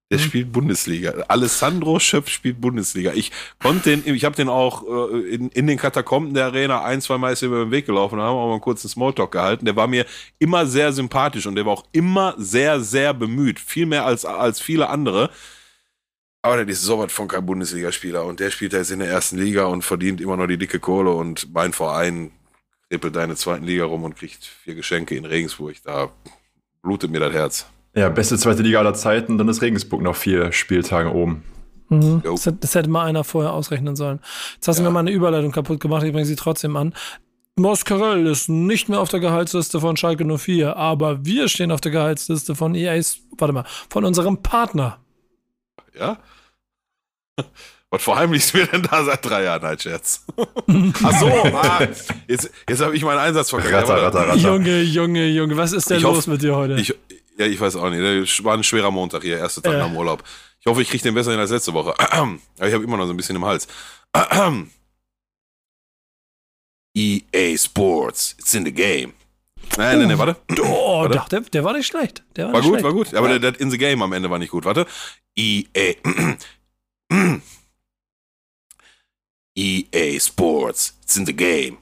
Der 0.09 0.19
mhm. 0.19 0.23
spielt 0.23 0.51
Bundesliga. 0.53 1.11
Alessandro 1.27 1.99
Schöpf 1.99 2.29
spielt 2.29 2.61
Bundesliga. 2.61 3.11
Ich 3.13 3.31
konnte 3.59 3.89
den, 3.97 4.15
ich 4.15 4.23
habe 4.23 4.35
den 4.35 4.47
auch 4.47 4.83
äh, 5.11 5.35
in, 5.35 5.49
in 5.49 5.67
den 5.67 5.77
Katakomben 5.77 6.33
der 6.33 6.45
Arena 6.45 6.83
ein, 6.83 7.01
zwei 7.01 7.17
Mal 7.17 7.35
über 7.41 7.65
den 7.65 7.71
Weg 7.71 7.85
gelaufen, 7.85 8.19
haben 8.19 8.37
auch 8.37 8.47
mal 8.47 8.53
einen 8.53 8.61
kurzen 8.61 8.87
Smalltalk 8.87 9.31
gehalten. 9.31 9.65
Der 9.65 9.75
war 9.75 9.87
mir 9.87 10.05
immer 10.39 10.65
sehr 10.65 10.93
sympathisch 10.93 11.45
und 11.45 11.55
der 11.55 11.65
war 11.65 11.73
auch 11.73 11.85
immer 11.91 12.35
sehr, 12.37 12.79
sehr 12.79 13.13
bemüht. 13.13 13.59
Viel 13.59 13.85
mehr 13.85 14.05
als, 14.05 14.23
als 14.23 14.61
viele 14.61 14.89
andere. 14.89 15.29
Aber 16.41 16.55
der 16.55 16.67
ist 16.69 16.83
so 16.83 16.99
was 16.99 17.11
von 17.11 17.27
kein 17.27 17.45
Bundesligaspieler 17.45 18.23
und 18.23 18.39
der 18.39 18.51
spielt 18.51 18.71
jetzt 18.71 18.91
in 18.91 18.99
der 18.99 19.09
ersten 19.09 19.37
Liga 19.37 19.65
und 19.65 19.81
verdient 19.81 20.21
immer 20.21 20.37
noch 20.37 20.47
die 20.47 20.57
dicke 20.57 20.79
Kohle 20.79 21.11
und 21.11 21.53
mein 21.53 21.73
Verein 21.73 22.31
in 22.89 23.01
der 23.01 23.35
zweiten 23.35 23.65
Liga 23.65 23.83
rum 23.83 24.05
und 24.05 24.15
kriegt 24.15 24.45
vier 24.45 24.75
Geschenke 24.75 25.15
in 25.15 25.25
Regensburg. 25.25 25.75
Da 25.83 26.09
blutet 26.81 27.11
mir 27.11 27.19
das 27.19 27.33
Herz. 27.33 27.65
Ja, 27.97 28.09
beste 28.09 28.37
zweite 28.37 28.61
Liga 28.61 28.77
aller 28.77 28.93
Zeiten, 28.93 29.39
dann 29.39 29.49
ist 29.49 29.63
Regensburg 29.63 30.03
noch 30.03 30.15
vier 30.15 30.51
Spieltage 30.51 31.11
oben. 31.11 31.43
Mhm. 31.89 32.21
Das, 32.23 32.47
das, 32.59 32.75
hätte 32.75 32.91
mal 32.91 33.05
einer 33.05 33.23
vorher 33.23 33.53
ausrechnen 33.53 33.95
sollen. 33.95 34.19
Jetzt 34.53 34.67
hast 34.67 34.77
du 34.77 34.83
ja. 34.83 34.89
mir 34.89 34.93
mal 34.93 34.99
eine 34.99 35.09
Überleitung 35.09 35.51
kaputt 35.51 35.79
gemacht, 35.79 36.03
ich 36.03 36.11
bringe 36.11 36.27
sie 36.27 36.35
trotzdem 36.35 36.75
an. 36.75 36.93
Moscarell 37.55 38.27
ist 38.27 38.49
nicht 38.49 38.87
mehr 38.87 38.99
auf 38.99 39.09
der 39.09 39.19
Gehaltsliste 39.19 39.81
von 39.81 39.97
Schalke 39.97 40.25
04, 40.25 40.77
aber 40.77 41.25
wir 41.25 41.47
stehen 41.47 41.71
auf 41.71 41.81
der 41.81 41.91
Gehaltsliste 41.91 42.53
von 42.53 42.75
EAs, 42.75 43.17
warte 43.35 43.51
mal, 43.51 43.65
von 43.89 44.05
unserem 44.05 44.43
Partner. 44.43 44.99
Ja? 45.99 46.19
Was 47.89 48.03
verheimlichst 48.03 48.53
du 48.53 48.57
mir 48.57 48.67
denn 48.67 48.83
da 48.83 49.03
seit 49.05 49.25
drei 49.25 49.43
Jahren, 49.43 49.63
halt 49.63 49.81
Scherz? 49.81 50.25
Ach 50.37 51.19
so, 51.19 51.27
ah, 51.27 51.87
jetzt, 52.27 52.51
jetzt 52.69 52.81
habe 52.81 52.95
ich 52.95 53.03
meinen 53.03 53.19
Einsatz 53.19 53.49
verkackt. 53.49 53.89
Ratter, 53.89 54.03
ratter, 54.03 54.27
ratter. 54.27 54.35
Junge, 54.35 54.81
Junge, 54.81 55.27
Junge, 55.27 55.55
was 55.55 55.71
ist 55.71 55.89
denn 55.89 56.01
los 56.01 56.17
hoffe, 56.17 56.31
mit 56.31 56.41
dir 56.41 56.53
heute? 56.53 56.73
Ich, 56.73 56.93
ja, 57.37 57.45
ich 57.45 57.59
weiß 57.59 57.75
auch 57.75 57.89
nicht. 57.89 58.01
Das 58.01 58.43
war 58.43 58.55
ein 58.55 58.63
schwerer 58.63 58.91
Montag 58.91 59.23
hier, 59.23 59.37
erster 59.37 59.61
Tag 59.61 59.73
ja. 59.73 59.79
nach 59.79 59.87
dem 59.87 59.97
Urlaub. 59.97 60.23
Ich 60.59 60.65
hoffe, 60.65 60.81
ich 60.81 60.89
kriege 60.89 61.03
den 61.03 61.13
besser 61.13 61.31
hin 61.31 61.39
als 61.39 61.51
letzte 61.51 61.73
Woche. 61.73 61.93
Aber 61.99 62.39
ich 62.59 62.73
habe 62.73 62.83
immer 62.83 62.97
noch 62.97 63.05
so 63.05 63.13
ein 63.13 63.17
bisschen 63.17 63.35
im 63.35 63.45
Hals. 63.45 63.67
EA 66.95 67.57
Sports, 67.57 68.35
it's 68.39 68.53
in 68.55 68.65
the 68.65 68.71
game. 68.71 69.13
Nein, 69.77 69.99
nein, 69.99 70.07
nein, 70.07 70.17
warte. 70.17 70.37
Oh, 70.61 71.01
warte. 71.09 71.13
Dachte, 71.15 71.41
der 71.41 71.63
war 71.63 71.73
nicht 71.73 71.85
schlecht. 71.85 72.23
Der 72.35 72.47
war, 72.47 72.53
war 72.53 72.61
gut, 72.61 72.69
schlecht. 72.71 72.83
war 72.83 72.93
gut. 72.93 73.13
Aber 73.13 73.29
ja. 73.29 73.37
der, 73.37 73.51
der 73.51 73.61
in 73.61 73.69
the 73.69 73.77
game 73.77 74.01
am 74.01 74.13
Ende 74.13 74.29
war 74.29 74.39
nicht 74.39 74.51
gut. 74.51 74.65
Warte. 74.65 74.87
EA. 75.35 75.93
EA 79.55 80.19
Sports, 80.19 80.97
it's 81.01 81.17
in 81.17 81.25
the 81.25 81.33
game. 81.33 81.77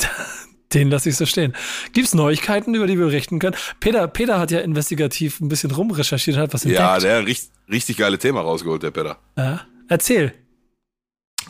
Den 0.72 0.90
lasse 0.90 1.08
ich 1.08 1.16
so 1.16 1.26
stehen. 1.26 1.54
Gibt 1.92 2.06
es 2.06 2.14
Neuigkeiten, 2.14 2.74
über 2.74 2.86
die 2.86 2.98
wir 2.98 3.06
berichten 3.06 3.38
können? 3.38 3.56
Peter, 3.80 4.06
Peter 4.06 4.38
hat 4.38 4.50
ja 4.50 4.60
investigativ 4.60 5.40
ein 5.40 5.48
bisschen 5.48 5.70
rumrecherchiert 5.70 6.36
und 6.36 6.42
hat 6.42 6.54
was 6.54 6.64
entdeckt. 6.64 6.80
Ja, 6.80 6.98
der 6.98 7.18
hat 7.18 7.26
richtig, 7.26 7.50
richtig 7.70 7.96
geile 7.96 8.18
Thema 8.18 8.40
rausgeholt, 8.40 8.82
der 8.82 8.92
Peter. 8.92 9.18
Ja, 9.36 9.62
erzähl. 9.88 10.32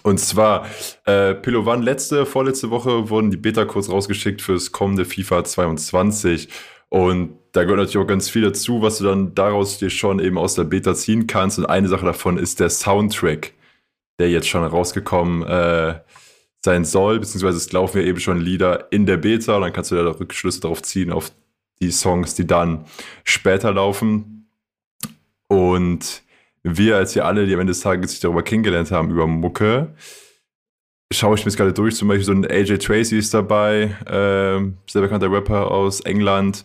Und 0.02 0.18
zwar, 0.18 0.66
äh, 1.04 1.34
Pilovan, 1.34 1.82
letzte, 1.82 2.24
vorletzte 2.24 2.70
Woche 2.70 3.10
wurden 3.10 3.30
die 3.30 3.36
Beta-Codes 3.36 3.90
rausgeschickt 3.90 4.40
fürs 4.40 4.72
kommende 4.72 5.04
FIFA 5.04 5.44
22. 5.44 6.48
Und 6.88 7.38
da 7.52 7.64
gehört 7.64 7.80
natürlich 7.80 8.04
auch 8.04 8.08
ganz 8.08 8.30
viel 8.30 8.42
dazu, 8.42 8.80
was 8.80 8.98
du 8.98 9.04
dann 9.04 9.34
daraus 9.34 9.78
dir 9.78 9.90
schon 9.90 10.18
eben 10.20 10.38
aus 10.38 10.54
der 10.54 10.64
Beta 10.64 10.94
ziehen 10.94 11.26
kannst. 11.26 11.58
Und 11.58 11.66
eine 11.66 11.88
Sache 11.88 12.06
davon 12.06 12.38
ist 12.38 12.60
der 12.60 12.70
Soundtrack, 12.70 13.52
der 14.18 14.30
jetzt 14.30 14.48
schon 14.48 14.64
rausgekommen 14.64 15.42
äh, 15.42 16.00
sein 16.64 16.84
soll, 16.84 17.20
beziehungsweise 17.20 17.56
es 17.56 17.72
laufen 17.72 17.98
ja 17.98 18.04
eben 18.04 18.20
schon 18.20 18.40
Lieder 18.40 18.92
in 18.92 19.06
der 19.06 19.16
Beta 19.16 19.56
und 19.56 19.62
dann 19.62 19.72
kannst 19.72 19.90
du 19.90 19.96
da 19.96 20.10
Rückschlüsse 20.10 20.60
darauf 20.60 20.82
ziehen, 20.82 21.10
auf 21.10 21.32
die 21.80 21.90
Songs, 21.90 22.34
die 22.34 22.46
dann 22.46 22.84
später 23.24 23.72
laufen. 23.72 24.48
Und 25.48 26.22
wir 26.62 26.96
als 26.96 27.14
wir 27.14 27.24
alle, 27.24 27.46
die 27.46 27.54
am 27.54 27.60
Ende 27.60 27.72
des 27.72 27.80
Tages 27.80 28.10
sich 28.12 28.20
darüber 28.20 28.42
kennengelernt 28.42 28.90
haben, 28.90 29.10
über 29.10 29.26
Mucke, 29.26 29.94
schaue 31.12 31.34
ich 31.34 31.44
mir 31.44 31.50
jetzt 31.50 31.56
gerade 31.56 31.72
durch. 31.72 31.96
Zum 31.96 32.08
Beispiel 32.08 32.24
so 32.24 32.32
ein 32.32 32.44
AJ 32.44 32.78
Tracy 32.78 33.18
ist 33.18 33.32
dabei, 33.34 33.96
äh, 34.06 34.60
sehr 34.86 35.02
bekannter 35.02 35.32
Rapper 35.32 35.70
aus 35.70 36.00
England. 36.00 36.64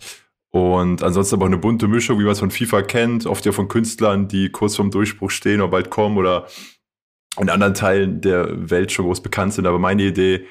Und 0.52 1.04
ansonsten 1.04 1.36
aber 1.36 1.46
auch 1.46 1.50
eine 1.50 1.58
bunte 1.58 1.88
Mischung, 1.88 2.20
wie 2.20 2.24
man 2.24 2.32
es 2.32 2.40
von 2.40 2.52
FIFA 2.52 2.82
kennt, 2.84 3.26
oft 3.26 3.46
ja 3.46 3.52
von 3.52 3.68
Künstlern, 3.68 4.28
die 4.28 4.50
kurz 4.50 4.76
vorm 4.76 4.92
Durchbruch 4.92 5.30
stehen 5.30 5.60
oder 5.60 5.72
bald 5.72 5.90
kommen 5.90 6.18
oder 6.18 6.48
in 7.40 7.50
anderen 7.50 7.74
Teilen 7.74 8.22
der 8.22 8.70
Welt 8.70 8.92
schon 8.92 9.06
groß 9.06 9.22
bekannt 9.22 9.54
sind. 9.54 9.68
Aber 9.68 9.80
meine 9.80 10.04
Idee, 10.04 10.46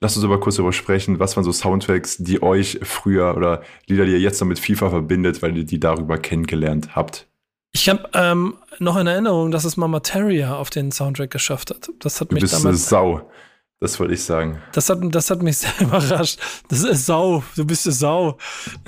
lasst 0.00 0.16
uns 0.16 0.24
aber 0.24 0.40
kurz 0.40 0.56
darüber 0.56 0.72
sprechen, 0.72 1.18
was 1.18 1.36
waren 1.36 1.44
so 1.44 1.52
Soundtracks, 1.52 2.18
die 2.18 2.42
euch 2.42 2.80
früher 2.82 3.36
oder 3.36 3.62
Lieder, 3.86 4.06
die 4.06 4.12
ihr 4.12 4.20
jetzt 4.20 4.40
noch 4.40 4.48
mit 4.48 4.58
FIFA 4.58 4.90
verbindet, 4.90 5.42
weil 5.42 5.56
ihr 5.56 5.64
die 5.64 5.80
darüber 5.80 6.18
kennengelernt 6.18 6.94
habt. 6.94 7.26
Ich 7.72 7.88
habe 7.88 8.08
ähm, 8.14 8.56
noch 8.78 8.96
in 8.96 9.06
Erinnerung, 9.06 9.50
dass 9.50 9.64
es 9.64 9.76
Mama 9.76 10.00
Terrier 10.00 10.56
auf 10.56 10.70
den 10.70 10.90
Soundtrack 10.90 11.30
geschafft 11.30 11.70
hat. 11.70 11.90
Das 12.00 12.20
hat 12.20 12.30
du 12.30 12.34
mich 12.34 12.42
bist 12.42 12.54
damals. 12.54 12.66
Eine 12.66 12.76
Sau. 12.76 13.30
Das 13.78 13.98
wollte 13.98 14.12
ich 14.12 14.22
sagen. 14.22 14.60
Das 14.72 14.90
hat, 14.90 14.98
das 15.02 15.30
hat 15.30 15.42
mich 15.42 15.58
sehr 15.58 15.72
überrascht. 15.80 16.38
Das 16.68 16.82
ist 16.82 17.06
Sau. 17.06 17.42
Du 17.56 17.64
bist 17.64 17.86
eine 17.86 17.94
Sau. 17.94 18.38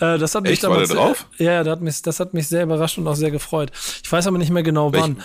Äh, 0.01 0.19
das 0.19 0.35
hat 0.35 0.43
mich 0.43 0.53
Echt, 0.53 0.65
damals, 0.65 0.91
war 0.91 0.97
der 0.97 1.05
drauf? 1.05 1.27
Ja, 1.39 1.65
das 1.65 1.73
hat, 1.73 1.81
mich, 1.81 2.03
das 2.03 2.21
hat 2.21 2.35
mich 2.35 2.49
sehr 2.49 2.65
überrascht 2.65 2.99
und 2.99 3.07
auch 3.07 3.15
sehr 3.15 3.31
gefreut. 3.31 3.71
Ich 4.03 4.11
weiß 4.11 4.27
aber 4.27 4.39
nicht 4.39 4.51
mehr 4.51 4.63
genau 4.63 4.93
Welch, 4.93 5.03
wann. 5.03 5.25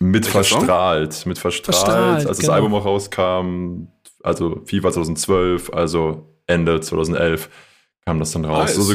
Mit 0.00 0.26
verstrahlt. 0.26 1.26
Mit 1.26 1.38
verstrahlt. 1.38 1.76
verstrahlt 1.76 2.26
als 2.26 2.38
genau. 2.38 2.48
das 2.48 2.56
Album 2.56 2.74
auch 2.74 2.84
rauskam, 2.84 3.88
also 4.22 4.62
FIFA 4.64 4.92
2012, 4.92 5.72
also 5.72 6.28
Ende 6.46 6.80
2011 6.80 7.48
kam 8.04 8.18
das 8.18 8.32
dann 8.32 8.44
raus. 8.44 8.76
Also 8.76 8.94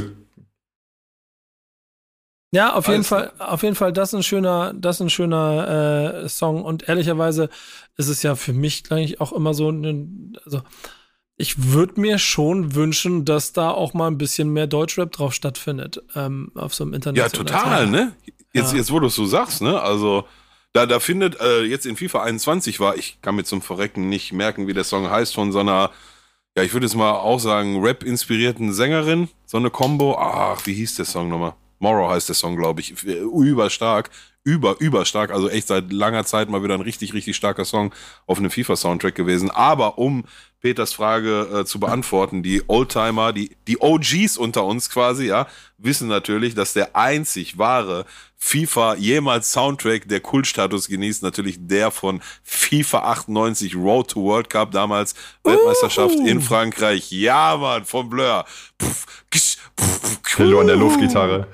ja, 2.53 2.75
auf 2.75 2.87
jeden 2.87 3.03
Fall, 3.03 3.31
auf 3.39 3.63
jeden 3.63 3.73
Fall, 3.73 3.91
das 3.91 4.09
ist 4.09 4.13
ein 4.13 4.23
schöner, 4.23 4.73
das 4.75 4.97
ist 4.97 5.01
ein 5.01 5.09
schöner 5.09 6.23
äh, 6.23 6.29
Song. 6.29 6.63
Und 6.63 6.87
ehrlicherweise 6.87 7.49
ist 7.97 8.09
es 8.09 8.21
ja 8.21 8.35
für 8.35 8.53
mich 8.53 8.83
eigentlich 8.91 9.19
auch 9.19 9.33
immer 9.33 9.55
so, 9.55 9.71
ein, 9.71 10.37
also 10.45 10.61
ich 11.35 11.71
würde 11.73 11.99
mir 11.99 12.19
schon 12.19 12.75
wünschen, 12.75 13.25
dass 13.25 13.53
da 13.53 13.71
auch 13.71 13.95
mal 13.95 14.05
ein 14.05 14.19
bisschen 14.19 14.49
mehr 14.49 14.67
Deutschrap 14.67 15.11
drauf 15.11 15.33
stattfindet 15.33 16.03
ähm, 16.15 16.51
auf 16.53 16.75
so 16.75 16.83
einem 16.83 16.93
Internet. 16.93 17.17
Ja, 17.17 17.29
total, 17.29 17.87
ne? 17.87 18.11
Jetzt, 18.53 18.73
ja. 18.73 18.77
jetzt 18.77 18.91
wo 18.91 18.99
du 18.99 19.07
es 19.07 19.15
so 19.15 19.25
sagst, 19.25 19.63
ne? 19.63 19.81
Also 19.81 20.25
da, 20.73 20.85
da 20.87 20.99
findet 20.99 21.39
äh, 21.39 21.61
jetzt 21.63 21.85
in 21.85 21.95
FIFA 21.95 22.23
21 22.23 22.79
war, 22.79 22.97
ich 22.97 23.21
kann 23.21 23.35
mir 23.35 23.43
zum 23.43 23.61
Verrecken 23.61 24.09
nicht 24.09 24.33
merken, 24.33 24.67
wie 24.67 24.73
der 24.73 24.83
Song 24.83 25.09
heißt, 25.09 25.33
von 25.33 25.51
so 25.51 25.59
einer, 25.59 25.91
ja, 26.57 26.63
ich 26.63 26.73
würde 26.73 26.87
jetzt 26.87 26.95
mal 26.95 27.11
auch 27.11 27.39
sagen, 27.39 27.81
Rap-inspirierten 27.81 28.73
Sängerin, 28.73 29.29
so 29.45 29.57
eine 29.57 29.69
Combo. 29.69 30.17
Ach, 30.17 30.65
wie 30.65 30.73
hieß 30.73 30.95
der 30.95 31.05
Song 31.05 31.29
nochmal? 31.29 31.53
Morrow 31.79 32.09
heißt 32.09 32.29
der 32.29 32.35
Song, 32.35 32.55
glaube 32.55 32.81
ich. 32.81 33.03
Überstark. 33.03 34.09
Über, 34.45 34.79
überstark. 34.79 35.31
Also 35.31 35.49
echt 35.49 35.67
seit 35.67 35.91
langer 35.91 36.25
Zeit 36.25 36.49
mal 36.49 36.63
wieder 36.63 36.73
ein 36.73 36.81
richtig, 36.81 37.13
richtig 37.13 37.35
starker 37.35 37.65
Song 37.65 37.93
auf 38.25 38.37
einem 38.37 38.51
FIFA-Soundtrack 38.51 39.15
gewesen. 39.15 39.51
Aber 39.51 39.97
um 39.97 40.25
Peters 40.63 40.93
Frage 40.93 41.41
äh, 41.53 41.65
zu 41.65 41.77
beantworten. 41.77 42.41
Die 42.41 42.63
Oldtimer, 42.67 43.33
die, 43.33 43.57
die 43.67 43.81
OGs 43.81 44.37
unter 44.37 44.63
uns 44.63 44.89
quasi, 44.89 45.27
ja, 45.27 45.45
wissen 45.77 46.07
natürlich, 46.07 46.55
dass 46.55 46.71
der 46.71 46.95
einzig 46.95 47.57
wahre 47.57 48.05
FIFA 48.45 48.95
jemals 48.95 49.53
Soundtrack, 49.53 50.09
der 50.09 50.19
Kultstatus 50.19 50.89
genießt, 50.89 51.23
natürlich 51.23 51.55
der 51.59 51.91
von 51.91 52.21
FIFA 52.43 52.99
98 52.99 53.73
Road 53.73 54.11
to 54.11 54.21
World 54.21 54.49
Cup, 54.49 54.71
damals 54.71 55.15
uh. 55.45 55.49
Weltmeisterschaft 55.49 56.15
in 56.15 56.41
Frankreich. 56.41 57.09
Ja, 57.09 57.55
Mann, 57.55 57.85
von 57.85 58.09
Blur. 58.09 58.43
Pff, 58.81 59.05
ksch, 59.31 59.57
pff, 59.79 60.21
Pillow 60.35 60.59
an 60.59 60.67
der 60.67 60.75
Luftgitarre. 60.75 61.47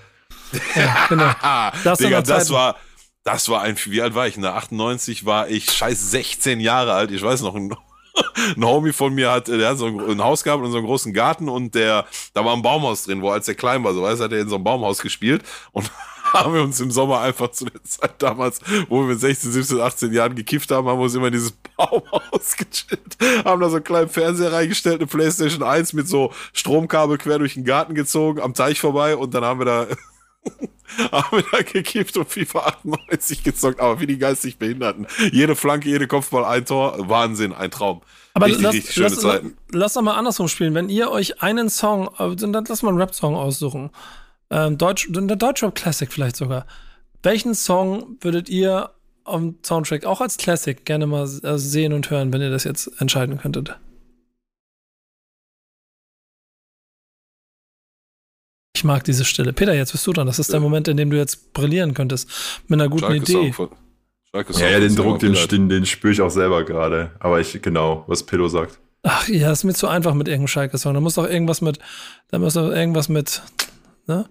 Ja, 0.76 1.06
genau. 1.08 1.32
Das, 1.84 2.00
Digga, 2.00 2.24
das 2.24 2.50
war, 2.50 2.76
das 3.24 3.48
war 3.50 3.62
ein, 3.62 3.78
wie 3.86 4.02
alt 4.02 4.16
war 4.16 4.28
ich? 4.28 4.36
Der 4.36 4.56
98 4.56 5.26
war 5.26 5.48
ich 5.48 5.72
scheiß 5.72 6.10
16 6.10 6.60
Jahre 6.60 6.94
alt. 6.94 7.12
Ich 7.12 7.22
weiß 7.22 7.44
noch, 7.44 7.54
ein, 7.54 7.74
ein 8.58 8.66
Homie 8.66 8.94
von 8.94 9.14
mir 9.14 9.32
hat, 9.32 9.48
der 9.48 9.70
hat 9.70 9.78
so 9.78 9.86
ein, 9.86 10.00
ein 10.00 10.24
Haus 10.24 10.44
gehabt 10.44 10.64
und 10.64 10.72
so 10.72 10.78
einen 10.78 10.88
großen 10.88 11.14
Garten 11.14 11.50
und 11.50 11.76
der, 11.76 12.08
da 12.34 12.44
war 12.44 12.54
ein 12.56 12.64
Baumhaus 12.64 13.04
drin, 13.04 13.22
wo 13.22 13.30
als 13.30 13.48
er 13.48 13.54
klein 13.54 13.84
war, 13.84 13.94
so 13.94 14.02
weißt, 14.02 14.22
hat 14.22 14.32
er 14.32 14.40
in 14.40 14.50
so 14.50 14.56
einem 14.56 14.64
Baumhaus 14.64 15.00
gespielt 15.02 15.44
und 15.72 15.90
haben 16.34 16.54
wir 16.54 16.62
uns 16.62 16.80
im 16.80 16.92
Sommer 16.92 17.22
einfach 17.22 17.52
zu 17.52 17.66
der 17.66 17.84
Zeit 17.84 18.16
damals, 18.20 18.60
wo 18.88 19.02
wir 19.02 19.08
mit 19.08 19.20
16, 19.20 19.52
17, 19.52 19.80
18 19.80 20.14
Jahren 20.14 20.36
gekifft 20.36 20.72
haben, 20.72 20.88
haben 20.88 21.00
wir 21.00 21.04
uns 21.04 21.16
immer 21.16 21.28
in 21.28 21.34
dieses 21.34 21.52
Baumhaus 21.78 22.56
gechillt, 22.58 23.18
haben 23.46 23.62
da 23.62 23.70
so 23.70 23.76
einen 23.76 23.84
kleinen 23.84 24.10
Fernseher 24.10 24.52
reingestellt, 24.52 24.98
eine 24.98 25.08
Playstation 25.08 25.64
1 25.64 25.94
mit 25.94 26.08
so 26.08 26.34
Stromkabel 26.54 27.18
quer 27.18 27.40
durch 27.40 27.56
den 27.56 27.66
Garten 27.66 27.96
gezogen, 27.96 28.42
am 28.42 28.54
Teich 28.54 28.80
vorbei 28.80 29.16
und 29.16 29.34
dann 29.34 29.44
haben 29.44 29.60
wir 29.60 29.66
da 29.66 29.88
haben 31.12 31.38
wir 31.38 31.46
da 31.52 31.62
gekippt 31.62 32.18
und 32.18 32.30
FIFA 32.30 32.60
98 32.60 33.44
gezockt, 33.44 33.80
aber 33.80 34.00
wie 34.00 34.08
die 34.08 34.18
geistig 34.18 34.58
Behinderten. 34.58 35.08
Jede 35.32 35.56
Flanke, 35.56 35.90
jede 35.90 36.08
Kopfball, 36.08 36.46
ein 36.46 36.66
Tor, 36.66 36.96
Wahnsinn, 37.10 37.54
ein 37.54 37.72
Traum. 37.72 38.02
Aber 38.34 38.46
richtig, 38.46 38.64
lass, 38.64 38.74
richtig 38.74 38.94
schöne 38.94 39.10
lass, 39.10 39.20
Zeiten. 39.20 39.58
Lass 39.72 39.94
doch 39.94 40.02
mal 40.02 40.16
andersrum 40.16 40.48
spielen. 40.48 40.74
Wenn 40.74 40.90
ihr 40.90 41.12
euch 41.12 41.42
einen 41.42 41.70
Song, 41.70 42.10
äh, 42.18 42.36
dann 42.36 42.66
lass 42.68 42.84
mal 42.84 42.90
einen 42.90 43.00
Rap-Song 43.00 43.36
aussuchen. 43.36 43.90
Ähm, 44.52 44.78
Deutsch, 44.78 45.08
der 45.10 45.36
Deutschrap 45.36 45.76
Classic 45.76 46.12
vielleicht 46.12 46.36
sogar. 46.36 46.66
Welchen 47.22 47.54
Song 47.54 48.18
würdet 48.22 48.50
ihr 48.50 48.92
am 49.26 49.56
Soundtrack 49.64 50.06
auch 50.06 50.22
als 50.22 50.38
Classic 50.38 50.86
gerne 50.86 51.06
mal 51.06 51.24
äh, 51.44 51.58
sehen 51.58 51.94
und 51.94 52.10
hören, 52.10 52.34
wenn 52.34 52.42
ihr 52.42 52.50
das 52.50 52.64
jetzt 52.64 52.90
entscheiden 53.00 53.38
könntet? 53.38 53.78
Ich 58.76 58.84
mag 58.86 59.04
diese 59.04 59.26
Stille. 59.26 59.52
Peter, 59.52 59.74
jetzt 59.74 59.92
bist 59.92 60.08
du 60.08 60.14
dran. 60.14 60.26
Das 60.26 60.40
ist 60.40 60.54
der 60.54 60.62
Moment, 60.62 60.88
in 60.88 60.96
dem 60.96 61.10
du 61.10 61.18
jetzt 61.18 61.54
brillieren 61.54 61.94
könntest. 61.94 62.30
Mit 62.68 62.80
einer 62.80 62.90
guten 62.90 63.06
Schalke 63.06 63.18
Idee. 63.18 63.54
Ja, 64.34 64.70
ja, 64.70 64.80
den 64.80 64.96
Druck, 64.96 65.20
den, 65.20 65.34
den, 65.34 65.70
den 65.70 65.86
spüre 65.86 66.14
ich 66.14 66.22
auch 66.22 66.30
selber 66.30 66.64
gerade. 66.64 67.12
Aber 67.20 67.42
ich, 67.42 67.62
genau, 67.62 68.06
was 68.08 68.24
Pedro 68.24 68.48
sagt. 68.48 68.80
Ach 69.04 69.28
ja, 69.28 69.52
ist 69.52 69.64
mir 69.66 69.74
zu 69.74 69.88
einfach 69.88 70.14
mit 70.14 70.28
irgendeinem 70.28 70.48
Schalke-Song. 70.48 70.94
Da 70.94 71.02
muss 71.02 71.16
doch 71.16 71.28
irgendwas 71.28 71.62
mit, 71.62 71.80
da 72.30 72.40
muss 72.40 72.54
doch 72.54 72.70
irgendwas 72.70 73.10
mit, 73.10 73.42
ne? 74.10 74.28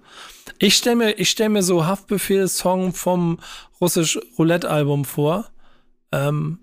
Ich 0.59 0.77
stelle 0.77 0.97
mir, 0.97 1.19
ich 1.19 1.31
stell 1.31 1.49
mir 1.49 1.63
so 1.63 1.87
Haftbefehl-Song 1.87 2.93
vom 2.93 3.39
russisch 3.81 4.19
Roulette-Album 4.39 5.07
vor. 5.07 5.51
Ähm, 6.13 6.59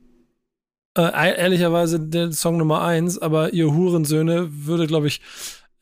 äh, 0.98 1.38
ehrlicherweise 1.38 2.00
der 2.00 2.32
Song 2.32 2.58
Nummer 2.58 2.84
eins, 2.84 3.18
aber 3.18 3.54
ihr 3.54 3.74
Hurensöhne 3.74 4.50
würde, 4.52 4.86
glaube 4.88 5.08
ich, 5.08 5.22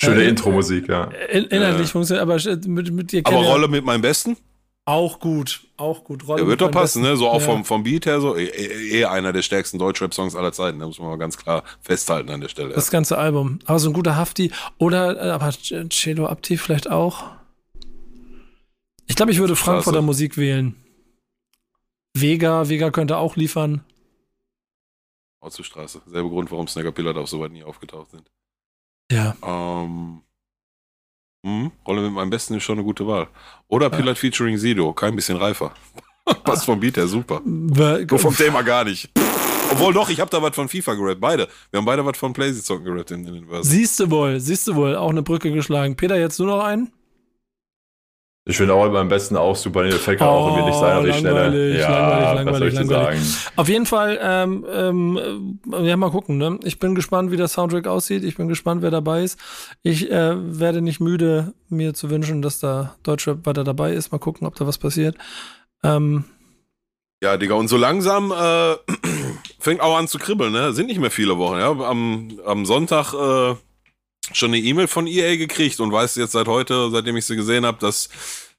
Schöne 0.01 0.23
äh, 0.23 0.29
Intro-Musik, 0.29 0.89
ja. 0.89 1.05
In, 1.31 1.45
inhaltlich 1.45 1.89
äh. 1.89 1.91
funktioniert, 1.91 2.21
aber 2.21 2.37
mit, 2.67 2.91
mit 2.91 3.11
dir 3.11 3.21
Aber 3.25 3.37
Rolle 3.37 3.67
mit 3.67 3.85
meinem 3.85 4.01
Besten? 4.01 4.37
Auch 4.85 5.21
gut, 5.21 5.65
auch 5.77 6.03
gut. 6.03 6.27
Rolle 6.27 6.41
ja, 6.41 6.47
wird 6.47 6.59
doch 6.59 6.71
passen, 6.71 7.03
ne? 7.03 7.15
So 7.15 7.29
auch 7.29 7.39
ja. 7.39 7.45
vom, 7.47 7.63
vom 7.63 7.83
Beat 7.83 8.05
her 8.05 8.19
so. 8.19 8.35
Eh, 8.35 8.47
eh, 8.47 8.99
eh 8.99 9.05
einer 9.05 9.31
der 9.31 9.41
stärksten 9.41 9.79
Deutschrap-Songs 9.79 10.35
aller 10.35 10.51
Zeiten. 10.51 10.79
Da 10.79 10.87
muss 10.87 10.99
man 10.99 11.07
mal 11.07 11.17
ganz 11.17 11.37
klar 11.37 11.63
festhalten 11.79 12.29
an 12.29 12.41
der 12.41 12.49
Stelle. 12.49 12.73
Das 12.73 12.91
ganze 12.91 13.17
Album. 13.17 13.59
Aber 13.65 13.79
so 13.79 13.89
ein 13.89 13.93
guter 13.93 14.17
Hafti. 14.17 14.51
Oder, 14.77 15.15
äh, 15.15 15.29
aber 15.29 15.51
Cello 15.51 16.25
Abti 16.25 16.57
vielleicht 16.57 16.91
auch. 16.91 17.31
Ich 19.07 19.15
glaube, 19.15 19.31
ich 19.31 19.39
würde 19.39 19.55
Frankfurter 19.55 20.01
Musik 20.01 20.35
wählen. 20.37 20.75
Vega, 22.13 22.67
Vega 22.67 22.91
könnte 22.91 23.17
auch 23.17 23.37
liefern. 23.37 23.85
Straße. 25.49 26.01
Selbe 26.07 26.29
Grund, 26.29 26.51
warum 26.51 26.67
Snagger 26.67 26.91
Pillard 26.91 27.17
auch 27.17 27.27
so 27.27 27.39
weit 27.39 27.51
nie 27.51 27.63
aufgetaucht 27.63 28.11
sind. 28.11 28.31
Ja. 29.11 29.35
Ähm, 29.43 30.22
hm, 31.43 31.71
Rolle 31.85 32.01
mit 32.01 32.13
meinem 32.13 32.29
Besten 32.29 32.55
ist 32.55 32.63
schon 32.63 32.77
eine 32.77 32.85
gute 32.85 33.05
Wahl. 33.05 33.27
Oder 33.67 33.89
ja. 33.91 33.97
Pilot 33.97 34.17
featuring 34.17 34.57
Sido, 34.57 34.93
kein 34.93 35.15
bisschen 35.15 35.37
reifer. 35.37 35.73
Passt 36.43 36.65
vom 36.65 36.79
Beat 36.79 36.97
her 36.97 37.07
super. 37.07 37.41
Nur 37.43 38.19
vom 38.19 38.35
Thema 38.35 38.61
gar 38.61 38.85
nicht. 38.85 39.09
Obwohl 39.71 39.93
doch, 39.93 40.09
ich 40.09 40.19
habe 40.19 40.29
da 40.29 40.41
was 40.41 40.55
von 40.55 40.69
FIFA 40.69 40.93
gerappt, 40.93 41.19
beide. 41.19 41.47
Wir 41.71 41.79
haben 41.79 41.85
beide 41.85 42.05
was 42.05 42.17
von 42.17 42.31
PlayStation 42.31 42.83
gerappt 42.83 43.11
in, 43.11 43.25
in 43.25 43.33
den 43.33 43.47
Versen. 43.47 43.69
Siehst 43.69 43.99
du 43.99 44.09
wohl, 44.09 44.39
siehst 44.39 44.67
du 44.67 44.75
wohl, 44.75 44.95
auch 44.95 45.09
eine 45.09 45.23
Brücke 45.23 45.51
geschlagen. 45.51 45.95
Peter, 45.95 46.17
jetzt 46.17 46.39
nur 46.39 46.47
noch 46.47 46.63
einen? 46.63 46.91
Ich 48.45 48.57
finde 48.57 48.73
auch 48.73 48.89
beim 48.91 49.07
besten 49.07 49.37
auch 49.37 49.55
super 49.55 49.85
Effekt 49.85 50.21
oh, 50.21 50.25
auch 50.25 50.47
irgendwie 50.47 50.65
nicht 50.65 50.79
sein, 50.79 50.97
aber 50.97 51.13
schneller. 51.13 51.53
Ja, 51.53 52.33
langweilig, 52.33 52.73
langweilig, 52.73 52.89
langweilig. 52.89 53.47
Auf 53.55 53.69
jeden 53.69 53.85
Fall, 53.85 54.19
ähm, 54.21 54.65
ähm, 54.69 55.59
ja, 55.81 55.95
mal 55.95 56.11
gucken, 56.11 56.37
ne? 56.37 56.59
Ich 56.63 56.77
bin 56.77 56.93
gespannt, 56.93 57.31
wie 57.31 57.37
der 57.37 57.47
Soundtrack 57.47 57.87
aussieht. 57.87 58.25
Ich 58.25 58.35
bin 58.35 58.49
gespannt, 58.49 58.81
wer 58.81 58.91
dabei 58.91 59.23
ist. 59.23 59.39
Ich 59.81 60.11
äh, 60.11 60.35
werde 60.59 60.81
nicht 60.81 60.99
müde, 60.99 61.53
mir 61.69 61.93
zu 61.93 62.09
wünschen, 62.09 62.41
dass 62.41 62.59
da 62.59 62.95
Deutschrap 63.03 63.45
weiter 63.45 63.63
dabei 63.63 63.93
ist. 63.93 64.11
Mal 64.11 64.17
gucken, 64.17 64.45
ob 64.45 64.55
da 64.55 64.67
was 64.67 64.77
passiert. 64.77 65.15
Ähm, 65.81 66.25
ja, 67.23 67.37
Digga, 67.37 67.55
und 67.55 67.69
so 67.69 67.77
langsam 67.77 68.33
äh, 68.33 68.75
fängt 69.59 69.79
auch 69.79 69.97
an 69.97 70.09
zu 70.09 70.17
kribbeln, 70.19 70.51
ne? 70.51 70.73
Sind 70.73 70.87
nicht 70.87 70.99
mehr 70.99 71.11
viele 71.11 71.37
Wochen, 71.37 71.59
ja. 71.59 71.69
Am, 71.69 72.41
am 72.45 72.65
Sonntag 72.65 73.13
äh, 73.13 73.55
schon 74.31 74.51
eine 74.51 74.59
E-Mail 74.59 74.87
von 74.87 75.07
EA 75.07 75.35
gekriegt 75.35 75.79
und 75.79 75.91
weiß 75.91 76.15
jetzt 76.15 76.31
seit 76.31 76.47
heute, 76.47 76.89
seitdem 76.91 77.17
ich 77.17 77.25
sie 77.25 77.35
gesehen 77.35 77.65
habe, 77.65 77.77
dass 77.79 78.09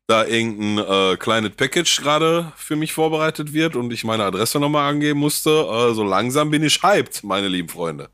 da 0.07 0.27
irgendein 0.27 0.85
äh, 1.12 1.16
kleines 1.16 1.53
Package 1.53 2.03
gerade 2.03 2.53
für 2.57 2.77
mich 2.77 2.92
vorbereitet 2.92 3.53
wird 3.55 3.74
und 3.74 3.92
ich 3.92 4.05
meine 4.05 4.24
Adresse 4.24 4.61
nochmal 4.61 4.90
angeben 4.90 5.20
musste. 5.20 5.50
Äh, 5.50 5.94
so 5.94 6.05
langsam 6.05 6.50
bin 6.50 6.62
ich 6.62 6.83
hyped, 6.83 7.24
meine 7.24 7.48
lieben 7.48 7.70
Freunde. 7.70 8.11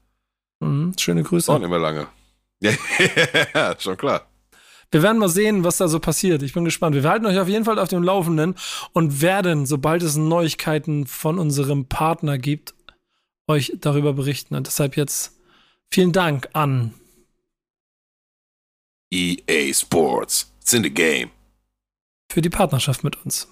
Mhm, 0.60 0.92
schöne 0.98 1.22
Grüße. 1.22 1.52
Auch 1.52 1.58
nicht 1.58 1.68
mehr 1.68 1.78
lange. 1.78 2.06
Ja, 2.60 3.74
schon 3.78 3.96
klar. 3.96 4.26
Wir 4.92 5.02
werden 5.02 5.18
mal 5.18 5.28
sehen, 5.28 5.62
was 5.64 5.76
da 5.76 5.88
so 5.88 6.00
passiert. 6.00 6.42
Ich 6.42 6.52
bin 6.52 6.64
gespannt. 6.64 6.96
Wir 6.96 7.08
halten 7.08 7.26
euch 7.26 7.38
auf 7.38 7.48
jeden 7.48 7.64
Fall 7.64 7.78
auf 7.78 7.88
dem 7.88 8.02
Laufenden 8.02 8.56
und 8.92 9.22
werden, 9.22 9.64
sobald 9.64 10.02
es 10.02 10.16
Neuigkeiten 10.16 11.06
von 11.06 11.38
unserem 11.38 11.86
Partner 11.86 12.38
gibt, 12.38 12.74
euch 13.46 13.72
darüber 13.80 14.12
berichten. 14.12 14.56
Und 14.56 14.66
deshalb 14.66 14.96
jetzt 14.96 15.38
vielen 15.90 16.12
Dank 16.12 16.48
an 16.54 16.94
EA 19.12 19.72
Sports. 19.72 20.52
It's 20.60 20.72
in 20.72 20.82
the 20.82 20.90
game. 20.90 21.30
Für 22.30 22.42
die 22.42 22.50
Partnerschaft 22.50 23.02
mit 23.02 23.16
uns. 23.24 23.48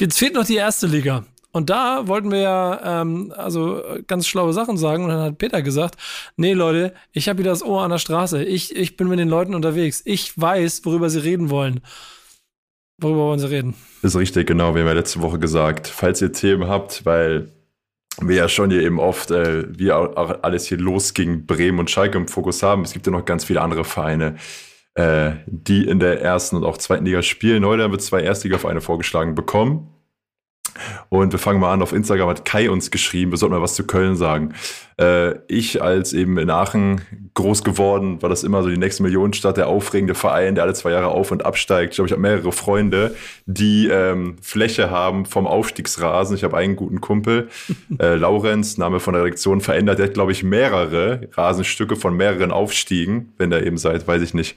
Jetzt 0.00 0.18
fehlt 0.18 0.34
noch 0.34 0.44
die 0.44 0.56
erste 0.56 0.86
Liga. 0.86 1.24
Und 1.52 1.70
da 1.70 2.08
wollten 2.08 2.32
wir 2.32 2.40
ja 2.40 3.00
ähm, 3.02 3.32
also 3.36 3.80
ganz 4.08 4.26
schlaue 4.26 4.52
Sachen 4.52 4.76
sagen. 4.76 5.04
Und 5.04 5.10
dann 5.10 5.20
hat 5.20 5.38
Peter 5.38 5.62
gesagt, 5.62 5.96
nee 6.36 6.52
Leute, 6.52 6.92
ich 7.12 7.28
habe 7.28 7.38
wieder 7.38 7.50
das 7.50 7.62
Ohr 7.62 7.82
an 7.82 7.92
der 7.92 7.98
Straße. 7.98 8.42
Ich, 8.42 8.74
ich 8.74 8.96
bin 8.96 9.06
mit 9.06 9.20
den 9.20 9.28
Leuten 9.28 9.54
unterwegs. 9.54 10.02
Ich 10.04 10.36
weiß, 10.36 10.84
worüber 10.84 11.10
sie 11.10 11.20
reden 11.20 11.50
wollen. 11.50 11.80
Worüber 13.00 13.20
wollen 13.20 13.38
sie 13.38 13.50
reden? 13.50 13.74
Das 14.02 14.14
ist 14.14 14.20
richtig, 14.20 14.48
genau. 14.48 14.74
Wir 14.74 14.82
haben 14.82 14.88
ja 14.88 14.94
letzte 14.94 15.22
Woche 15.22 15.38
gesagt, 15.38 15.86
falls 15.86 16.20
ihr 16.20 16.32
Themen 16.32 16.68
habt, 16.68 17.06
weil 17.06 17.53
wir 18.20 18.36
ja 18.36 18.48
schon 18.48 18.70
hier 18.70 18.82
eben 18.82 18.98
oft, 18.98 19.30
äh, 19.30 19.64
wie 19.78 19.92
auch 19.92 20.42
alles 20.42 20.66
hier 20.66 20.78
losging, 20.78 21.46
Bremen 21.46 21.78
und 21.78 21.90
Schalke 21.90 22.18
im 22.18 22.28
Fokus 22.28 22.62
haben. 22.62 22.82
Es 22.82 22.92
gibt 22.92 23.06
ja 23.06 23.12
noch 23.12 23.24
ganz 23.24 23.44
viele 23.44 23.60
andere 23.60 23.84
Vereine, 23.84 24.36
äh, 24.94 25.32
die 25.46 25.86
in 25.86 25.98
der 25.98 26.20
ersten 26.20 26.56
und 26.56 26.64
auch 26.64 26.78
zweiten 26.78 27.04
Liga 27.04 27.22
spielen. 27.22 27.64
Heute 27.64 27.82
haben 27.82 27.92
wir 27.92 27.98
zwei 27.98 28.22
Erstliga-Vereine 28.22 28.80
vorgeschlagen 28.80 29.34
bekommen. 29.34 29.93
Und 31.08 31.32
wir 31.32 31.38
fangen 31.38 31.60
mal 31.60 31.72
an. 31.72 31.82
Auf 31.82 31.92
Instagram 31.92 32.28
hat 32.28 32.44
Kai 32.44 32.70
uns 32.70 32.90
geschrieben, 32.90 33.30
wir 33.30 33.38
sollten 33.38 33.54
mal 33.54 33.62
was 33.62 33.74
zu 33.74 33.86
Köln 33.86 34.16
sagen. 34.16 34.54
Äh, 35.00 35.36
ich 35.48 35.82
als 35.82 36.12
eben 36.12 36.38
in 36.38 36.50
Aachen 36.50 37.02
groß 37.34 37.64
geworden, 37.64 38.22
war 38.22 38.28
das 38.28 38.44
immer 38.44 38.62
so 38.62 38.68
die 38.68 38.76
nächste 38.76 39.02
Millionenstadt, 39.02 39.56
der 39.56 39.68
aufregende 39.68 40.14
Verein, 40.14 40.54
der 40.54 40.64
alle 40.64 40.74
zwei 40.74 40.90
Jahre 40.90 41.08
auf 41.08 41.30
und 41.30 41.44
absteigt. 41.44 41.92
Ich 41.92 41.96
glaube, 41.96 42.06
ich 42.06 42.12
habe 42.12 42.22
mehrere 42.22 42.52
Freunde, 42.52 43.14
die 43.46 43.88
ähm, 43.88 44.36
Fläche 44.40 44.90
haben 44.90 45.26
vom 45.26 45.46
Aufstiegsrasen. 45.46 46.36
Ich 46.36 46.44
habe 46.44 46.56
einen 46.56 46.76
guten 46.76 47.00
Kumpel, 47.00 47.48
äh, 47.98 48.14
Laurenz, 48.14 48.78
Name 48.78 49.00
von 49.00 49.14
der 49.14 49.24
Redaktion, 49.24 49.60
verändert. 49.60 49.98
Der 49.98 50.06
hat, 50.06 50.14
glaube 50.14 50.32
ich, 50.32 50.42
mehrere 50.42 51.28
Rasenstücke 51.32 51.96
von 51.96 52.16
mehreren 52.16 52.50
Aufstiegen, 52.50 53.32
wenn 53.38 53.50
der 53.50 53.66
eben 53.66 53.78
seit, 53.78 54.06
weiß 54.06 54.22
ich 54.22 54.34
nicht, 54.34 54.56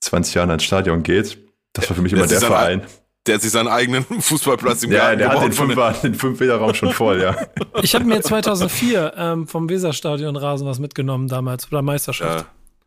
20 0.00 0.34
Jahren 0.34 0.50
ans 0.50 0.64
Stadion 0.64 1.02
geht. 1.02 1.38
Das 1.72 1.88
war 1.88 1.96
für 1.96 2.02
mich 2.02 2.12
immer 2.12 2.26
der 2.26 2.40
Verein. 2.40 2.82
Der 3.26 3.36
hat 3.36 3.42
sich 3.42 3.52
seinen 3.52 3.68
eigenen 3.68 4.04
Fußballplatz 4.20 4.82
im 4.82 4.92
ja, 4.92 4.98
Garten 4.98 5.18
der 5.18 5.28
gebaut. 5.28 5.42
Hat 5.42 5.48
den, 5.48 5.56
Fünfer, 5.56 5.92
den 6.02 6.14
Fünf-Meter-Raum 6.14 6.74
schon 6.74 6.92
voll, 6.92 7.20
ja. 7.20 7.36
Ich 7.82 7.94
habe 7.94 8.04
mir 8.04 8.20
2004 8.20 9.14
ähm, 9.16 9.46
vom 9.46 9.68
Weserstadion 9.68 10.36
Rasen 10.36 10.66
was 10.66 10.78
mitgenommen 10.80 11.28
damals, 11.28 11.70
oder 11.70 11.82
Meisterschaft. 11.82 12.40
Ja, 12.40 12.46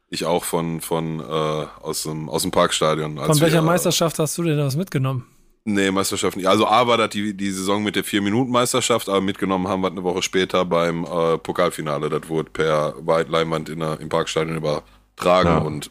ich 0.10 0.26
auch 0.26 0.44
von, 0.44 0.82
von 0.82 1.20
äh, 1.20 1.24
aus, 1.24 2.04
dem, 2.04 2.30
aus 2.30 2.42
dem 2.42 2.52
Parkstadion. 2.52 3.18
Von 3.18 3.40
welcher 3.40 3.56
wir, 3.56 3.60
äh, 3.60 3.62
Meisterschaft 3.62 4.20
hast 4.20 4.38
du 4.38 4.44
denn 4.44 4.58
was 4.60 4.76
mitgenommen? 4.76 5.26
Nee, 5.68 5.90
Meisterschaft 5.90 6.38
nicht. 6.38 6.48
Also 6.48 6.68
A 6.68 6.86
war 6.86 6.98
das 6.98 7.10
die, 7.10 7.36
die 7.36 7.50
Saison 7.50 7.82
mit 7.82 7.96
der 7.96 8.06
4-Minuten-Meisterschaft, 8.06 9.10
aber 9.10 9.22
mitgenommen 9.22 9.68
haben 9.68 9.82
wir 9.82 9.90
eine 9.90 10.04
Woche 10.04 10.22
später 10.22 10.64
beim 10.64 11.06
äh, 11.06 11.40
Pokalfinale. 11.40 12.10
Das 12.10 12.30
wurde 12.30 12.52
per 12.52 12.94
Leinwand 13.28 13.70
in 13.70 13.80
der, 13.80 14.00
im 14.00 14.10
Parkstadion 14.10 14.58
übertragen 14.58 15.50
ja. 15.50 15.58
und 15.58 15.90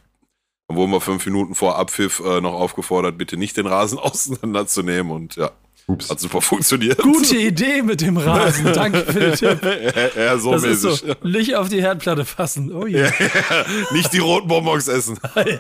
dann 0.69 0.77
wurden 0.77 0.93
wir 0.93 1.01
fünf 1.01 1.25
Minuten 1.27 1.55
vor 1.55 1.77
Abpfiff 1.79 2.21
äh, 2.21 2.41
noch 2.41 2.55
aufgefordert, 2.55 3.19
bitte 3.19 3.37
nicht 3.37 3.57
den 3.57 3.67
Rasen 3.67 3.99
auseinanderzunehmen 4.01 5.13
und 5.13 5.37
ja. 5.37 5.51
Ups. 5.87 6.09
Hat 6.09 6.19
super 6.19 6.41
funktioniert. 6.41 6.97
Gute 6.97 7.37
Idee 7.37 7.83
mit 7.83 8.01
dem 8.01 8.17
Rasen. 8.17 8.65
Danke 8.73 9.05
für 9.05 9.21
den 9.21 9.35
Tipp. 9.35 9.59
Ja, 9.63 10.09
ja 10.25 10.39
so 10.39 10.53
das 10.53 10.63
mäßig. 10.63 10.91
Ist 10.91 11.07
so, 11.07 11.29
nicht 11.29 11.57
auf 11.57 11.69
die 11.69 11.83
Herdplatte 11.83 12.25
fassen. 12.25 12.73
Oh 12.73 12.87
yeah. 12.87 13.13
ja, 13.19 13.67
nicht 13.93 14.11
die 14.15 14.19
roten 14.19 14.49
Bonbons 14.49 14.89
essen. 14.89 15.19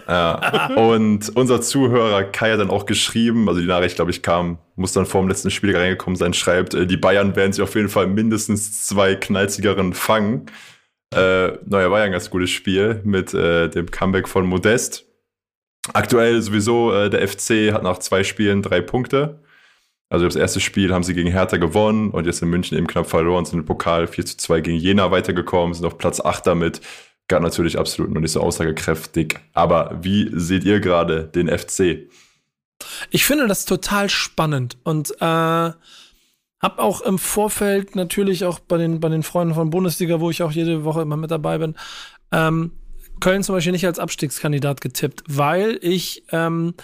ja. 0.09 0.75
Und 0.77 1.37
unser 1.37 1.61
Zuhörer 1.61 2.25
Kai 2.25 2.53
hat 2.53 2.61
dann 2.61 2.71
auch 2.71 2.87
geschrieben, 2.87 3.51
also 3.51 3.61
die 3.61 3.67
Nachricht, 3.67 3.97
glaube 3.97 4.13
ich, 4.13 4.23
kam, 4.23 4.57
muss 4.77 4.93
dann 4.93 5.05
vor 5.05 5.21
dem 5.21 5.29
letzten 5.29 5.51
Spiel 5.51 5.77
reingekommen 5.77 6.17
sein, 6.17 6.33
schreibt, 6.33 6.73
äh, 6.73 6.87
die 6.87 6.97
Bayern 6.97 7.37
werden 7.37 7.53
sich 7.53 7.63
auf 7.63 7.75
jeden 7.75 7.91
Fall 7.91 8.07
mindestens 8.07 8.87
zwei 8.87 9.17
knallzigeren 9.17 9.93
fangen. 9.93 10.47
Äh, 11.15 11.59
naja, 11.67 11.91
war 11.91 12.01
ja 12.01 12.05
ein 12.05 12.13
ganz 12.13 12.31
gutes 12.31 12.51
Spiel 12.51 13.01
mit 13.05 13.33
äh, 13.35 13.69
dem 13.69 13.91
Comeback 13.91 14.29
von 14.29 14.47
Modest. 14.47 15.07
Aktuell 15.93 16.41
sowieso, 16.43 16.93
äh, 16.93 17.11
der 17.11 17.27
FC 17.27 17.73
hat 17.73 17.83
nach 17.83 17.99
zwei 17.99 18.25
Spielen 18.25 18.63
drei 18.63 18.81
Punkte. 18.81 19.41
Also 20.09 20.27
das 20.27 20.37
erste 20.37 20.61
Spiel 20.61 20.93
haben 20.93 21.03
sie 21.03 21.15
gegen 21.15 21.31
Hertha 21.31 21.57
gewonnen 21.57 22.11
und 22.11 22.27
jetzt 22.27 22.43
in 22.43 22.49
München 22.49 22.79
eben 22.79 22.87
knapp 22.87 23.09
verloren, 23.09 23.45
sind 23.45 23.61
im 23.61 23.65
Pokal 23.65 24.07
4 24.07 24.27
zu 24.27 24.37
2 24.37 24.61
gegen 24.61 24.79
Jena 24.79 25.11
weitergekommen, 25.11 25.75
sind 25.75 25.85
auf 25.87 25.99
Platz 25.99 26.21
8 26.21 26.47
damit. 26.47 26.81
Gar 27.27 27.41
natürlich 27.41 27.79
absolut 27.79 28.13
noch 28.13 28.21
nicht 28.21 28.33
so 28.33 28.41
aussagekräftig. 28.41 29.41
Aber 29.55 29.99
wie 30.03 30.31
seht 30.33 30.65
ihr 30.65 30.81
gerade 30.81 31.25
den 31.25 31.49
FC? 31.49 32.09
Ich 33.11 33.25
finde 33.25 33.47
das 33.47 33.65
total 33.65 34.11
spannend 34.11 34.77
und 34.85 35.11
äh, 35.21 35.71
hab 36.65 36.79
auch 36.79 37.03
im 37.03 37.19
Vorfeld 37.19 37.95
natürlich 37.95 38.45
auch 38.45 38.59
bei 38.59 38.79
den, 38.79 38.99
bei 38.99 39.11
den 39.11 39.23
Freunden 39.23 39.55
von 39.55 39.69
Bundesliga, 39.69 40.21
wo 40.21 40.31
ich 40.31 40.43
auch 40.43 40.51
jede 40.51 40.85
Woche 40.85 41.03
immer 41.03 41.19
mit 41.19 41.31
dabei 41.31 41.59
bin, 41.59 41.75
ähm, 42.33 42.73
Köln 43.21 43.43
zum 43.43 43.55
Beispiel 43.55 43.73
nicht 43.73 43.87
als 43.87 43.99
Abstiegskandidat 43.99 44.81
getippt, 44.81 45.23
weil 45.29 45.79
ich 45.83 46.25
ähm, 46.33 46.75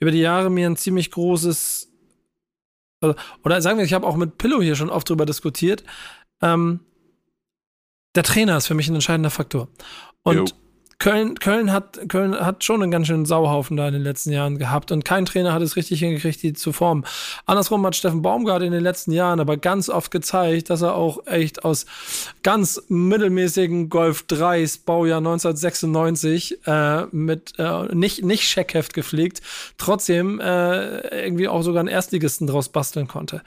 über 0.00 0.10
die 0.10 0.18
Jahre 0.18 0.50
mir 0.50 0.66
ein 0.68 0.76
ziemlich 0.76 1.12
großes 1.12 1.88
also, 3.00 3.14
oder 3.44 3.62
sagen 3.62 3.78
wir, 3.78 3.84
ich 3.84 3.92
habe 3.92 4.06
auch 4.06 4.16
mit 4.16 4.38
Pillow 4.38 4.60
hier 4.60 4.74
schon 4.74 4.90
oft 4.90 5.08
drüber 5.08 5.24
diskutiert. 5.24 5.84
Ähm, 6.42 6.80
der 8.16 8.24
Trainer 8.24 8.56
ist 8.56 8.66
für 8.66 8.74
mich 8.74 8.88
ein 8.88 8.94
entscheidender 8.96 9.30
Faktor. 9.30 9.68
Und 10.24 10.36
jo. 10.36 10.44
Köln, 11.00 11.38
Köln, 11.38 11.72
hat, 11.72 12.08
Köln 12.08 12.34
hat 12.34 12.64
schon 12.64 12.82
einen 12.82 12.90
ganz 12.90 13.06
schönen 13.06 13.24
Sauhaufen 13.24 13.76
da 13.76 13.86
in 13.86 13.92
den 13.92 14.02
letzten 14.02 14.32
Jahren 14.32 14.58
gehabt 14.58 14.90
und 14.90 15.04
kein 15.04 15.26
Trainer 15.26 15.52
hat 15.52 15.62
es 15.62 15.76
richtig 15.76 16.00
hingekriegt, 16.00 16.42
die 16.42 16.54
zu 16.54 16.72
formen. 16.72 17.04
Andersrum 17.46 17.86
hat 17.86 17.94
Steffen 17.94 18.20
Baumgart 18.20 18.64
in 18.64 18.72
den 18.72 18.82
letzten 18.82 19.12
Jahren 19.12 19.38
aber 19.38 19.56
ganz 19.58 19.88
oft 19.88 20.10
gezeigt, 20.10 20.70
dass 20.70 20.82
er 20.82 20.96
auch 20.96 21.24
echt 21.26 21.64
aus 21.64 21.86
ganz 22.42 22.82
mittelmäßigen 22.88 23.90
Golf 23.90 24.24
3s 24.28 24.80
Baujahr 24.84 25.18
1996 25.18 26.66
äh, 26.66 27.06
mit 27.12 27.52
äh, 27.58 27.94
nicht, 27.94 28.24
nicht 28.24 28.42
Scheckheft 28.42 28.92
gepflegt, 28.92 29.40
trotzdem 29.76 30.40
äh, 30.40 31.26
irgendwie 31.26 31.46
auch 31.46 31.62
sogar 31.62 31.78
einen 31.78 31.88
Erstligisten 31.88 32.48
draus 32.48 32.70
basteln 32.70 33.06
konnte. 33.06 33.42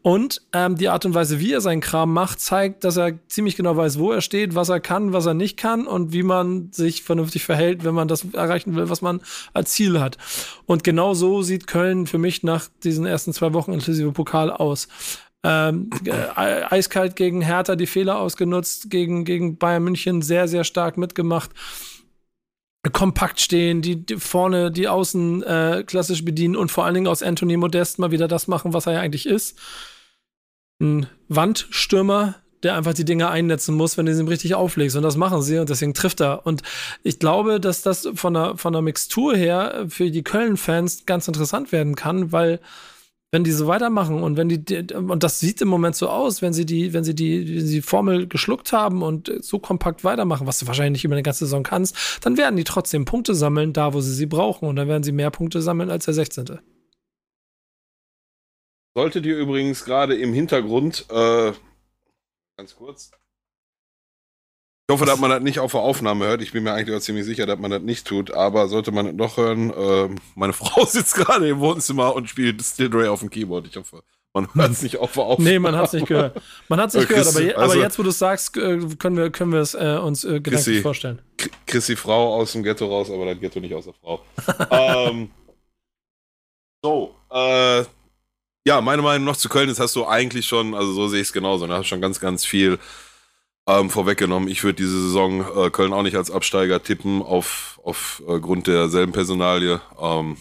Und 0.00 0.40
ähm, 0.54 0.76
die 0.76 0.88
Art 0.88 1.04
und 1.04 1.12
Weise, 1.12 1.38
wie 1.38 1.52
er 1.52 1.60
seinen 1.60 1.82
Kram 1.82 2.14
macht, 2.14 2.40
zeigt, 2.40 2.82
dass 2.82 2.96
er 2.96 3.18
ziemlich 3.28 3.56
genau 3.56 3.76
weiß, 3.76 3.98
wo 3.98 4.10
er 4.10 4.22
steht, 4.22 4.54
was 4.54 4.70
er 4.70 4.80
kann, 4.80 5.12
was 5.12 5.26
er 5.26 5.34
nicht 5.34 5.58
kann 5.58 5.86
und 5.86 6.14
wie 6.14 6.22
man 6.22 6.72
sich 6.72 6.93
sich 6.94 7.04
vernünftig 7.04 7.44
verhält, 7.44 7.84
wenn 7.84 7.94
man 7.94 8.08
das 8.08 8.24
erreichen 8.32 8.74
will, 8.76 8.88
was 8.88 9.02
man 9.02 9.20
als 9.52 9.72
Ziel 9.72 10.00
hat. 10.00 10.18
Und 10.66 10.84
genau 10.84 11.14
so 11.14 11.42
sieht 11.42 11.66
Köln 11.66 12.06
für 12.06 12.18
mich 12.18 12.42
nach 12.42 12.68
diesen 12.82 13.06
ersten 13.06 13.32
zwei 13.32 13.52
Wochen 13.52 13.72
inklusive 13.72 14.12
Pokal 14.12 14.50
aus. 14.50 14.88
Ähm, 15.42 15.90
äh, 16.06 16.10
eiskalt 16.40 17.16
gegen 17.16 17.42
Hertha 17.42 17.76
die 17.76 17.86
Fehler 17.86 18.18
ausgenutzt, 18.18 18.88
gegen, 18.88 19.24
gegen 19.24 19.58
Bayern 19.58 19.84
München 19.84 20.22
sehr, 20.22 20.48
sehr 20.48 20.64
stark 20.64 20.96
mitgemacht 20.96 21.50
kompakt 22.92 23.40
stehen, 23.40 23.80
die, 23.82 24.04
die 24.04 24.16
vorne 24.16 24.70
die 24.70 24.88
Außen 24.88 25.42
äh, 25.42 25.84
klassisch 25.86 26.24
bedienen 26.24 26.56
und 26.56 26.70
vor 26.70 26.84
allen 26.84 26.94
Dingen 26.94 27.06
aus 27.06 27.22
Anthony 27.22 27.56
Modest 27.56 27.98
mal 27.98 28.10
wieder 28.10 28.28
das 28.28 28.46
machen, 28.46 28.72
was 28.72 28.86
er 28.86 28.94
ja 28.94 29.00
eigentlich 29.00 29.26
ist. 29.26 29.58
Ein 30.80 31.06
Wandstürmer, 31.28 32.36
der 32.64 32.74
einfach 32.76 32.94
die 32.94 33.04
Dinge 33.04 33.28
einnetzen 33.28 33.74
muss, 33.74 33.96
wenn 33.96 34.06
du 34.06 34.14
sie 34.14 34.26
richtig 34.26 34.54
auflegst. 34.54 34.96
Und 34.96 35.02
das 35.02 35.16
machen 35.16 35.42
sie 35.42 35.58
und 35.58 35.70
deswegen 35.70 35.94
trifft 35.94 36.20
er. 36.20 36.46
Und 36.46 36.62
ich 37.02 37.18
glaube, 37.18 37.60
dass 37.60 37.82
das 37.82 38.08
von 38.14 38.34
der, 38.34 38.56
von 38.56 38.72
der 38.72 38.82
Mixtur 38.82 39.36
her 39.36 39.86
für 39.88 40.10
die 40.10 40.24
Köln-Fans 40.24 41.06
ganz 41.06 41.28
interessant 41.28 41.70
werden 41.70 41.94
kann, 41.94 42.32
weil 42.32 42.60
wenn 43.34 43.42
die 43.42 43.50
so 43.50 43.66
weitermachen 43.66 44.22
und 44.22 44.36
wenn 44.36 44.48
die, 44.48 44.94
und 44.94 45.24
das 45.24 45.40
sieht 45.40 45.60
im 45.60 45.66
Moment 45.66 45.96
so 45.96 46.08
aus, 46.08 46.40
wenn 46.40 46.52
sie 46.52 46.64
die, 46.64 46.92
wenn 46.92 47.02
sie 47.02 47.16
die, 47.16 47.44
die, 47.44 47.64
die 47.64 47.82
Formel 47.82 48.28
geschluckt 48.28 48.72
haben 48.72 49.02
und 49.02 49.32
so 49.40 49.58
kompakt 49.58 50.04
weitermachen, 50.04 50.46
was 50.46 50.60
du 50.60 50.68
wahrscheinlich 50.68 50.92
nicht 50.92 51.04
über 51.04 51.16
eine 51.16 51.24
ganze 51.24 51.46
Saison 51.46 51.64
kannst, 51.64 51.96
dann 52.22 52.36
werden 52.36 52.54
die 52.54 52.62
trotzdem 52.62 53.04
Punkte 53.04 53.34
sammeln, 53.34 53.72
da 53.72 53.92
wo 53.92 54.00
sie 54.00 54.14
sie 54.14 54.26
brauchen 54.26 54.68
und 54.68 54.76
dann 54.76 54.86
werden 54.86 55.02
sie 55.02 55.10
mehr 55.10 55.32
Punkte 55.32 55.62
sammeln 55.62 55.90
als 55.90 56.04
der 56.04 56.14
16. 56.14 56.60
Solltet 58.96 59.26
ihr 59.26 59.36
übrigens 59.36 59.84
gerade 59.84 60.14
im 60.14 60.32
Hintergrund 60.32 61.06
äh, 61.10 61.50
Ganz 62.56 62.76
kurz. 62.76 63.10
Ich 64.86 64.92
hoffe, 64.92 65.06
dass 65.06 65.18
man 65.18 65.30
das 65.30 65.42
nicht 65.42 65.60
auf 65.60 65.72
der 65.72 65.80
Aufnahme 65.80 66.26
hört. 66.26 66.42
Ich 66.42 66.52
bin 66.52 66.62
mir 66.62 66.74
eigentlich 66.74 66.94
auch 66.94 67.00
ziemlich 67.00 67.24
sicher, 67.24 67.46
dass 67.46 67.58
man 67.58 67.70
das 67.70 67.80
nicht 67.82 68.06
tut. 68.06 68.30
Aber 68.32 68.68
sollte 68.68 68.92
man 68.92 69.06
das 69.06 69.16
doch 69.16 69.36
hören, 69.38 69.70
äh, 69.70 70.14
meine 70.34 70.52
Frau 70.54 70.84
sitzt 70.84 71.14
gerade 71.14 71.48
im 71.48 71.58
Wohnzimmer 71.60 72.14
und 72.14 72.28
spielt 72.28 72.62
Still 72.62 72.90
Dre 72.90 73.10
auf 73.10 73.20
dem 73.20 73.30
Keyboard. 73.30 73.66
Ich 73.66 73.76
hoffe, 73.76 74.02
man 74.34 74.52
hört 74.52 74.72
es 74.72 74.82
nicht 74.82 74.98
auf 74.98 75.12
der 75.12 75.22
Aufnahme. 75.22 75.50
Nee, 75.52 75.58
man 75.58 75.74
hat 75.74 75.86
es 75.86 75.92
nicht 75.94 76.06
gehört. 76.06 76.40
Man 76.68 76.80
hat 76.80 76.88
es 76.88 76.94
nicht 76.94 77.08
gehört, 77.08 77.28
aber, 77.28 77.40
je, 77.40 77.54
also, 77.54 77.72
aber, 77.72 77.82
jetzt, 77.82 77.98
wo 77.98 78.02
du 78.02 78.10
es 78.10 78.18
sagst, 78.18 78.56
äh, 78.58 78.78
können 78.98 79.16
wir, 79.16 79.30
können 79.30 79.52
wir 79.52 79.60
es 79.60 79.74
äh, 79.74 79.98
uns 80.02 80.22
äh, 80.24 80.40
gedanklich 80.40 80.64
Chrissy, 80.64 80.82
vorstellen. 80.82 81.22
Chrissy 81.66 81.96
Frau 81.96 82.34
aus 82.34 82.52
dem 82.52 82.62
Ghetto 82.62 82.86
raus, 82.86 83.10
aber 83.10 83.24
das 83.26 83.40
Ghetto 83.40 83.60
nicht 83.60 83.74
aus 83.74 83.84
der 83.84 83.94
Frau. 83.94 84.22
ähm, 84.70 85.30
so, 86.82 87.14
äh, 87.30 87.84
ja, 88.66 88.80
meine 88.80 89.02
Meinung 89.02 89.24
noch 89.24 89.36
zu 89.36 89.48
Köln, 89.48 89.68
das 89.68 89.80
hast 89.80 89.94
du 89.96 90.06
eigentlich 90.06 90.46
schon, 90.46 90.74
also 90.74 90.92
so 90.92 91.08
sehe 91.08 91.20
ich 91.20 91.28
es 91.28 91.32
genauso, 91.32 91.66
da 91.66 91.78
hast 91.78 91.86
schon 91.86 92.00
ganz, 92.00 92.20
ganz 92.20 92.44
viel 92.44 92.78
Ähm, 93.66 93.88
vorweggenommen, 93.88 94.48
ich 94.50 94.62
würde 94.62 94.76
diese 94.76 95.00
Saison 95.00 95.40
äh, 95.56 95.70
Köln 95.70 95.94
auch 95.94 96.02
nicht 96.02 96.16
als 96.16 96.30
Absteiger 96.30 96.82
tippen, 96.82 97.22
auf, 97.22 97.80
auf 97.82 98.22
äh, 98.28 98.60
derselben 98.60 99.12
Personalie. 99.12 99.80
Ähm, 99.98 100.36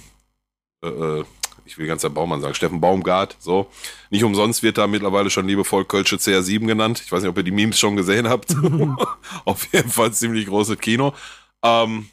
äh, 0.83 0.89
äh 0.89 1.23
ich 1.65 1.77
will 1.77 1.87
ganz 1.87 2.01
der 2.01 2.09
Baumann 2.09 2.41
sagen, 2.41 2.55
Steffen 2.55 2.81
Baumgart, 2.81 3.37
so. 3.39 3.67
Nicht 4.09 4.23
umsonst 4.23 4.63
wird 4.63 4.77
da 4.77 4.87
mittlerweile 4.87 5.29
schon 5.29 5.47
liebevoll 5.47 5.85
Kölsche 5.85 6.17
CR7 6.17 6.67
genannt. 6.67 7.01
Ich 7.05 7.11
weiß 7.11 7.21
nicht, 7.21 7.29
ob 7.29 7.37
ihr 7.37 7.43
die 7.43 7.51
Memes 7.51 7.79
schon 7.79 7.95
gesehen 7.95 8.27
habt. 8.27 8.55
auf 9.45 9.71
jeden 9.71 9.89
Fall 9.89 10.11
ziemlich 10.13 10.47
großes 10.47 10.79
Kino. 10.79 11.13
Ähm, 11.63 12.09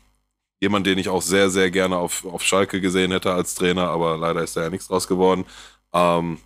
jemand, 0.61 0.87
den 0.87 0.99
ich 0.99 1.09
auch 1.09 1.23
sehr, 1.23 1.51
sehr 1.51 1.71
gerne 1.71 1.97
auf, 1.97 2.25
auf 2.25 2.43
Schalke 2.45 2.81
gesehen 2.81 3.11
hätte 3.11 3.33
als 3.33 3.55
Trainer, 3.55 3.89
aber 3.89 4.17
leider 4.17 4.43
ist 4.43 4.57
da 4.57 4.63
ja 4.63 4.71
nichts 4.71 4.89
draus 4.89 5.09
geworden. 5.09 5.45
Ähm, 5.93 6.39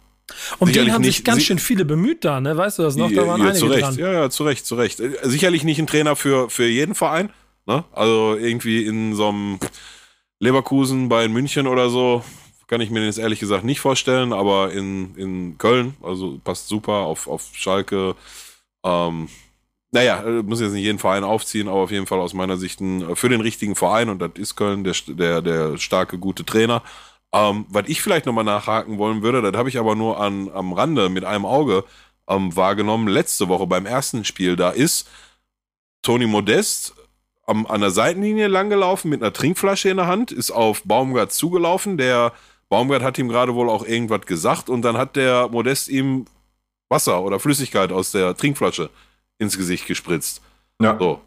um 0.58 0.72
den 0.72 0.92
haben 0.92 1.02
nicht, 1.02 1.16
sich 1.16 1.24
ganz 1.24 1.42
schön 1.42 1.58
viele 1.58 1.84
bemüht 1.84 2.24
da, 2.24 2.40
ne? 2.40 2.56
Weißt 2.56 2.78
du 2.78 2.82
das 2.82 2.96
noch? 2.96 3.10
Da 3.12 3.26
waren 3.26 3.40
ja, 3.40 3.48
einige 3.48 3.58
zu 3.58 3.66
Recht. 3.66 3.82
dran. 3.82 3.94
Ja, 3.96 4.12
ja, 4.12 4.30
zu 4.30 4.44
Recht, 4.44 4.66
zu 4.66 4.74
Recht. 4.74 5.00
Äh, 5.00 5.18
sicherlich 5.22 5.64
nicht 5.64 5.78
ein 5.78 5.86
Trainer 5.86 6.16
für, 6.16 6.48
für 6.50 6.66
jeden 6.66 6.94
Verein. 6.94 7.30
Ne? 7.66 7.84
Also 7.92 8.36
irgendwie 8.36 8.84
in 8.84 9.14
so 9.14 9.28
einem 9.28 9.58
Leverkusen 10.38 11.08
bei 11.08 11.28
München 11.28 11.66
oder 11.66 11.88
so 11.88 12.22
kann 12.66 12.80
ich 12.80 12.90
mir 12.90 13.04
das 13.04 13.18
ehrlich 13.18 13.40
gesagt 13.40 13.64
nicht 13.64 13.80
vorstellen, 13.80 14.32
aber 14.32 14.72
in, 14.72 15.14
in 15.16 15.58
Köln, 15.58 15.94
also 16.02 16.40
passt 16.42 16.68
super 16.68 16.92
auf, 16.92 17.28
auf 17.28 17.50
Schalke. 17.52 18.16
Ähm, 18.84 19.28
naja, 19.92 20.24
äh, 20.24 20.42
muss 20.42 20.60
jetzt 20.60 20.72
nicht 20.72 20.82
jeden 20.82 20.98
Verein 20.98 21.24
aufziehen, 21.24 21.68
aber 21.68 21.80
auf 21.80 21.90
jeden 21.90 22.06
Fall 22.06 22.20
aus 22.20 22.34
meiner 22.34 22.56
Sicht 22.56 22.80
ein, 22.80 23.10
äh, 23.10 23.16
für 23.16 23.28
den 23.28 23.40
richtigen 23.40 23.76
Verein 23.76 24.08
und 24.08 24.18
das 24.18 24.32
ist 24.36 24.56
Köln 24.56 24.82
der, 24.82 24.94
der, 25.08 25.42
der 25.42 25.78
starke, 25.78 26.18
gute 26.18 26.44
Trainer. 26.44 26.82
Ähm, 27.34 27.66
was 27.68 27.88
ich 27.88 28.00
vielleicht 28.00 28.26
nochmal 28.26 28.44
nachhaken 28.44 28.96
wollen 28.96 29.22
würde, 29.22 29.42
das 29.42 29.58
habe 29.58 29.68
ich 29.68 29.78
aber 29.78 29.96
nur 29.96 30.20
an, 30.20 30.48
am 30.54 30.72
Rande 30.72 31.08
mit 31.08 31.24
einem 31.24 31.44
Auge 31.44 31.82
ähm, 32.28 32.54
wahrgenommen, 32.54 33.08
letzte 33.08 33.48
Woche 33.48 33.66
beim 33.66 33.86
ersten 33.86 34.24
Spiel, 34.24 34.54
da 34.54 34.70
ist 34.70 35.10
Toni 36.02 36.26
Modest 36.26 36.94
am, 37.44 37.66
an 37.66 37.80
der 37.80 37.90
Seitenlinie 37.90 38.46
langgelaufen 38.46 39.10
mit 39.10 39.20
einer 39.20 39.32
Trinkflasche 39.32 39.88
in 39.88 39.96
der 39.96 40.06
Hand, 40.06 40.30
ist 40.30 40.52
auf 40.52 40.84
Baumgart 40.84 41.32
zugelaufen, 41.32 41.98
der 41.98 42.32
Baumgart 42.68 43.02
hat 43.02 43.18
ihm 43.18 43.28
gerade 43.28 43.54
wohl 43.56 43.68
auch 43.68 43.84
irgendwas 43.84 44.26
gesagt 44.26 44.70
und 44.70 44.82
dann 44.82 44.96
hat 44.96 45.16
der 45.16 45.48
Modest 45.48 45.88
ihm 45.88 46.26
Wasser 46.88 47.20
oder 47.20 47.40
Flüssigkeit 47.40 47.90
aus 47.90 48.12
der 48.12 48.36
Trinkflasche 48.36 48.90
ins 49.38 49.58
Gesicht 49.58 49.86
gespritzt. 49.86 50.40
Ja. 50.80 50.96
So. 50.98 51.20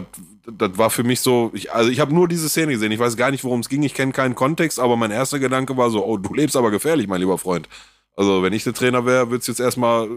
Das 0.00 0.76
war 0.76 0.90
für 0.90 1.04
mich 1.04 1.20
so, 1.20 1.50
ich, 1.54 1.72
also 1.72 1.90
ich 1.90 2.00
habe 2.00 2.14
nur 2.14 2.28
diese 2.28 2.48
Szene 2.48 2.72
gesehen. 2.72 2.92
Ich 2.92 2.98
weiß 2.98 3.16
gar 3.16 3.30
nicht, 3.30 3.44
worum 3.44 3.60
es 3.60 3.68
ging. 3.68 3.82
Ich 3.82 3.94
kenne 3.94 4.12
keinen 4.12 4.34
Kontext, 4.34 4.78
aber 4.78 4.96
mein 4.96 5.10
erster 5.10 5.38
Gedanke 5.38 5.76
war 5.76 5.90
so: 5.90 6.04
Oh, 6.04 6.16
du 6.16 6.34
lebst 6.34 6.56
aber 6.56 6.70
gefährlich, 6.70 7.06
mein 7.06 7.20
lieber 7.20 7.38
Freund. 7.38 7.68
Also, 8.16 8.42
wenn 8.42 8.52
ich 8.52 8.64
der 8.64 8.74
Trainer 8.74 9.06
wäre, 9.06 9.30
würde 9.30 9.40
es 9.40 9.46
jetzt 9.46 9.60
erstmal 9.60 10.08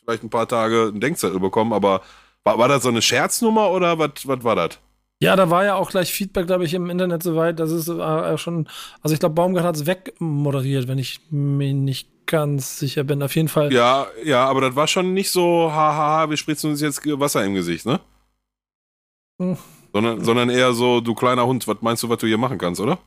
vielleicht 0.00 0.22
ein 0.22 0.30
paar 0.30 0.48
Tage 0.48 0.88
einen 0.88 1.00
Denkzettel 1.00 1.40
bekommen. 1.40 1.72
Aber 1.72 2.02
war, 2.44 2.58
war 2.58 2.68
das 2.68 2.82
so 2.82 2.88
eine 2.88 3.02
Scherznummer 3.02 3.70
oder 3.70 3.98
was 3.98 4.24
war 4.26 4.56
das? 4.56 4.78
Ja, 5.18 5.34
da 5.34 5.48
war 5.48 5.64
ja 5.64 5.76
auch 5.76 5.90
gleich 5.90 6.12
Feedback, 6.12 6.46
glaube 6.46 6.64
ich, 6.64 6.74
im 6.74 6.90
Internet 6.90 7.22
soweit. 7.22 7.58
Das 7.58 7.70
ist 7.70 7.88
äh, 7.88 8.36
schon, 8.36 8.68
also 9.00 9.14
ich 9.14 9.20
glaube, 9.20 9.34
Baumgart 9.34 9.64
hat 9.64 9.76
es 9.76 9.86
wegmoderiert, 9.86 10.88
wenn 10.88 10.98
ich 10.98 11.20
mir 11.30 11.72
nicht 11.72 12.26
ganz 12.26 12.78
sicher 12.78 13.02
bin. 13.04 13.22
Auf 13.22 13.34
jeden 13.34 13.48
Fall. 13.48 13.72
Ja, 13.72 14.08
ja, 14.24 14.44
aber 14.44 14.60
das 14.60 14.76
war 14.76 14.86
schon 14.86 15.14
nicht 15.14 15.30
so, 15.30 15.72
haha, 15.72 16.28
wir 16.28 16.36
spritzen 16.36 16.70
uns 16.70 16.80
jetzt 16.80 17.00
Wasser 17.18 17.44
im 17.44 17.54
Gesicht, 17.54 17.86
ne? 17.86 18.00
Hm. 19.40 19.56
Sondern, 19.92 20.24
sondern 20.24 20.50
eher 20.50 20.72
so, 20.72 21.00
du 21.00 21.14
kleiner 21.14 21.46
Hund, 21.46 21.66
was 21.68 21.78
meinst 21.80 22.02
du, 22.02 22.08
was 22.08 22.18
du 22.18 22.26
hier 22.26 22.38
machen 22.38 22.58
kannst, 22.58 22.80
oder? 22.80 22.98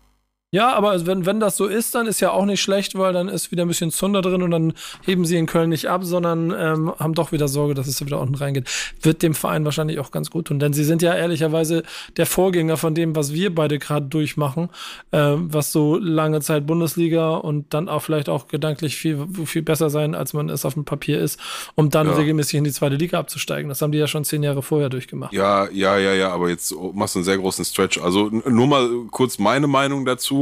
Ja, 0.51 0.73
aber 0.73 1.05
wenn, 1.05 1.27
wenn 1.27 1.39
das 1.39 1.57
so 1.57 1.67
ist, 1.67 1.93
dann 1.93 2.07
ist 2.07 2.21
ja 2.21 2.31
auch 2.31 2.45
nicht 2.45 2.59
schlecht, 2.59 2.97
weil 2.97 3.13
dann 3.13 3.29
ist 3.29 3.51
wieder 3.51 3.65
ein 3.65 3.67
bisschen 3.67 3.91
Zunder 3.91 4.23
drin 4.23 4.41
und 4.41 4.49
dann 4.49 4.73
heben 5.05 5.23
sie 5.23 5.37
in 5.37 5.45
Köln 5.45 5.69
nicht 5.69 5.87
ab, 5.87 6.03
sondern 6.03 6.51
ähm, 6.57 6.91
haben 6.97 7.13
doch 7.13 7.31
wieder 7.31 7.47
Sorge, 7.47 7.75
dass 7.75 7.85
es 7.85 8.03
wieder 8.03 8.19
unten 8.19 8.33
reingeht. 8.33 8.67
Wird 8.99 9.21
dem 9.21 9.35
Verein 9.35 9.63
wahrscheinlich 9.63 9.99
auch 9.99 10.09
ganz 10.09 10.31
gut 10.31 10.47
tun, 10.47 10.57
denn 10.57 10.73
sie 10.73 10.83
sind 10.83 11.03
ja 11.03 11.13
ehrlicherweise 11.13 11.83
der 12.17 12.25
Vorgänger 12.25 12.77
von 12.77 12.95
dem, 12.95 13.15
was 13.15 13.31
wir 13.31 13.53
beide 13.53 13.77
gerade 13.77 14.07
durchmachen, 14.07 14.69
äh, 15.11 15.33
was 15.35 15.71
so 15.71 15.97
lange 15.97 16.41
Zeit 16.41 16.65
Bundesliga 16.65 17.35
und 17.35 17.71
dann 17.75 17.87
auch 17.87 18.01
vielleicht 18.01 18.27
auch 18.27 18.47
gedanklich 18.47 18.95
viel, 18.95 19.27
viel 19.45 19.61
besser 19.61 19.91
sein, 19.91 20.15
als 20.15 20.33
man 20.33 20.49
es 20.49 20.65
auf 20.65 20.73
dem 20.73 20.83
Papier 20.83 21.19
ist, 21.19 21.39
um 21.75 21.91
dann 21.91 22.07
ja. 22.07 22.13
regelmäßig 22.13 22.55
in 22.55 22.63
die 22.63 22.71
zweite 22.71 22.95
Liga 22.95 23.19
abzusteigen. 23.19 23.69
Das 23.69 23.83
haben 23.83 23.91
die 23.91 23.99
ja 23.99 24.07
schon 24.07 24.23
zehn 24.23 24.41
Jahre 24.41 24.63
vorher 24.63 24.89
durchgemacht. 24.89 25.31
Ja, 25.31 25.69
ja, 25.69 25.99
ja, 25.99 26.15
ja, 26.15 26.31
aber 26.33 26.49
jetzt 26.49 26.73
machst 26.93 27.13
du 27.13 27.19
einen 27.19 27.25
sehr 27.25 27.37
großen 27.37 27.63
Stretch. 27.65 27.99
Also 27.99 28.31
nur 28.31 28.65
mal 28.65 28.89
kurz 29.11 29.37
meine 29.37 29.67
Meinung 29.67 30.05
dazu 30.05 30.38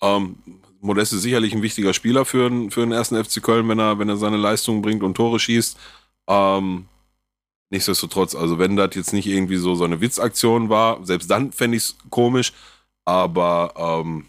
ähm, 0.00 0.36
Modest 0.80 1.12
ist 1.12 1.22
sicherlich 1.22 1.54
ein 1.54 1.62
wichtiger 1.62 1.92
Spieler 1.92 2.24
für, 2.24 2.50
für 2.70 2.80
den 2.80 2.92
ersten 2.92 3.22
FC 3.22 3.42
Köln, 3.42 3.68
wenn 3.68 3.78
er, 3.78 3.98
wenn 3.98 4.08
er 4.08 4.16
seine 4.16 4.36
Leistungen 4.36 4.82
bringt 4.82 5.02
und 5.02 5.16
Tore 5.16 5.40
schießt. 5.40 5.76
Ähm, 6.28 6.86
nichtsdestotrotz, 7.70 8.34
also 8.34 8.58
wenn 8.58 8.76
das 8.76 8.94
jetzt 8.94 9.12
nicht 9.12 9.26
irgendwie 9.26 9.56
so, 9.56 9.74
so 9.74 9.84
eine 9.84 10.00
Witzaktion 10.00 10.68
war, 10.68 11.04
selbst 11.04 11.30
dann 11.30 11.52
fände 11.52 11.76
ich 11.76 11.84
es 11.84 11.96
komisch, 12.10 12.52
aber 13.04 13.74
ähm, 13.76 14.26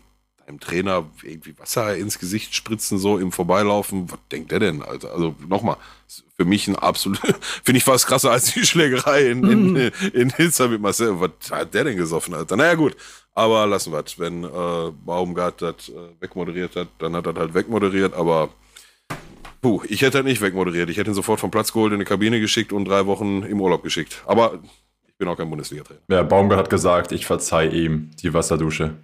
einem 0.48 0.60
Trainer 0.60 1.06
irgendwie 1.22 1.58
Wasser 1.60 1.96
ins 1.96 2.18
Gesicht 2.18 2.56
spritzen, 2.56 2.98
so 2.98 3.20
im 3.20 3.32
Vorbeilaufen, 3.32 4.12
was 4.12 4.20
denkt 4.32 4.52
der 4.52 4.60
denn, 4.60 4.82
Alter? 4.82 5.14
Also 5.14 5.36
nochmal, 5.48 5.78
für 6.36 6.46
mich 6.46 6.68
ein 6.68 6.76
absolut, 6.76 7.20
finde 7.64 7.78
ich 7.78 7.84
fast 7.84 8.08
krasser 8.08 8.32
als 8.32 8.54
die 8.54 8.66
Schlägerei 8.66 9.30
in, 9.30 9.44
in, 9.44 9.76
in, 9.76 9.92
in 10.14 10.30
Hilzer 10.32 10.68
mit 10.68 10.82
Marcel. 10.82 11.20
Was 11.20 11.52
hat 11.52 11.74
der 11.74 11.84
denn 11.84 11.98
gesoffen, 11.98 12.34
Alter? 12.34 12.56
Naja, 12.56 12.74
gut. 12.74 12.98
Aber 13.40 13.66
lassen 13.68 13.94
wir 13.94 14.04
es. 14.06 14.20
Wenn 14.20 14.44
äh, 14.44 14.92
Baumgart 15.06 15.62
das 15.62 15.88
äh, 15.88 15.94
wegmoderiert 16.20 16.76
hat, 16.76 16.90
dann 16.98 17.16
hat 17.16 17.26
er 17.26 17.36
halt 17.36 17.54
wegmoderiert. 17.54 18.14
Aber 18.14 18.50
puh, 19.62 19.82
ich 19.88 20.02
hätte 20.02 20.18
halt 20.18 20.26
nicht 20.26 20.42
wegmoderiert. 20.42 20.90
Ich 20.90 20.98
hätte 20.98 21.12
ihn 21.12 21.14
sofort 21.14 21.40
vom 21.40 21.50
Platz 21.50 21.72
geholt, 21.72 21.94
in 21.94 22.00
die 22.00 22.06
Kabine 22.06 22.42
geschickt 22.42 22.74
und 22.74 22.84
drei 22.84 23.06
Wochen 23.06 23.44
im 23.44 23.62
Urlaub 23.62 23.82
geschickt. 23.82 24.24
Aber 24.26 24.60
ich 25.08 25.16
bin 25.16 25.30
auch 25.30 25.38
kein 25.38 25.50
Bundesliga-Trainer. 25.50 26.02
Ja, 26.10 26.24
Baumgart 26.24 26.60
hat 26.60 26.70
gesagt, 26.70 27.14
ich 27.14 27.26
verzeih 27.26 27.70
ihm 27.70 28.12
die 28.22 28.34
Wasserdusche. 28.34 28.96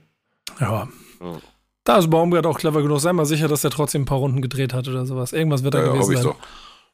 Ja. 0.60 0.90
ja. 1.22 1.38
Da 1.86 1.98
ist 1.98 2.10
Baumgart 2.10 2.46
auch 2.46 2.58
clever 2.58 2.82
genug. 2.82 3.00
Sei 3.00 3.14
mal 3.14 3.26
sicher, 3.26 3.48
dass 3.48 3.64
er 3.64 3.70
trotzdem 3.70 4.02
ein 4.02 4.06
paar 4.06 4.18
Runden 4.18 4.42
gedreht 4.42 4.74
hat 4.74 4.90
oder 4.90 5.06
sowas. 5.06 5.32
Irgendwas 5.32 5.64
wird 5.64 5.76
da 5.76 5.80
ja, 5.80 5.94
gewesen 5.94 6.14
sein. 6.14 6.24
Doch. 6.24 6.36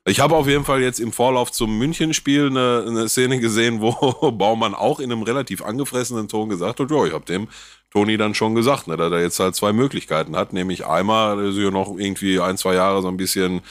Ich 0.05 0.19
habe 0.19 0.35
auf 0.35 0.47
jeden 0.47 0.65
Fall 0.65 0.81
jetzt 0.81 0.99
im 0.99 1.11
Vorlauf 1.11 1.51
zum 1.51 1.77
München-Spiel 1.77 2.47
eine, 2.47 2.85
eine, 2.87 3.09
Szene 3.09 3.39
gesehen, 3.39 3.81
wo 3.81 3.91
Baumann 4.31 4.73
auch 4.73 4.99
in 4.99 5.11
einem 5.11 5.21
relativ 5.21 5.63
angefressenen 5.63 6.27
Ton 6.27 6.49
gesagt 6.49 6.79
hat, 6.79 6.89
ja, 6.89 7.05
ich 7.05 7.13
habe 7.13 7.25
dem 7.25 7.47
Toni 7.91 8.17
dann 8.17 8.33
schon 8.33 8.55
gesagt, 8.55 8.87
ne, 8.87 8.97
dass 8.97 9.11
er 9.11 9.21
jetzt 9.21 9.39
halt 9.39 9.55
zwei 9.55 9.73
Möglichkeiten 9.73 10.35
hat, 10.35 10.53
nämlich 10.53 10.87
einmal 10.87 11.37
also 11.37 11.69
noch 11.69 11.95
irgendwie 11.97 12.39
ein, 12.39 12.57
zwei 12.57 12.73
Jahre 12.73 13.01
so 13.01 13.09
ein 13.09 13.17
bisschen 13.17 13.61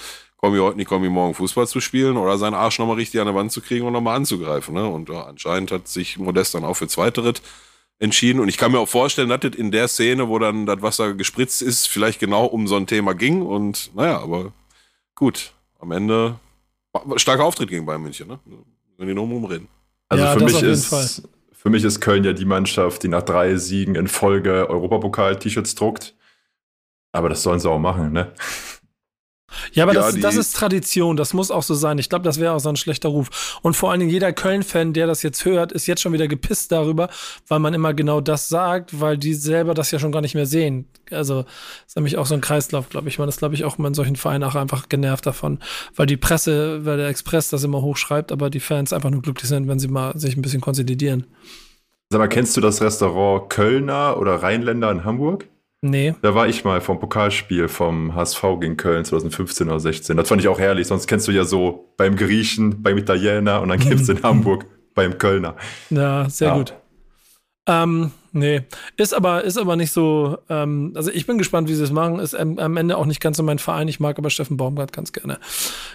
komm 0.41 0.55
ich 0.55 0.61
heute 0.61 0.77
nicht, 0.79 0.89
komm 0.89 1.05
ich 1.05 1.11
morgen 1.11 1.35
Fußball 1.35 1.67
zu 1.67 1.81
spielen 1.81 2.17
oder 2.17 2.39
seinen 2.39 2.55
Arsch 2.55 2.79
nochmal 2.79 2.97
richtig 2.97 3.21
an 3.21 3.27
der 3.27 3.35
Wand 3.35 3.53
zu 3.53 3.61
kriegen 3.61 3.87
und 3.87 3.93
nochmal 3.93 4.17
anzugreifen. 4.17 4.75
Ne? 4.75 4.87
Und 4.87 5.09
ja, 5.11 5.25
anscheinend 5.25 5.71
hat 5.71 5.87
sich 5.87 6.19
Modest 6.19 6.55
dann 6.55 6.65
auch 6.65 6.75
für 6.75 6.89
Zweiterit 6.89 7.43
entschieden. 7.99 8.41
Und 8.41 8.49
ich 8.49 8.57
kann 8.57 8.73
mir 8.73 8.79
auch 8.79 8.89
vorstellen, 8.89 9.29
dass 9.29 9.41
das 9.41 9.55
in 9.55 9.71
der 9.71 9.87
Szene, 9.89 10.29
wo 10.29 10.39
dann 10.39 10.65
das 10.65 10.81
Wasser 10.81 11.13
gespritzt 11.13 11.61
ist, 11.61 11.89
vielleicht 11.89 12.21
genau 12.21 12.47
um 12.47 12.67
so 12.67 12.77
ein 12.77 12.87
Thema 12.87 13.15
ging. 13.15 13.43
Und 13.43 13.95
naja, 13.95 14.21
aber 14.21 14.53
gut, 15.15 15.53
am 15.81 15.93
Ende 15.93 16.39
starker 17.17 17.45
Auftritt 17.45 17.69
gegen 17.69 17.87
Bayern 17.87 18.03
München, 18.03 18.29
ne? 18.29 18.39
Wenn 18.97 19.09
die 19.09 19.15
nur 19.15 19.25
umreden. 19.25 19.69
Also 20.09 20.25
ja, 20.25 20.33
für 20.33 20.45
mich 20.45 20.63
ist 20.63 21.23
für 21.53 21.69
mich 21.69 21.85
ist 21.85 22.01
Köln 22.01 22.25
ja 22.25 22.33
die 22.33 22.47
Mannschaft, 22.47 23.03
die 23.03 23.09
nach 23.09 23.23
drei 23.23 23.57
Siegen 23.57 23.95
in 23.95 24.09
Folge 24.09 24.71
Europapokal-T-Shirts 24.71 25.75
druckt. 25.75 26.15
Aber 27.13 27.29
das 27.29 27.43
sollen 27.43 27.61
sie 27.61 27.69
auch 27.69 27.79
machen, 27.79 28.13
ne? 28.13 28.33
Ja, 29.73 29.85
aber 29.85 29.95
ja, 29.95 30.01
das, 30.01 30.21
das, 30.21 30.37
ist 30.37 30.57
Tradition, 30.57 31.17
das 31.17 31.35
muss 31.35 31.51
auch 31.51 31.63
so 31.63 31.75
sein. 31.75 31.99
Ich 31.99 32.09
glaube, 32.09 32.25
das 32.25 32.39
wäre 32.41 32.53
auch 32.53 32.61
so 32.61 32.69
ein 32.69 32.77
schlechter 32.77 33.09
Ruf. 33.09 33.59
Und 33.63 33.75
vor 33.75 33.91
allen 33.91 34.01
Dingen 34.01 34.13
jeder 34.13 34.33
Köln-Fan, 34.33 34.93
der 34.93 35.07
das 35.07 35.23
jetzt 35.23 35.45
hört, 35.45 35.73
ist 35.73 35.87
jetzt 35.87 36.01
schon 36.03 36.13
wieder 36.13 36.29
gepisst 36.29 36.73
darüber, 36.73 37.09
weil 37.49 37.59
man 37.59 37.75
immer 37.75 37.95
genau 37.95 38.21
das 38.21 38.49
sagt, 38.49 39.01
weil 39.01 39.19
die 39.19 39.35
selber 39.35 39.75
das 39.75 39.91
ja 39.91 39.99
schon 39.99 40.13
gar 40.13 40.21
nicht 40.21 40.35
mehr 40.35 40.47
sehen. 40.47 40.87
Also 41.11 41.45
ist 41.87 41.97
nämlich 41.97 42.17
auch 42.17 42.27
so 42.27 42.35
ein 42.35 42.41
Kreislauf, 42.41 42.89
glaube 42.89 43.09
ich. 43.09 43.19
Man 43.19 43.29
ist, 43.29 43.39
glaube 43.39 43.55
ich, 43.55 43.65
auch 43.65 43.79
in 43.79 43.95
solchen 43.95 44.17
Vereinen 44.17 44.45
auch 44.45 44.55
einfach 44.55 44.89
genervt 44.89 45.27
davon, 45.27 45.59
weil 45.97 46.07
die 46.07 46.17
Presse, 46.17 46.85
weil 46.85 46.97
der 46.97 47.09
Express 47.09 47.49
das 47.49 47.65
immer 47.65 47.83
hochschreibt, 47.83 48.33
aber 48.33 48.51
die 48.51 48.61
Fans 48.61 48.93
einfach 48.93 49.11
nur 49.11 49.23
glücklich 49.23 49.49
sind, 49.49 49.69
wenn 49.69 49.79
sie 49.79 49.89
mal 49.89 50.17
sich 50.19 50.37
ein 50.37 50.43
bisschen 50.43 50.61
konsolidieren. 50.61 51.27
Sag 52.13 52.19
mal, 52.19 52.29
kennst 52.29 52.57
du 52.57 52.61
das 52.61 52.81
Restaurant 52.83 53.51
Kölner 53.51 54.17
oder 54.19 54.43
Rheinländer 54.43 54.91
in 54.91 55.05
Hamburg? 55.05 55.49
Nee. 55.83 56.15
Da 56.21 56.35
war 56.35 56.47
ich 56.47 56.65
mal 56.65 56.81
vom 56.83 57.01
Pokalspiel 57.01 57.69
vom 57.69 58.15
HSV 58.15 58.43
gegen 58.61 58.77
Köln 58.77 59.05
2015 59.05 59.69
oder 59.69 59.81
16. 59.81 60.17
Das 60.17 60.29
fand 60.29 60.43
ich 60.43 60.49
auch 60.49 60.59
herrlich. 60.59 60.87
Sonst 60.87 61.07
kennst 61.07 61.27
du 61.27 61.33
ja 61.33 61.45
so 61.45 61.95
beim 61.97 62.17
Griechen, 62.17 62.83
beim 62.83 62.99
Italiener 62.99 63.63
und 63.63 63.71
dann 63.71 63.79
gibt 63.89 64.01
es 64.01 64.09
in 64.09 64.23
Hamburg 64.23 64.67
beim 64.95 65.17
Kölner. 65.17 65.57
Ja, 65.89 66.29
sehr 66.29 66.49
ja. 66.49 66.57
gut. 66.57 66.75
Ähm, 67.67 68.11
nee, 68.33 68.63
ist 68.97 69.15
aber, 69.15 69.45
ist 69.45 69.57
aber 69.57 69.77
nicht 69.77 69.93
so, 69.93 70.39
ähm, 70.49 70.93
also 70.97 71.11
ich 71.11 71.27
bin 71.27 71.39
gespannt, 71.39 71.69
wie 71.69 71.75
sie 71.75 71.85
es 71.85 71.93
machen. 71.93 72.19
Ist 72.19 72.35
am, 72.35 72.59
am, 72.59 72.77
Ende 72.77 72.97
auch 72.97 73.07
nicht 73.07 73.21
ganz 73.21 73.39
so 73.39 73.43
mein 73.43 73.59
Verein. 73.59 73.89
Ich 73.89 74.01
mag 74.01 74.19
aber 74.19 74.29
Steffen 74.29 74.57
Baumgart 74.57 74.93
ganz 74.93 75.13
gerne. 75.13 75.39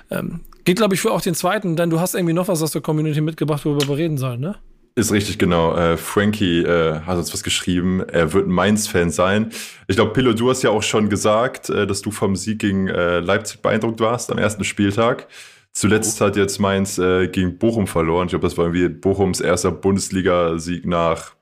Ähm, 0.09 0.41
geht, 0.63 0.77
glaube 0.77 0.95
ich, 0.95 1.01
für 1.01 1.11
auch 1.11 1.21
den 1.21 1.35
zweiten, 1.35 1.75
denn 1.75 1.89
du 1.89 1.99
hast 1.99 2.15
irgendwie 2.15 2.33
noch 2.33 2.47
was 2.47 2.61
aus 2.63 2.71
der 2.71 2.81
Community 2.81 3.21
mitgebracht, 3.21 3.65
worüber 3.65 3.87
wir 3.87 3.97
reden 3.97 4.17
sollen, 4.17 4.39
ne? 4.39 4.55
Ist 4.97 5.11
richtig, 5.11 5.37
genau. 5.37 5.75
Äh, 5.75 5.97
Frankie 5.97 6.61
äh, 6.61 7.01
hat 7.01 7.17
uns 7.17 7.33
was 7.33 7.43
geschrieben. 7.43 8.01
Er 8.07 8.31
wird 8.31 8.47
ein 8.47 8.51
Mainz-Fan 8.51 9.11
sein. 9.11 9.51
Ich 9.87 9.97
glaube, 9.97 10.13
Pillow, 10.13 10.31
du 10.31 10.49
hast 10.49 10.61
ja 10.63 10.69
auch 10.69 10.83
schon 10.83 11.09
gesagt, 11.09 11.69
äh, 11.69 11.85
dass 11.85 12.01
du 12.01 12.11
vom 12.11 12.37
Sieg 12.37 12.59
gegen 12.59 12.87
äh, 12.87 13.19
Leipzig 13.19 13.61
beeindruckt 13.61 13.99
warst 13.99 14.31
am 14.31 14.37
ersten 14.37 14.63
Spieltag. 14.63 15.27
Zuletzt 15.73 16.21
oh. 16.21 16.25
hat 16.25 16.37
jetzt 16.37 16.59
Mainz 16.59 16.97
äh, 16.97 17.27
gegen 17.27 17.57
Bochum 17.57 17.87
verloren. 17.87 18.27
Ich 18.27 18.29
glaube, 18.29 18.47
das 18.47 18.57
war 18.57 18.67
irgendwie 18.67 18.87
Bochums 18.87 19.41
erster 19.41 19.71
Bundesliga-Sieg 19.71 20.85
nach 20.85 21.35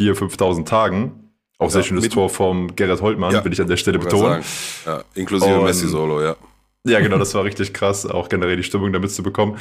4.000, 0.00 0.36
5.000 0.36 0.64
Tagen. 0.64 1.32
Auch 1.58 1.66
ja, 1.66 1.70
sehr 1.70 1.82
schönes 1.82 2.08
Tor 2.10 2.30
vom 2.30 2.76
Gerrit 2.76 3.00
Holtmann, 3.00 3.32
ja, 3.32 3.44
will 3.44 3.52
ich 3.52 3.60
an 3.60 3.68
der 3.68 3.76
Stelle 3.76 3.98
betonen. 3.98 4.44
Ja, 4.86 5.02
inklusive 5.14 5.60
Messi-Solo, 5.62 6.22
ja. 6.22 6.36
Ja, 6.84 7.00
genau, 7.00 7.18
das 7.18 7.34
war 7.34 7.44
richtig 7.44 7.72
krass, 7.72 8.06
auch 8.06 8.28
generell 8.28 8.56
die 8.56 8.64
Stimmung 8.64 8.92
damit 8.92 9.12
zu 9.12 9.22
bekommen. 9.22 9.58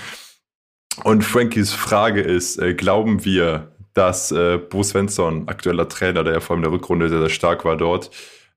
Und 1.03 1.23
Frankies 1.23 1.73
Frage 1.73 2.21
ist, 2.21 2.59
äh, 2.59 2.73
glauben 2.73 3.25
wir, 3.25 3.71
dass 3.93 4.31
äh, 4.31 4.57
Bo 4.57 4.83
Svensson, 4.83 5.47
aktueller 5.47 5.87
Trainer, 5.87 6.23
der 6.23 6.33
ja 6.33 6.39
vor 6.39 6.55
allem 6.55 6.63
in 6.63 6.69
der 6.69 6.77
Rückrunde 6.77 7.09
sehr, 7.09 7.19
sehr 7.19 7.29
stark 7.29 7.65
war 7.65 7.77
dort, 7.77 8.11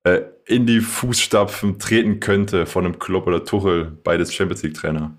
äh, 0.05 0.23
in 0.45 0.67
die 0.67 0.81
Fußstapfen 0.81 1.79
treten 1.79 2.21
könnte 2.21 2.67
von 2.67 2.85
einem 2.85 2.99
Klopp 2.99 3.27
oder 3.27 3.45
Tuchel, 3.45 3.99
beides 4.05 4.33
Champions 4.35 4.63
League-Trainer? 4.63 5.17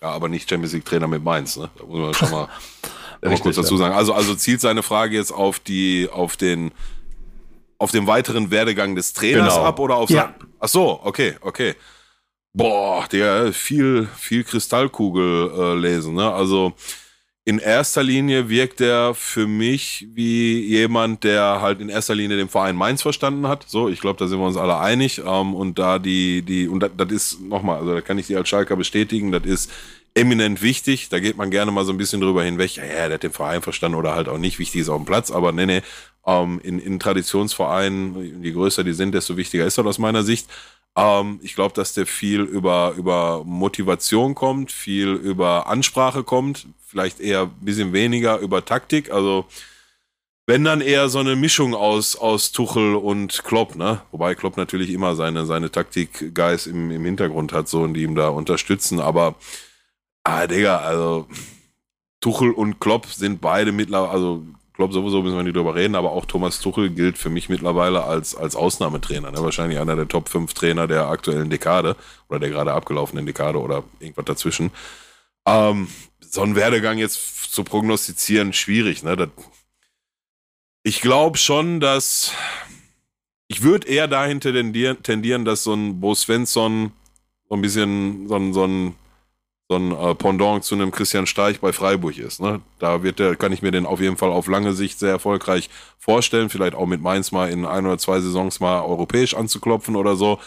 Ja, 0.00 0.10
aber 0.10 0.28
nicht 0.28 0.48
Champions 0.48 0.74
League-Trainer 0.74 1.08
mit 1.08 1.24
Mainz, 1.24 1.56
ne? 1.56 1.70
Da 1.76 1.84
muss 1.84 1.98
man 1.98 2.14
schon 2.14 2.30
mal, 2.30 2.48
Richtig, 3.22 3.42
kurz 3.42 3.56
dazu 3.56 3.76
sagen. 3.76 3.94
Also, 3.94 4.12
also 4.12 4.34
zielt 4.34 4.60
seine 4.60 4.82
Frage 4.82 5.16
jetzt 5.16 5.32
auf 5.32 5.58
die, 5.58 6.08
auf 6.12 6.36
den, 6.36 6.70
auf 7.78 7.90
den 7.90 8.06
weiteren 8.06 8.50
Werdegang 8.50 8.94
des 8.94 9.12
Trainers 9.12 9.54
genau. 9.54 9.66
ab 9.66 9.78
oder 9.80 9.96
auf 9.96 10.10
ja. 10.10 10.34
sein, 10.38 10.48
Ach 10.60 10.68
so, 10.68 11.00
okay, 11.02 11.36
okay. 11.40 11.74
Boah, 12.58 13.06
der 13.12 13.52
viel, 13.52 14.08
viel 14.16 14.42
Kristallkugel 14.42 15.52
äh, 15.56 15.74
lesen, 15.78 16.14
ne? 16.14 16.32
Also, 16.32 16.72
in 17.44 17.60
erster 17.60 18.02
Linie 18.02 18.48
wirkt 18.48 18.80
er 18.80 19.14
für 19.14 19.46
mich 19.46 20.08
wie 20.12 20.58
jemand, 20.66 21.22
der 21.22 21.60
halt 21.62 21.80
in 21.80 21.88
erster 21.88 22.16
Linie 22.16 22.36
den 22.36 22.48
Verein 22.48 22.74
Mainz 22.74 23.00
verstanden 23.00 23.46
hat. 23.46 23.64
So, 23.68 23.88
ich 23.88 24.00
glaube, 24.00 24.18
da 24.18 24.26
sind 24.26 24.40
wir 24.40 24.46
uns 24.46 24.56
alle 24.56 24.76
einig. 24.76 25.22
Ähm, 25.24 25.54
und 25.54 25.78
da 25.78 26.00
die, 26.00 26.42
die, 26.42 26.66
und 26.66 26.80
das, 26.80 26.90
das 26.96 27.12
ist 27.12 27.40
nochmal, 27.40 27.78
also 27.78 27.94
da 27.94 28.00
kann 28.00 28.18
ich 28.18 28.26
die 28.26 28.34
als 28.34 28.48
Schalker 28.48 28.74
bestätigen, 28.74 29.30
das 29.30 29.44
ist 29.44 29.70
eminent 30.14 30.60
wichtig. 30.60 31.10
Da 31.10 31.20
geht 31.20 31.36
man 31.36 31.52
gerne 31.52 31.70
mal 31.70 31.84
so 31.84 31.92
ein 31.92 31.96
bisschen 31.96 32.20
drüber 32.20 32.42
hinweg. 32.42 32.74
Ja, 32.74 32.84
ja, 32.84 33.06
der 33.06 33.14
hat 33.14 33.22
den 33.22 33.30
Verein 33.30 33.62
verstanden 33.62 33.96
oder 33.96 34.16
halt 34.16 34.28
auch 34.28 34.38
nicht. 34.38 34.58
Wichtig 34.58 34.80
ist 34.80 34.88
auf 34.88 34.98
dem 34.98 35.06
Platz, 35.06 35.30
aber 35.30 35.52
nee, 35.52 35.66
nee. 35.66 35.82
Ähm, 36.26 36.60
in, 36.64 36.80
in 36.80 36.98
Traditionsvereinen, 36.98 38.42
je 38.42 38.50
größer 38.50 38.82
die 38.82 38.94
sind, 38.94 39.14
desto 39.14 39.36
wichtiger 39.36 39.64
ist 39.64 39.78
das 39.78 39.86
aus 39.86 39.98
meiner 39.98 40.24
Sicht. 40.24 40.48
Ähm, 40.98 41.38
ich 41.42 41.54
glaube, 41.54 41.74
dass 41.74 41.94
der 41.94 42.06
viel 42.06 42.40
über, 42.40 42.94
über 42.96 43.44
Motivation 43.44 44.34
kommt, 44.34 44.72
viel 44.72 45.10
über 45.10 45.68
Ansprache 45.68 46.24
kommt, 46.24 46.66
vielleicht 46.86 47.20
eher 47.20 47.42
ein 47.42 47.54
bisschen 47.60 47.92
weniger 47.92 48.38
über 48.38 48.64
Taktik. 48.64 49.12
Also 49.12 49.46
wenn 50.46 50.64
dann 50.64 50.80
eher 50.80 51.08
so 51.08 51.20
eine 51.20 51.36
Mischung 51.36 51.74
aus, 51.74 52.16
aus 52.16 52.50
Tuchel 52.52 52.96
und 52.96 53.44
Klopp, 53.44 53.76
ne? 53.76 54.00
Wobei 54.10 54.34
Klopp 54.34 54.56
natürlich 54.56 54.90
immer 54.90 55.14
seine, 55.14 55.46
seine 55.46 55.70
Taktik-Guys 55.70 56.66
im, 56.66 56.90
im 56.90 57.04
Hintergrund 57.04 57.52
hat, 57.52 57.68
so 57.68 57.82
und 57.82 57.94
die 57.94 58.02
ihm 58.02 58.14
da 58.14 58.30
unterstützen. 58.30 58.98
Aber, 58.98 59.36
ah, 60.24 60.46
Digga, 60.46 60.78
also 60.78 61.28
Tuchel 62.20 62.50
und 62.50 62.80
Klopp 62.80 63.06
sind 63.06 63.40
beide 63.40 63.72
mittlerweile, 63.72 64.10
also 64.10 64.42
Klopp 64.78 64.92
sowieso 64.92 65.22
müssen 65.22 65.36
wir 65.36 65.42
nicht 65.42 65.56
drüber 65.56 65.74
reden, 65.74 65.96
aber 65.96 66.12
auch 66.12 66.24
Thomas 66.24 66.60
Tuchel 66.60 66.90
gilt 66.90 67.18
für 67.18 67.30
mich 67.30 67.48
mittlerweile 67.48 68.04
als, 68.04 68.36
als 68.36 68.54
Ausnahmetrainer. 68.54 69.32
Ne? 69.32 69.42
Wahrscheinlich 69.42 69.80
einer 69.80 69.96
der 69.96 70.06
Top 70.06 70.28
5 70.28 70.54
Trainer 70.54 70.86
der 70.86 71.08
aktuellen 71.08 71.50
Dekade 71.50 71.96
oder 72.28 72.38
der 72.38 72.50
gerade 72.50 72.72
abgelaufenen 72.72 73.26
Dekade 73.26 73.58
oder 73.58 73.82
irgendwas 73.98 74.26
dazwischen. 74.26 74.70
Ähm, 75.46 75.88
so 76.20 76.42
einen 76.42 76.54
Werdegang 76.54 76.96
jetzt 76.96 77.52
zu 77.52 77.64
prognostizieren, 77.64 78.52
schwierig. 78.52 79.02
Ne? 79.02 79.16
Das, 79.16 79.30
ich 80.84 81.00
glaube 81.00 81.38
schon, 81.38 81.80
dass 81.80 82.30
ich 83.48 83.62
würde 83.64 83.88
eher 83.88 84.06
dahin 84.06 84.38
tendieren, 84.40 85.02
tendieren, 85.02 85.44
dass 85.44 85.64
so 85.64 85.74
ein 85.74 85.98
Bo 85.98 86.14
Svensson 86.14 86.92
so 87.48 87.56
ein 87.56 87.62
bisschen 87.62 88.28
so 88.28 88.36
ein, 88.36 88.52
so 88.52 88.64
ein, 88.64 88.94
so 89.68 89.76
ein 89.76 89.92
äh, 89.92 90.14
Pendant 90.14 90.64
zu 90.64 90.74
einem 90.74 90.90
Christian 90.90 91.26
Streich 91.26 91.60
bei 91.60 91.72
Freiburg 91.72 92.16
ist. 92.16 92.40
Ne? 92.40 92.60
Da 92.78 93.02
wird 93.02 93.18
der, 93.18 93.36
kann 93.36 93.52
ich 93.52 93.60
mir 93.60 93.70
den 93.70 93.84
auf 93.84 94.00
jeden 94.00 94.16
Fall 94.16 94.30
auf 94.30 94.46
lange 94.48 94.72
Sicht 94.72 94.98
sehr 94.98 95.10
erfolgreich 95.10 95.68
vorstellen. 95.98 96.48
Vielleicht 96.48 96.74
auch 96.74 96.86
mit 96.86 97.02
Mainz 97.02 97.32
mal 97.32 97.50
in 97.50 97.66
ein 97.66 97.84
oder 97.84 97.98
zwei 97.98 98.20
Saisons 98.20 98.60
mal 98.60 98.80
europäisch 98.82 99.34
anzuklopfen 99.34 99.94
oder 99.94 100.16
so. 100.16 100.40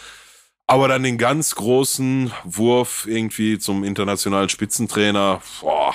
Aber 0.66 0.88
dann 0.88 1.02
den 1.02 1.18
ganz 1.18 1.54
großen 1.54 2.32
Wurf 2.44 3.06
irgendwie 3.06 3.58
zum 3.58 3.84
internationalen 3.84 4.48
Spitzentrainer, 4.48 5.40
boah, 5.60 5.94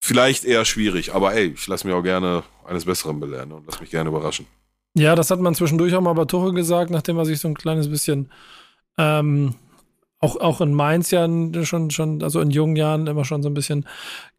vielleicht 0.00 0.44
eher 0.44 0.64
schwierig. 0.64 1.14
Aber 1.14 1.34
ey, 1.34 1.54
ich 1.54 1.66
lasse 1.66 1.86
mich 1.86 1.96
auch 1.96 2.02
gerne 2.02 2.42
eines 2.66 2.84
Besseren 2.84 3.18
belehren 3.18 3.52
und 3.52 3.66
lass 3.66 3.80
mich 3.80 3.90
gerne 3.90 4.10
überraschen. 4.10 4.46
Ja, 4.94 5.14
das 5.14 5.30
hat 5.30 5.40
man 5.40 5.54
zwischendurch 5.54 5.94
auch 5.94 6.02
mal 6.02 6.12
bei 6.12 6.26
Tuchel 6.26 6.52
gesagt, 6.52 6.90
nachdem 6.90 7.16
er 7.16 7.24
sich 7.24 7.40
so 7.40 7.48
ein 7.48 7.54
kleines 7.54 7.88
bisschen 7.88 8.30
ähm, 8.98 9.54
auch, 10.22 10.36
auch 10.36 10.60
in 10.60 10.72
Mainz 10.72 11.10
ja 11.10 11.28
schon, 11.64 11.90
schon, 11.90 12.22
also 12.22 12.40
in 12.40 12.50
jungen 12.50 12.76
Jahren 12.76 13.08
immer 13.08 13.24
schon 13.24 13.42
so 13.42 13.50
ein 13.50 13.54
bisschen 13.54 13.86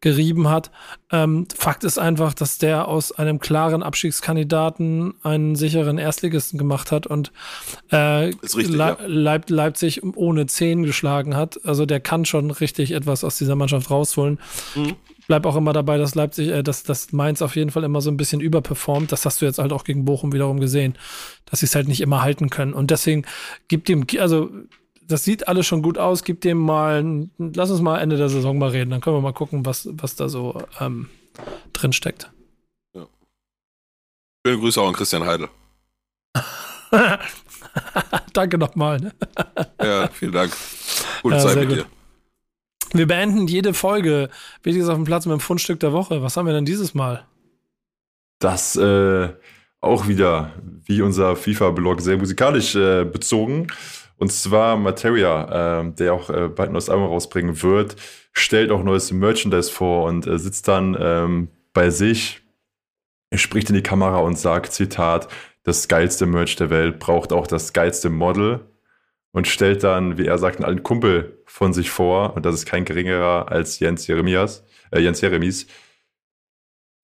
gerieben 0.00 0.48
hat. 0.48 0.70
Ähm, 1.12 1.46
Fakt 1.54 1.84
ist 1.84 1.98
einfach, 1.98 2.32
dass 2.32 2.56
der 2.56 2.88
aus 2.88 3.12
einem 3.12 3.38
klaren 3.38 3.82
Abstiegskandidaten 3.82 5.12
einen 5.22 5.56
sicheren 5.56 5.98
Erstligisten 5.98 6.58
gemacht 6.58 6.90
hat 6.90 7.06
und 7.06 7.32
äh, 7.90 7.96
richtig, 7.96 8.68
Le 8.68 8.78
ja. 8.78 8.96
Leip 9.06 9.50
Leipzig 9.50 10.02
ohne 10.02 10.46
zehn 10.46 10.84
geschlagen 10.84 11.36
hat. 11.36 11.62
Also 11.66 11.84
der 11.84 12.00
kann 12.00 12.24
schon 12.24 12.50
richtig 12.50 12.92
etwas 12.92 13.22
aus 13.22 13.36
dieser 13.36 13.54
Mannschaft 13.54 13.90
rausholen. 13.90 14.40
Mhm. 14.74 14.96
Bleib 15.26 15.44
auch 15.44 15.56
immer 15.56 15.74
dabei, 15.74 15.98
dass 15.98 16.14
Leipzig, 16.14 16.48
äh, 16.48 16.62
dass, 16.62 16.82
dass 16.84 17.12
Mainz 17.12 17.42
auf 17.42 17.56
jeden 17.56 17.70
Fall 17.70 17.84
immer 17.84 18.00
so 18.00 18.10
ein 18.10 18.16
bisschen 18.16 18.40
überperformt. 18.40 19.12
Das 19.12 19.26
hast 19.26 19.42
du 19.42 19.44
jetzt 19.44 19.58
halt 19.58 19.72
auch 19.74 19.84
gegen 19.84 20.06
Bochum 20.06 20.32
wiederum 20.32 20.60
gesehen, 20.60 20.94
dass 21.44 21.60
sie 21.60 21.66
es 21.66 21.74
halt 21.74 21.88
nicht 21.88 22.00
immer 22.00 22.22
halten 22.22 22.48
können. 22.48 22.72
Und 22.72 22.90
deswegen 22.90 23.26
gibt 23.68 23.90
ihm, 23.90 24.06
also 24.18 24.48
das 25.06 25.24
sieht 25.24 25.48
alles 25.48 25.66
schon 25.66 25.82
gut 25.82 25.98
aus. 25.98 26.24
Gib 26.24 26.40
dem 26.40 26.58
mal, 26.58 27.28
lass 27.38 27.70
uns 27.70 27.80
mal 27.80 27.98
Ende 27.98 28.16
der 28.16 28.28
Saison 28.28 28.58
mal 28.58 28.70
reden. 28.70 28.90
Dann 28.90 29.00
können 29.00 29.16
wir 29.16 29.20
mal 29.20 29.32
gucken, 29.32 29.66
was, 29.66 29.88
was 29.92 30.16
da 30.16 30.28
so 30.28 30.62
ähm, 30.80 31.08
drin 31.72 31.92
steckt. 31.92 32.30
Ja. 32.94 33.06
Schöne 34.46 34.58
Grüße 34.60 34.80
auch 34.80 34.88
an 34.88 34.94
Christian 34.94 35.24
Heidel. 35.24 35.48
Danke 38.32 38.58
nochmal. 38.58 39.00
Ne? 39.00 39.12
ja, 39.82 40.08
vielen 40.08 40.32
Dank. 40.32 40.52
Gute 41.22 41.36
ja, 41.36 41.42
Zeit 41.42 41.56
mit 41.56 41.68
gut. 41.68 41.78
dir. 41.78 41.86
Wir 42.92 43.08
beenden 43.08 43.48
jede 43.48 43.74
Folge. 43.74 44.30
Wichtiges 44.62 44.88
auf 44.88 44.94
dem 44.94 45.04
Platz 45.04 45.26
mit 45.26 45.32
dem 45.32 45.40
Fundstück 45.40 45.80
der 45.80 45.92
Woche. 45.92 46.22
Was 46.22 46.36
haben 46.36 46.46
wir 46.46 46.52
denn 46.52 46.64
dieses 46.64 46.94
Mal? 46.94 47.26
Das 48.38 48.76
äh, 48.76 49.30
auch 49.80 50.06
wieder, 50.06 50.52
wie 50.84 51.02
unser 51.02 51.34
FIFA-Blog, 51.36 52.00
sehr 52.00 52.16
musikalisch 52.16 52.74
äh, 52.74 53.04
bezogen. 53.04 53.66
Und 54.24 54.30
zwar 54.30 54.78
Materia, 54.78 55.82
äh, 55.82 55.92
der 55.92 56.14
auch 56.14 56.30
äh, 56.30 56.48
bald 56.48 56.70
ein 56.70 56.72
neues 56.72 56.88
Album 56.88 57.08
rausbringen 57.08 57.62
wird, 57.62 57.96
stellt 58.32 58.70
auch 58.70 58.82
neues 58.82 59.12
Merchandise 59.12 59.70
vor 59.70 60.04
und 60.04 60.26
äh, 60.26 60.38
sitzt 60.38 60.66
dann 60.66 60.96
ähm, 60.98 61.48
bei 61.74 61.90
sich, 61.90 62.40
spricht 63.34 63.68
in 63.68 63.74
die 63.74 63.82
Kamera 63.82 64.20
und 64.20 64.38
sagt, 64.38 64.72
Zitat, 64.72 65.28
das 65.62 65.88
geilste 65.88 66.24
Merch 66.24 66.56
der 66.56 66.70
Welt 66.70 67.00
braucht 67.00 67.34
auch 67.34 67.46
das 67.46 67.74
geilste 67.74 68.08
Model 68.08 68.60
und 69.32 69.46
stellt 69.46 69.84
dann, 69.84 70.16
wie 70.16 70.24
er 70.24 70.38
sagt, 70.38 70.56
einen 70.56 70.64
alten 70.64 70.82
Kumpel 70.82 71.42
von 71.44 71.74
sich 71.74 71.90
vor 71.90 72.34
und 72.34 72.46
das 72.46 72.54
ist 72.54 72.64
kein 72.64 72.86
geringerer 72.86 73.52
als 73.52 73.78
Jens 73.78 74.06
Jeremias, 74.06 74.64
äh, 74.90 75.00
Jens 75.00 75.20
Jeremies. 75.20 75.66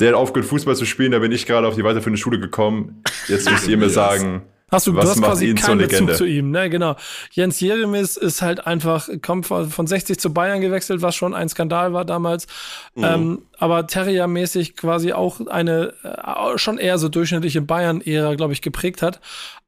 Der 0.01 0.09
hat 0.09 0.15
aufgehört, 0.15 0.49
Fußball 0.49 0.75
zu 0.75 0.87
spielen, 0.87 1.13
da 1.13 1.19
bin 1.19 1.33
ich 1.33 1.45
gerade 1.45 1.69
auf 1.69 1.75
die 1.75 1.85
weiterführende 1.85 2.19
Schule 2.19 2.41
gekommen. 2.41 3.03
Jetzt 3.29 3.51
müsst 3.51 3.69
ihr 3.69 3.77
mir 3.77 3.91
sagen, 3.91 4.41
Hast 4.71 4.87
du, 4.87 4.95
Was 4.95 5.05
du 5.05 5.11
hast 5.11 5.23
quasi 5.23 5.55
keinen 5.55 5.79
Bezug 5.79 6.15
zu 6.15 6.25
ihm, 6.25 6.51
ne? 6.51 6.71
Genau. 6.71 6.95
Jens 7.33 7.61
Jeremis 7.61 8.17
ist 8.17 8.41
halt 8.41 8.67
einfach, 8.67 9.09
kommt 9.21 9.47
von 9.47 9.87
60 9.87 10.19
zu 10.19 10.33
Bayern 10.33 10.61
gewechselt, 10.61 11.03
was 11.03 11.17
schon 11.17 11.35
ein 11.35 11.49
Skandal 11.49 11.93
war 11.93 12.05
damals. 12.05 12.47
Mhm. 12.95 13.05
Ähm, 13.05 13.43
aber 13.59 13.87
Terrier-mäßig 13.87 14.77
quasi 14.77 15.13
auch 15.13 15.45
eine 15.47 15.93
äh, 16.05 16.59
schon 16.59 16.79
eher 16.79 16.99
so 16.99 17.09
durchschnittliche 17.09 17.63
Bayern-Ära, 17.63 18.35
glaube 18.37 18.53
ich, 18.53 18.63
geprägt 18.63 19.03
hat. 19.03 19.21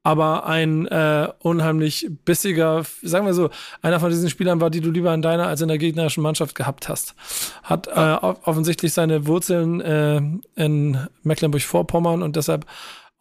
Aber 0.05 0.47
ein 0.47 0.87
äh, 0.87 1.29
unheimlich 1.41 2.09
bissiger, 2.25 2.83
sagen 3.03 3.25
wir 3.27 3.35
so, 3.35 3.51
einer 3.83 4.01
von 4.01 4.11
diesen 4.11 4.31
Spielern 4.31 4.61
war, 4.61 4.71
die 4.71 4.81
du 4.81 4.91
lieber 4.91 5.15
in 5.15 5.23
deiner 5.23 5.47
als 5.47 5.61
in 5.61 5.69
der 5.69 5.79
gegnerischen 5.79 6.25
Mannschaft 6.25 6.57
gehabt 6.57 6.89
hast. 6.89 7.15
Hat 7.63 7.87
äh, 7.87 8.17
offensichtlich 8.21 8.93
seine 8.93 9.27
Wurzeln 9.27 9.81
äh, 9.81 10.21
in 10.57 10.99
Mecklenburg-Vorpommern 11.23 12.23
und 12.23 12.35
deshalb 12.35 12.67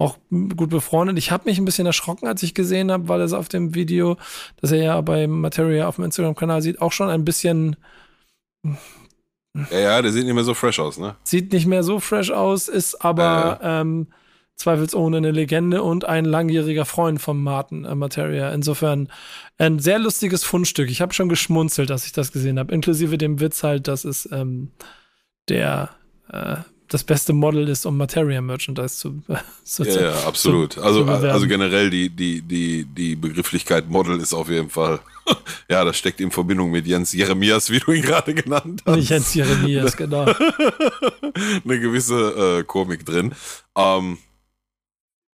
auch 0.02 0.18
gut 0.30 0.70
befreundet. 0.70 1.18
Ich 1.18 1.32
habe 1.32 1.50
mich 1.50 1.58
ein 1.58 1.66
bisschen 1.66 1.86
erschrocken, 1.86 2.28
als 2.28 2.44
ich 2.44 2.54
gesehen 2.54 2.92
habe, 2.92 3.08
weil 3.08 3.22
es 3.22 3.34
auf 3.34 3.48
dem 3.48 3.76
Video, 3.76 4.18
das 4.60 4.72
er 4.72 4.84
ja 4.84 5.02
bei 5.02 5.28
Materia 5.28 5.88
auf 5.88 5.96
dem 5.96 6.06
Instagram-Kanal 6.06 6.62
sieht, 6.62 6.82
auch 6.82 6.92
schon 6.92 7.10
ein 7.10 7.24
bisschen. 7.24 7.76
Ja, 9.72 9.80
ja, 9.80 10.02
der 10.02 10.12
sieht 10.12 10.26
nicht 10.26 10.34
mehr 10.34 10.44
so 10.44 10.54
fresh 10.54 10.80
aus, 10.80 10.98
ne? 10.98 11.16
Sieht 11.24 11.52
nicht 11.54 11.66
mehr 11.66 11.84
so 11.84 12.00
fresh 12.00 12.32
aus, 12.32 12.68
ist 12.68 13.04
aber 13.04 13.60
äh. 13.62 13.82
ähm, 13.82 14.08
zweifelsohne 14.56 15.18
eine 15.18 15.32
Legende 15.32 15.84
und 15.84 16.06
ein 16.06 16.26
langjähriger 16.26 16.86
Freund 16.86 17.22
von 17.22 17.42
Martin 17.42 17.86
äh, 17.86 17.96
Materia. 17.96 18.52
Insofern 18.52 19.10
ein 19.58 19.80
sehr 19.80 20.00
lustiges 20.00 20.44
Fundstück. 20.44 20.90
Ich 20.90 21.02
habe 21.02 21.14
schon 21.14 21.30
geschmunzelt, 21.30 21.90
dass 21.90 22.06
ich 22.06 22.12
das 22.12 22.32
gesehen 22.32 22.60
habe, 22.60 22.74
inklusive 22.74 23.18
dem 23.18 23.40
Witz 23.40 23.64
halt, 23.64 23.88
dass 23.88 24.06
es 24.06 24.30
ähm, 24.32 24.72
der 25.50 25.90
äh, 26.32 26.58
das 26.92 27.06
beste 27.06 27.32
Model 27.32 27.70
ist, 27.70 27.86
um 27.86 27.96
Materia-Merchandise 27.96 28.98
zu, 28.98 29.24
zu 29.64 29.84
Ja, 29.84 30.02
ja 30.02 30.28
absolut. 30.28 30.74
Zu, 30.74 30.84
also, 30.84 31.06
zu 31.06 31.10
also 31.10 31.48
generell 31.48 31.90
die, 31.90 32.10
die, 32.10 32.42
die, 32.42 32.84
die 32.86 33.16
Begrifflichkeit 33.16 33.90
Model 33.90 34.20
ist 34.20 34.34
auf 34.34 34.50
jeden 34.50 34.70
Fall, 34.70 35.00
ja, 35.70 35.86
das 35.86 35.98
steckt 35.98 36.20
in 36.20 36.32
Verbindung 36.32 36.70
mit 36.70 36.86
Jens 36.86 37.14
Jeremias, 37.14 37.70
wie 37.70 37.80
du 37.80 37.94
ihn 37.94 38.02
gerade 38.02 38.34
genannt 38.34 38.82
hast. 38.86 38.96
Nicht 38.98 39.10
Jens 39.10 39.34
Jeremias, 39.34 39.96
genau. 39.98 40.26
Eine 40.26 41.80
gewisse 41.80 42.60
äh, 42.60 42.64
Komik 42.64 43.06
drin. 43.06 43.34
Ähm, 43.78 44.18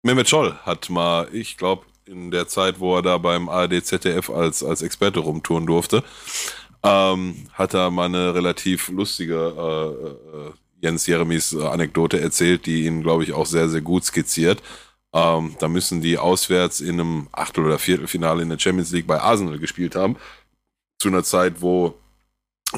Mehmet 0.04 0.30
Scholl 0.30 0.54
hat 0.64 0.92
mal, 0.92 1.28
ich 1.34 1.58
glaube, 1.58 1.86
in 2.06 2.30
der 2.30 2.48
Zeit, 2.48 2.80
wo 2.80 2.96
er 2.96 3.02
da 3.02 3.18
beim 3.18 3.50
ARD 3.50 3.84
ZDF 3.84 4.30
als, 4.30 4.64
als 4.64 4.84
Experte 4.84 5.22
rumtouren 5.22 5.66
durfte, 5.66 6.04
ähm, 6.84 7.48
hat 7.54 7.74
er 7.74 7.90
mal 7.90 8.06
eine 8.06 8.36
relativ 8.36 8.90
lustige 8.90 9.34
äh, 9.36 10.48
äh, 10.48 10.54
Jens 10.82 11.08
Jeremies 11.08 11.54
äh, 11.54 11.64
Anekdote 11.64 12.20
erzählt, 12.20 12.66
die 12.66 12.86
ihn, 12.86 13.02
glaube 13.02 13.24
ich, 13.24 13.34
auch 13.34 13.46
sehr, 13.46 13.70
sehr 13.70 13.82
gut 13.82 14.06
skizziert. 14.06 14.62
Ähm, 15.14 15.56
da 15.60 15.68
müssen 15.68 16.02
die 16.02 16.18
auswärts 16.18 16.82
in 16.82 17.00
einem 17.00 17.28
Achtel- 17.32 17.66
oder 17.66 17.80
Viertelfinale 17.80 18.44
in 18.44 18.50
der 18.50 18.60
Champions 18.60 18.92
League 18.92 19.08
bei 19.08 19.20
Arsenal 19.20 19.58
gespielt 19.60 19.96
haben. 19.96 20.18
Zu 21.00 21.10
einer 21.10 21.24
Zeit, 21.24 21.62
wo 21.62 21.96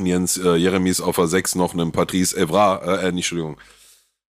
Jens 0.02 0.38
äh, 0.38 0.56
Jeremies 0.56 1.02
auf 1.02 1.16
der 1.16 1.28
6 1.28 1.56
noch 1.56 1.74
einem 1.74 1.92
Patrice 1.92 2.38
Evra, 2.38 2.78
äh, 2.78 3.08
äh, 3.08 3.12
nicht, 3.12 3.26
Entschuldigung, 3.26 3.58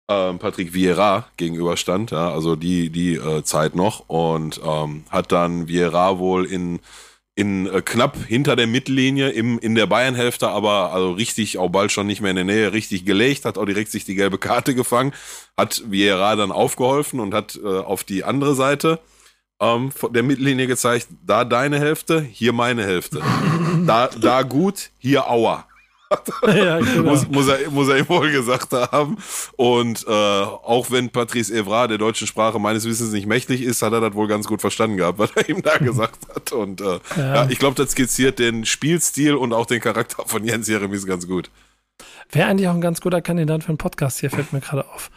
ähm, 0.08 0.38
Patrick 0.38 0.72
Vieira 0.74 1.26
gegenüberstand, 1.36 2.12
ja, 2.12 2.30
also 2.30 2.54
die, 2.54 2.90
die 2.90 3.14
äh, 3.14 3.42
Zeit 3.42 3.74
noch 3.74 4.08
und 4.08 4.60
ähm, 4.64 5.04
hat 5.10 5.32
dann 5.32 5.66
Vieira 5.66 6.18
wohl 6.18 6.44
in 6.44 6.80
in 7.36 7.66
äh, 7.66 7.82
knapp 7.82 8.16
hinter 8.26 8.56
der 8.56 8.66
Mittellinie 8.66 9.28
im, 9.28 9.58
in 9.58 9.74
der 9.74 9.86
Bayern-Hälfte, 9.86 10.48
aber 10.48 10.92
also 10.92 11.12
richtig 11.12 11.58
auch 11.58 11.68
bald 11.68 11.92
schon 11.92 12.06
nicht 12.06 12.22
mehr 12.22 12.30
in 12.30 12.36
der 12.36 12.44
Nähe, 12.46 12.72
richtig 12.72 13.04
gelegt, 13.04 13.44
hat 13.44 13.58
auch 13.58 13.66
direkt 13.66 13.92
sich 13.92 14.04
die 14.04 14.14
gelbe 14.14 14.38
Karte 14.38 14.74
gefangen, 14.74 15.12
hat 15.56 15.82
Vieira 15.86 16.34
dann 16.34 16.50
aufgeholfen 16.50 17.20
und 17.20 17.34
hat 17.34 17.60
äh, 17.62 17.66
auf 17.68 18.04
die 18.04 18.24
andere 18.24 18.54
Seite 18.54 19.00
ähm, 19.60 19.92
der 20.10 20.22
Mittellinie 20.22 20.66
gezeigt, 20.66 21.08
da 21.24 21.44
deine 21.44 21.78
Hälfte, 21.78 22.20
hier 22.20 22.54
meine 22.54 22.84
Hälfte. 22.84 23.22
da, 23.86 24.08
da 24.08 24.42
gut, 24.42 24.90
hier 24.98 25.30
Aua. 25.30 25.66
Ja, 26.46 26.78
genau. 26.80 27.10
muss, 27.10 27.28
muss, 27.28 27.48
er, 27.48 27.70
muss 27.70 27.88
er 27.88 27.98
ihm 27.98 28.08
wohl 28.08 28.30
gesagt 28.30 28.72
haben. 28.72 29.16
Und 29.56 30.04
äh, 30.06 30.10
auch 30.10 30.90
wenn 30.90 31.10
Patrice 31.10 31.52
Evra 31.52 31.86
der 31.86 31.98
deutschen 31.98 32.26
Sprache 32.26 32.58
meines 32.58 32.84
Wissens 32.84 33.12
nicht 33.12 33.26
mächtig 33.26 33.62
ist, 33.62 33.82
hat 33.82 33.92
er 33.92 34.00
das 34.00 34.14
wohl 34.14 34.28
ganz 34.28 34.46
gut 34.46 34.60
verstanden 34.60 34.96
gehabt, 34.96 35.18
was 35.18 35.30
er 35.34 35.48
ihm 35.48 35.62
da 35.62 35.76
gesagt 35.78 36.28
hat. 36.34 36.52
Und 36.52 36.80
äh, 36.80 36.98
ja. 37.16 37.34
ja 37.34 37.46
ich 37.50 37.58
glaube, 37.58 37.74
das 37.76 37.92
skizziert 37.92 38.38
den 38.38 38.64
Spielstil 38.64 39.34
und 39.34 39.52
auch 39.52 39.66
den 39.66 39.80
Charakter 39.80 40.24
von 40.26 40.44
Jens 40.44 40.68
Jeremies 40.68 41.06
ganz 41.06 41.26
gut. 41.26 41.50
Wäre 42.30 42.48
eigentlich 42.48 42.68
auch 42.68 42.74
ein 42.74 42.80
ganz 42.80 43.00
guter 43.00 43.20
Kandidat 43.20 43.62
für 43.62 43.70
einen 43.70 43.78
Podcast 43.78 44.20
hier, 44.20 44.30
fällt 44.30 44.52
mir 44.52 44.60
gerade 44.60 44.84
auf. 44.88 45.10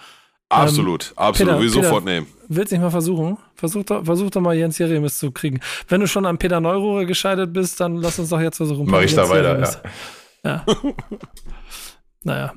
Absolut, 0.49 1.11
ähm, 1.11 1.17
absolut, 1.17 1.51
Peter, 1.53 1.61
will 1.61 1.71
Peter, 1.71 1.83
sofort 1.83 2.05
nehmen. 2.05 2.27
Willst 2.47 2.71
nicht 2.71 2.81
mal 2.81 2.89
versuchen? 2.89 3.37
Versuch 3.53 3.83
doch, 3.83 4.03
versuch 4.03 4.31
doch 4.31 4.41
mal 4.41 4.55
Jens 4.55 4.79
Jeremies 4.79 5.19
zu 5.19 5.31
kriegen. 5.31 5.59
Wenn 5.87 6.01
du 6.01 6.07
schon 6.07 6.25
an 6.25 6.39
Peter 6.39 6.59
Neururer 6.59 7.05
gescheitert 7.05 7.53
bist, 7.53 7.79
dann 7.79 7.97
lass 7.97 8.17
uns 8.17 8.29
doch 8.29 8.41
jetzt 8.41 8.57
versuchen. 8.57 8.89
Mach 8.89 9.01
ich 9.01 9.13
da 9.13 9.29
weiter, 9.29 9.59
ja. 9.59 9.81
Ja. 10.43 10.65
naja. 12.23 12.53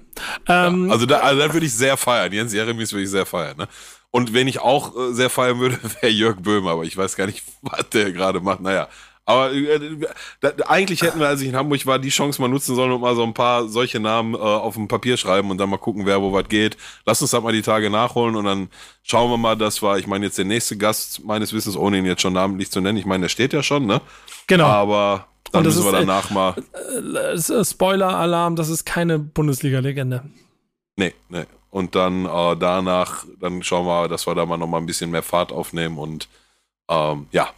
Ähm, 0.49 0.87
ja, 0.87 0.93
also 0.93 1.07
da, 1.07 1.19
also 1.19 1.41
da 1.41 1.53
würde 1.53 1.67
ich 1.67 1.75
sehr 1.75 1.97
feiern. 1.97 2.33
Jens 2.33 2.53
Jeremies 2.53 2.93
würde 2.93 3.05
ich 3.05 3.11
sehr 3.11 3.27
feiern. 3.27 3.57
Ne? 3.57 3.69
Und 4.11 4.35
wenn 4.35 4.47
ich 4.47 4.61
auch 4.61 4.95
äh, 4.97 5.13
sehr 5.13 5.31
feiern 5.31 5.59
würde, 5.59 5.79
wäre 6.01 6.13
Jörg 6.13 6.37
Böhmer, 6.37 6.73
aber 6.73 6.85
ich 6.85 6.97
weiß 6.97 7.17
gar 7.17 7.27
nicht, 7.27 7.43
was 7.63 7.89
der 7.91 8.13
gerade 8.13 8.41
macht. 8.41 8.61
Naja. 8.61 8.89
Aber 9.25 9.53
äh, 9.53 9.99
da, 10.41 10.51
eigentlich 10.67 11.03
hätten 11.03 11.21
wir, 11.21 11.29
als 11.29 11.41
ich 11.41 11.49
in 11.49 11.55
Hamburg 11.57 11.87
war, 11.87 11.99
die 12.01 12.09
Chance 12.09 12.43
mal 12.43 12.49
nutzen 12.49 12.75
sollen 12.75 12.91
und 12.91 13.01
mal 13.01 13.15
so 13.15 13.23
ein 13.23 13.35
paar 13.35 13.69
solche 13.69 14.01
Namen 14.01 14.35
äh, 14.35 14.39
auf 14.39 14.75
dem 14.75 14.89
Papier 14.89 15.17
schreiben 15.17 15.51
und 15.51 15.59
dann 15.59 15.71
mal 15.71 15.79
gucken, 15.79 16.07
wer 16.07 16.21
wo 16.21 16.33
was 16.33 16.49
geht. 16.49 16.77
Lass 17.07 17.23
uns 17.23 17.31
das 17.31 17.43
mal 17.43 17.53
die 17.53 17.63
Tage 17.63 17.89
nachholen 17.89 18.35
und 18.35 18.45
dann 18.45 18.69
schauen 19.05 19.31
wir 19.31 19.39
mal, 19.39 19.57
das 19.57 19.81
war, 19.81 19.97
ich 19.97 20.09
meine, 20.09 20.27
jetzt 20.27 20.39
der 20.39 20.45
nächste 20.45 20.77
Gast 20.77 21.25
meines 21.25 21.53
Wissens, 21.53 21.77
ohne 21.77 21.99
ihn 21.99 22.05
jetzt 22.05 22.21
schon 22.21 22.33
namentlich 22.33 22.73
zu 22.73 22.81
nennen. 22.81 22.99
Ich 22.99 23.07
meine, 23.07 23.23
der 23.23 23.29
steht 23.29 23.53
ja 23.53 23.63
schon, 23.63 23.87
ne? 23.87 24.01
Genau. 24.49 24.67
Aber 24.67 25.29
dann 25.51 25.65
müssen 25.65 25.85
wir 25.85 25.93
danach 25.93 26.31
mal. 26.31 26.55
Äh, 26.57 27.65
Spoiler-Alarm, 27.65 28.57
das 28.57 28.69
ist 28.69 28.85
keine 28.85 29.19
Bundesliga-Legende. 29.19 30.23
Nee, 30.97 31.15
nee. 31.29 31.45
Und 31.71 31.95
dann 31.95 32.27
äh, 32.27 32.57
danach, 32.57 33.25
dann 33.41 33.63
schauen 33.63 33.87
wir, 33.87 34.09
dass 34.09 34.27
wir 34.27 34.35
da 34.35 34.47
mal 34.47 34.59
nochmal 34.59 34.81
ein 34.81 34.87
bisschen 34.87 35.11
mehr 35.11 35.23
Fahrt 35.23 35.53
aufnehmen 35.53 35.99
und 35.99 36.29
ähm, 36.89 37.27
ja, 37.33 37.51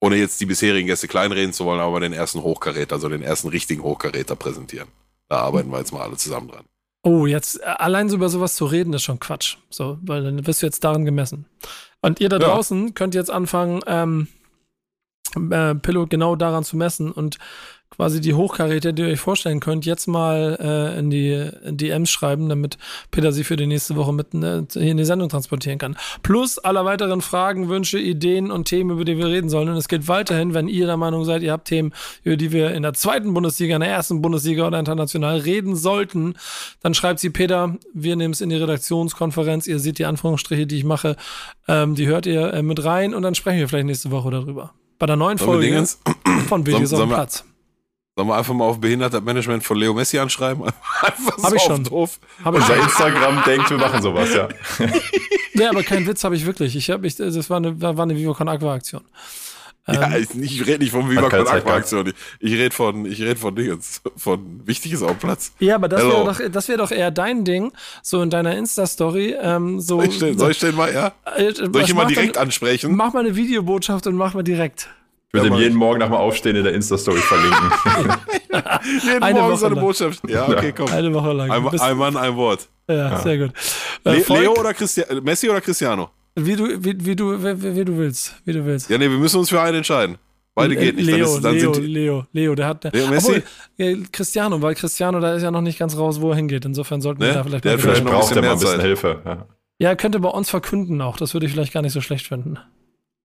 ohne 0.00 0.16
jetzt 0.16 0.40
die 0.40 0.46
bisherigen 0.46 0.86
Gäste 0.86 1.08
kleinreden 1.08 1.52
zu 1.52 1.64
wollen, 1.64 1.80
aber 1.80 2.00
den 2.00 2.12
ersten 2.12 2.42
Hochkaräter, 2.42 2.94
also 2.94 3.08
den 3.08 3.22
ersten 3.22 3.48
richtigen 3.48 3.82
Hochkaräter 3.82 4.36
präsentieren. 4.36 4.88
Da 5.28 5.38
arbeiten 5.38 5.70
wir 5.70 5.78
jetzt 5.78 5.92
mal 5.92 6.02
alle 6.02 6.16
zusammen 6.16 6.48
dran. 6.48 6.64
Oh, 7.02 7.26
jetzt 7.26 7.60
äh, 7.60 7.64
allein 7.64 8.08
so 8.08 8.16
über 8.16 8.28
sowas 8.28 8.54
zu 8.54 8.64
reden, 8.66 8.92
ist 8.92 9.02
schon 9.02 9.20
Quatsch. 9.20 9.56
So, 9.70 9.98
weil 10.02 10.22
dann 10.22 10.46
wirst 10.46 10.62
du 10.62 10.66
jetzt 10.66 10.84
daran 10.84 11.04
gemessen. 11.04 11.46
Und 12.00 12.20
ihr 12.20 12.28
da 12.28 12.38
draußen 12.38 12.86
ja. 12.86 12.92
könnt 12.92 13.14
jetzt 13.14 13.30
anfangen, 13.30 13.80
ähm, 13.86 14.28
äh, 15.50 15.74
Pilot 15.74 16.10
genau 16.10 16.36
daran 16.36 16.64
zu 16.64 16.76
messen 16.76 17.12
und 17.12 17.38
quasi 17.90 18.20
die 18.20 18.34
Hochkaräter, 18.34 18.92
die 18.92 19.02
ihr 19.02 19.08
euch 19.08 19.20
vorstellen 19.20 19.60
könnt, 19.60 19.86
jetzt 19.86 20.06
mal 20.06 20.56
äh, 20.60 20.98
in 20.98 21.10
die 21.10 21.50
DMs 21.64 22.10
schreiben, 22.10 22.48
damit 22.48 22.78
Peter 23.10 23.32
sie 23.32 23.44
für 23.44 23.56
die 23.56 23.66
nächste 23.66 23.96
Woche 23.96 24.12
mit 24.12 24.28
hier 24.32 24.66
in 24.74 24.96
die 24.96 25.04
Sendung 25.04 25.28
transportieren 25.28 25.78
kann. 25.78 25.96
Plus 26.22 26.58
aller 26.58 26.84
weiteren 26.84 27.22
Fragen, 27.22 27.68
Wünsche, 27.68 27.98
Ideen 27.98 28.50
und 28.50 28.66
Themen, 28.66 28.90
über 28.90 29.04
die 29.04 29.16
wir 29.16 29.26
reden 29.26 29.48
sollen. 29.48 29.68
Und 29.68 29.76
es 29.76 29.88
geht 29.88 30.06
weiterhin, 30.06 30.54
wenn 30.54 30.68
ihr 30.68 30.86
der 30.86 30.96
Meinung 30.96 31.24
seid, 31.24 31.42
ihr 31.42 31.52
habt 31.52 31.66
Themen, 31.66 31.92
über 32.22 32.36
die 32.36 32.52
wir 32.52 32.72
in 32.72 32.82
der 32.82 32.92
zweiten 32.92 33.34
Bundesliga, 33.34 33.74
in 33.74 33.80
der 33.80 33.90
ersten 33.90 34.22
Bundesliga 34.22 34.66
oder 34.66 34.78
international 34.78 35.38
reden 35.38 35.74
sollten, 35.74 36.34
dann 36.82 36.94
schreibt 36.94 37.20
sie 37.20 37.30
Peter. 37.30 37.76
Wir 37.94 38.16
nehmen 38.16 38.34
es 38.34 38.40
in 38.40 38.50
die 38.50 38.56
Redaktionskonferenz. 38.56 39.66
Ihr 39.66 39.78
seht 39.78 39.98
die 39.98 40.04
Anführungsstriche, 40.04 40.66
die 40.66 40.76
ich 40.76 40.84
mache. 40.84 41.16
Ähm, 41.66 41.94
die 41.94 42.06
hört 42.06 42.26
ihr 42.26 42.52
äh, 42.52 42.62
mit 42.62 42.84
rein 42.84 43.14
und 43.14 43.22
dann 43.22 43.34
sprechen 43.34 43.58
wir 43.58 43.68
vielleicht 43.68 43.86
nächste 43.86 44.10
Woche 44.10 44.30
darüber 44.30 44.74
bei 44.98 45.06
der 45.06 45.16
neuen 45.16 45.38
Folge 45.38 45.86
von 46.48 46.66
Videos 46.66 46.92
auf 46.92 47.00
dem 47.00 47.08
Platz. 47.10 47.44
Sollen 48.18 48.30
wir 48.30 48.36
einfach 48.36 48.52
mal 48.52 48.64
auf 48.64 48.80
Behindertenmanagement 48.80 49.62
von 49.62 49.76
Leo 49.76 49.94
Messi 49.94 50.18
anschreiben? 50.18 50.64
Einfach 51.02 51.36
Hab 51.40 51.50
so 51.50 51.54
ich 51.54 51.62
schon. 51.62 51.84
Doof. 51.84 52.18
Hab 52.44 52.52
ich 52.52 52.62
Unser 52.62 52.76
Instagram 52.82 53.44
denkt, 53.44 53.70
wir 53.70 53.78
machen 53.78 54.02
sowas, 54.02 54.34
ja. 54.34 54.48
ja, 55.54 55.70
aber 55.70 55.84
keinen 55.84 56.04
Witz 56.04 56.24
habe 56.24 56.34
ich 56.34 56.44
wirklich. 56.44 56.74
Ich 56.74 56.90
hab, 56.90 57.04
ich, 57.04 57.14
das 57.14 57.48
war 57.48 57.58
eine, 57.58 57.80
war 57.80 57.96
eine 57.96 58.16
Viva 58.16 58.34
Con 58.34 58.48
Aqua 58.48 58.74
Aktion. 58.74 59.04
Ja, 59.88 60.14
ähm, 60.14 60.26
ich, 60.42 60.60
ich 60.60 60.66
rede 60.66 60.80
nicht 60.80 60.90
von 60.90 61.10
Viva 61.10 61.28
Con 61.28 61.46
Aqua 61.46 61.74
Aktion. 61.74 62.08
Ich, 62.08 62.14
ich 62.52 62.58
rede 62.58 62.74
von, 62.74 63.06
ich 63.06 63.20
rede 63.20 63.36
von 63.36 63.54
Dingens, 63.54 64.02
von 64.16 64.66
Wichtiges 64.66 65.02
auf 65.02 65.12
dem 65.12 65.18
Platz. 65.18 65.52
Ja, 65.58 65.76
aber 65.76 65.88
das 65.88 66.02
wäre 66.02 66.24
doch, 66.24 66.40
das 66.52 66.68
wäre 66.68 66.78
doch 66.78 66.90
eher 66.90 67.10
dein 67.10 67.44
Ding, 67.44 67.72
so 68.02 68.20
in 68.22 68.30
deiner 68.30 68.56
Insta-Story, 68.56 69.36
ähm, 69.40 69.80
so. 69.80 69.96
Soll 69.96 70.04
ich, 70.08 70.18
den, 70.18 70.38
soll 70.38 70.50
ich 70.50 70.58
den 70.58 70.74
mal, 70.74 70.92
ja? 70.92 71.12
Äh, 71.36 71.54
soll 71.54 71.82
ich 71.82 71.90
ihn 71.90 71.96
mal 71.96 72.06
direkt 72.06 72.36
dann, 72.36 72.44
ansprechen? 72.44 72.94
Mach 72.94 73.14
mal 73.14 73.20
eine 73.20 73.34
Videobotschaft 73.34 74.06
und 74.06 74.16
mach 74.16 74.34
mal 74.34 74.42
direkt. 74.42 74.88
Ich 75.28 75.34
würde 75.34 75.48
ihm 75.48 75.54
jeden 75.60 75.76
Morgen 75.76 75.98
nach 75.98 76.06
dem 76.06 76.14
Aufstehen 76.14 76.56
in 76.56 76.64
der 76.64 76.72
Insta-Story 76.74 77.18
verlinken. 77.18 77.70
jeden 79.04 79.22
eine 79.22 79.40
Morgen 79.40 79.52
Woche 79.52 79.58
so 79.58 79.66
eine 79.66 79.74
lang. 79.74 79.84
Botschaft. 79.84 80.20
Ja, 80.28 80.48
okay, 80.48 80.72
komm. 80.76 80.88
Eine 80.90 81.12
Woche 81.12 81.32
lang. 81.32 81.50
Ein, 81.50 81.80
ein 81.80 81.96
Mann, 81.96 82.16
ein 82.16 82.36
Wort. 82.36 82.68
Ja, 82.88 82.94
ja. 82.94 83.18
sehr 83.20 83.38
gut. 83.38 83.52
Äh, 84.04 84.22
Leo 84.26 84.52
oder 84.52 84.72
Christian, 84.72 85.22
Messi 85.22 85.48
oder 85.50 85.60
Cristiano? 85.60 86.10
Wie 86.46 86.56
du, 86.56 86.84
wie, 86.84 87.04
wie 87.04 87.16
du, 87.16 87.42
wie, 87.42 87.76
wie, 87.76 87.84
du 87.84 87.98
willst, 87.98 88.34
wie 88.44 88.52
du 88.52 88.64
willst. 88.64 88.90
Ja, 88.90 88.98
nee, 88.98 89.10
wir 89.10 89.18
müssen 89.18 89.38
uns 89.38 89.48
für 89.48 89.60
einen 89.60 89.78
entscheiden. 89.78 90.18
Beide 90.54 90.76
geht 90.76 90.96
nicht. 90.96 91.06
Leo, 91.06 91.36
ist, 91.36 91.42
Leo, 91.42 91.72
Leo, 91.72 92.26
Leo, 92.32 92.54
der 92.54 92.66
hat. 92.66 92.84
Leo 92.92 93.06
Messi? 93.06 93.28
Obwohl, 93.28 93.42
ja, 93.76 93.96
Cristiano, 94.10 94.60
weil 94.60 94.74
Cristiano, 94.74 95.20
da 95.20 95.34
ist 95.34 95.42
ja 95.42 95.50
noch 95.50 95.60
nicht 95.60 95.78
ganz 95.78 95.96
raus, 95.96 96.20
wo 96.20 96.30
er 96.30 96.36
hingeht. 96.36 96.64
Insofern 96.64 97.00
sollten 97.00 97.22
ne? 97.22 97.28
wir 97.28 97.34
da 97.34 97.44
vielleicht 97.44 97.64
der 97.64 97.72
mal 97.72 97.78
vielleicht 97.78 98.04
braucht 98.04 98.34
er 98.34 98.42
mal 98.42 98.52
ein 98.52 98.58
bisschen 98.58 98.80
Hilfe. 98.80 99.22
Ja. 99.24 99.46
ja, 99.78 99.94
könnte 99.94 100.18
bei 100.18 100.28
uns 100.28 100.50
verkünden 100.50 101.00
auch. 101.00 101.16
Das 101.16 101.32
würde 101.34 101.46
ich 101.46 101.52
vielleicht 101.52 101.72
gar 101.72 101.82
nicht 101.82 101.92
so 101.92 102.00
schlecht 102.00 102.26
finden. 102.26 102.58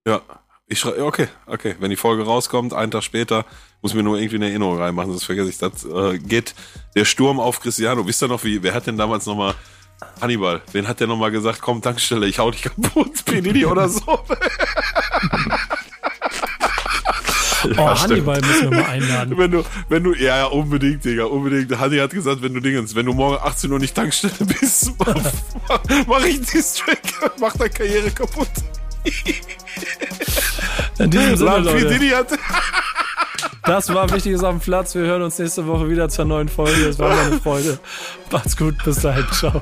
Ja, 0.06 0.22
ich 0.68 0.80
schreibe, 0.80 1.04
okay, 1.06 1.28
okay. 1.48 1.76
Wenn 1.80 1.90
die 1.90 1.96
Folge 1.96 2.24
rauskommt, 2.24 2.74
einen 2.74 2.92
Tag 2.92 3.04
später, 3.04 3.46
muss 3.82 3.94
mir 3.94 4.04
nur 4.04 4.18
irgendwie 4.18 4.38
eine 4.38 4.50
Erinnerung 4.50 4.78
reinmachen, 4.78 5.10
sonst 5.10 5.26
vergesse 5.26 5.50
ich 5.50 5.58
das. 5.58 5.86
Äh, 5.86 6.20
geht 6.20 6.54
der 6.96 7.06
Sturm 7.06 7.40
auf 7.40 7.60
Cristiano. 7.60 8.06
Wisst 8.08 8.22
ihr 8.22 8.28
noch, 8.28 8.44
wie, 8.44 8.62
wer 8.64 8.74
hat 8.74 8.88
denn 8.88 8.98
damals 8.98 9.26
nochmal, 9.26 9.56
Hannibal, 10.22 10.62
wen 10.72 10.88
hat 10.88 11.00
der 11.00 11.08
nochmal 11.08 11.32
gesagt, 11.32 11.62
komm, 11.62 11.82
Tankstelle, 11.82 12.28
ich 12.28 12.40
hau 12.40 12.52
dich 12.52 12.62
kaputt, 12.64 13.26
Pinini 13.26 13.66
oder 13.66 13.90
so? 13.90 14.02
oh, 17.78 18.02
Hannibal 18.02 18.40
müssen 18.42 18.72
wir 18.72 18.82
mal 18.82 18.90
einladen. 18.90 19.38
Wenn 19.38 19.52
du, 19.52 19.64
wenn 19.90 20.04
du, 20.04 20.14
ja, 20.14 20.38
ja, 20.38 20.46
unbedingt, 20.46 21.06
Digga, 21.06 21.26
unbedingt. 21.26 21.78
Hanni 21.80 21.98
hat 21.98 22.12
gesagt, 22.12 22.42
wenn 22.42 22.54
du 22.54 22.60
Dingens, 22.60 22.96
wenn 22.96 23.06
du 23.06 23.14
morgen 23.14 23.38
18 23.42 23.72
Uhr 23.72 23.80
nicht 23.80 23.96
Tankstelle 23.96 24.34
bist, 24.60 24.94
mach, 25.00 25.16
mach 26.08 26.24
ich 26.26 26.42
dies 26.42 26.76
Track, 26.76 27.02
mach 27.40 27.56
deine 27.58 27.70
Karriere 27.70 28.12
kaputt. 28.12 28.50
In 31.00 31.10
diesem 31.10 31.38
Sinne, 31.38 31.58
Leute. 31.60 32.38
Das 33.64 33.94
war 33.94 34.12
Wichtiges 34.12 34.44
auf 34.44 34.52
dem 34.52 34.60
Platz. 34.60 34.94
Wir 34.94 35.04
hören 35.04 35.22
uns 35.22 35.40
nächste 35.40 35.66
Woche 35.68 35.90
wieder 35.90 36.10
zur 36.10 36.26
neuen 36.26 36.50
Folge. 36.50 36.86
Es 36.86 37.00
war 37.00 37.18
eine 37.18 37.40
Freude. 37.40 37.80
Macht's 38.32 38.58
gut. 38.58 38.76
Bis 38.84 38.98
dahin. 38.98 39.26
Ciao. 39.32 39.62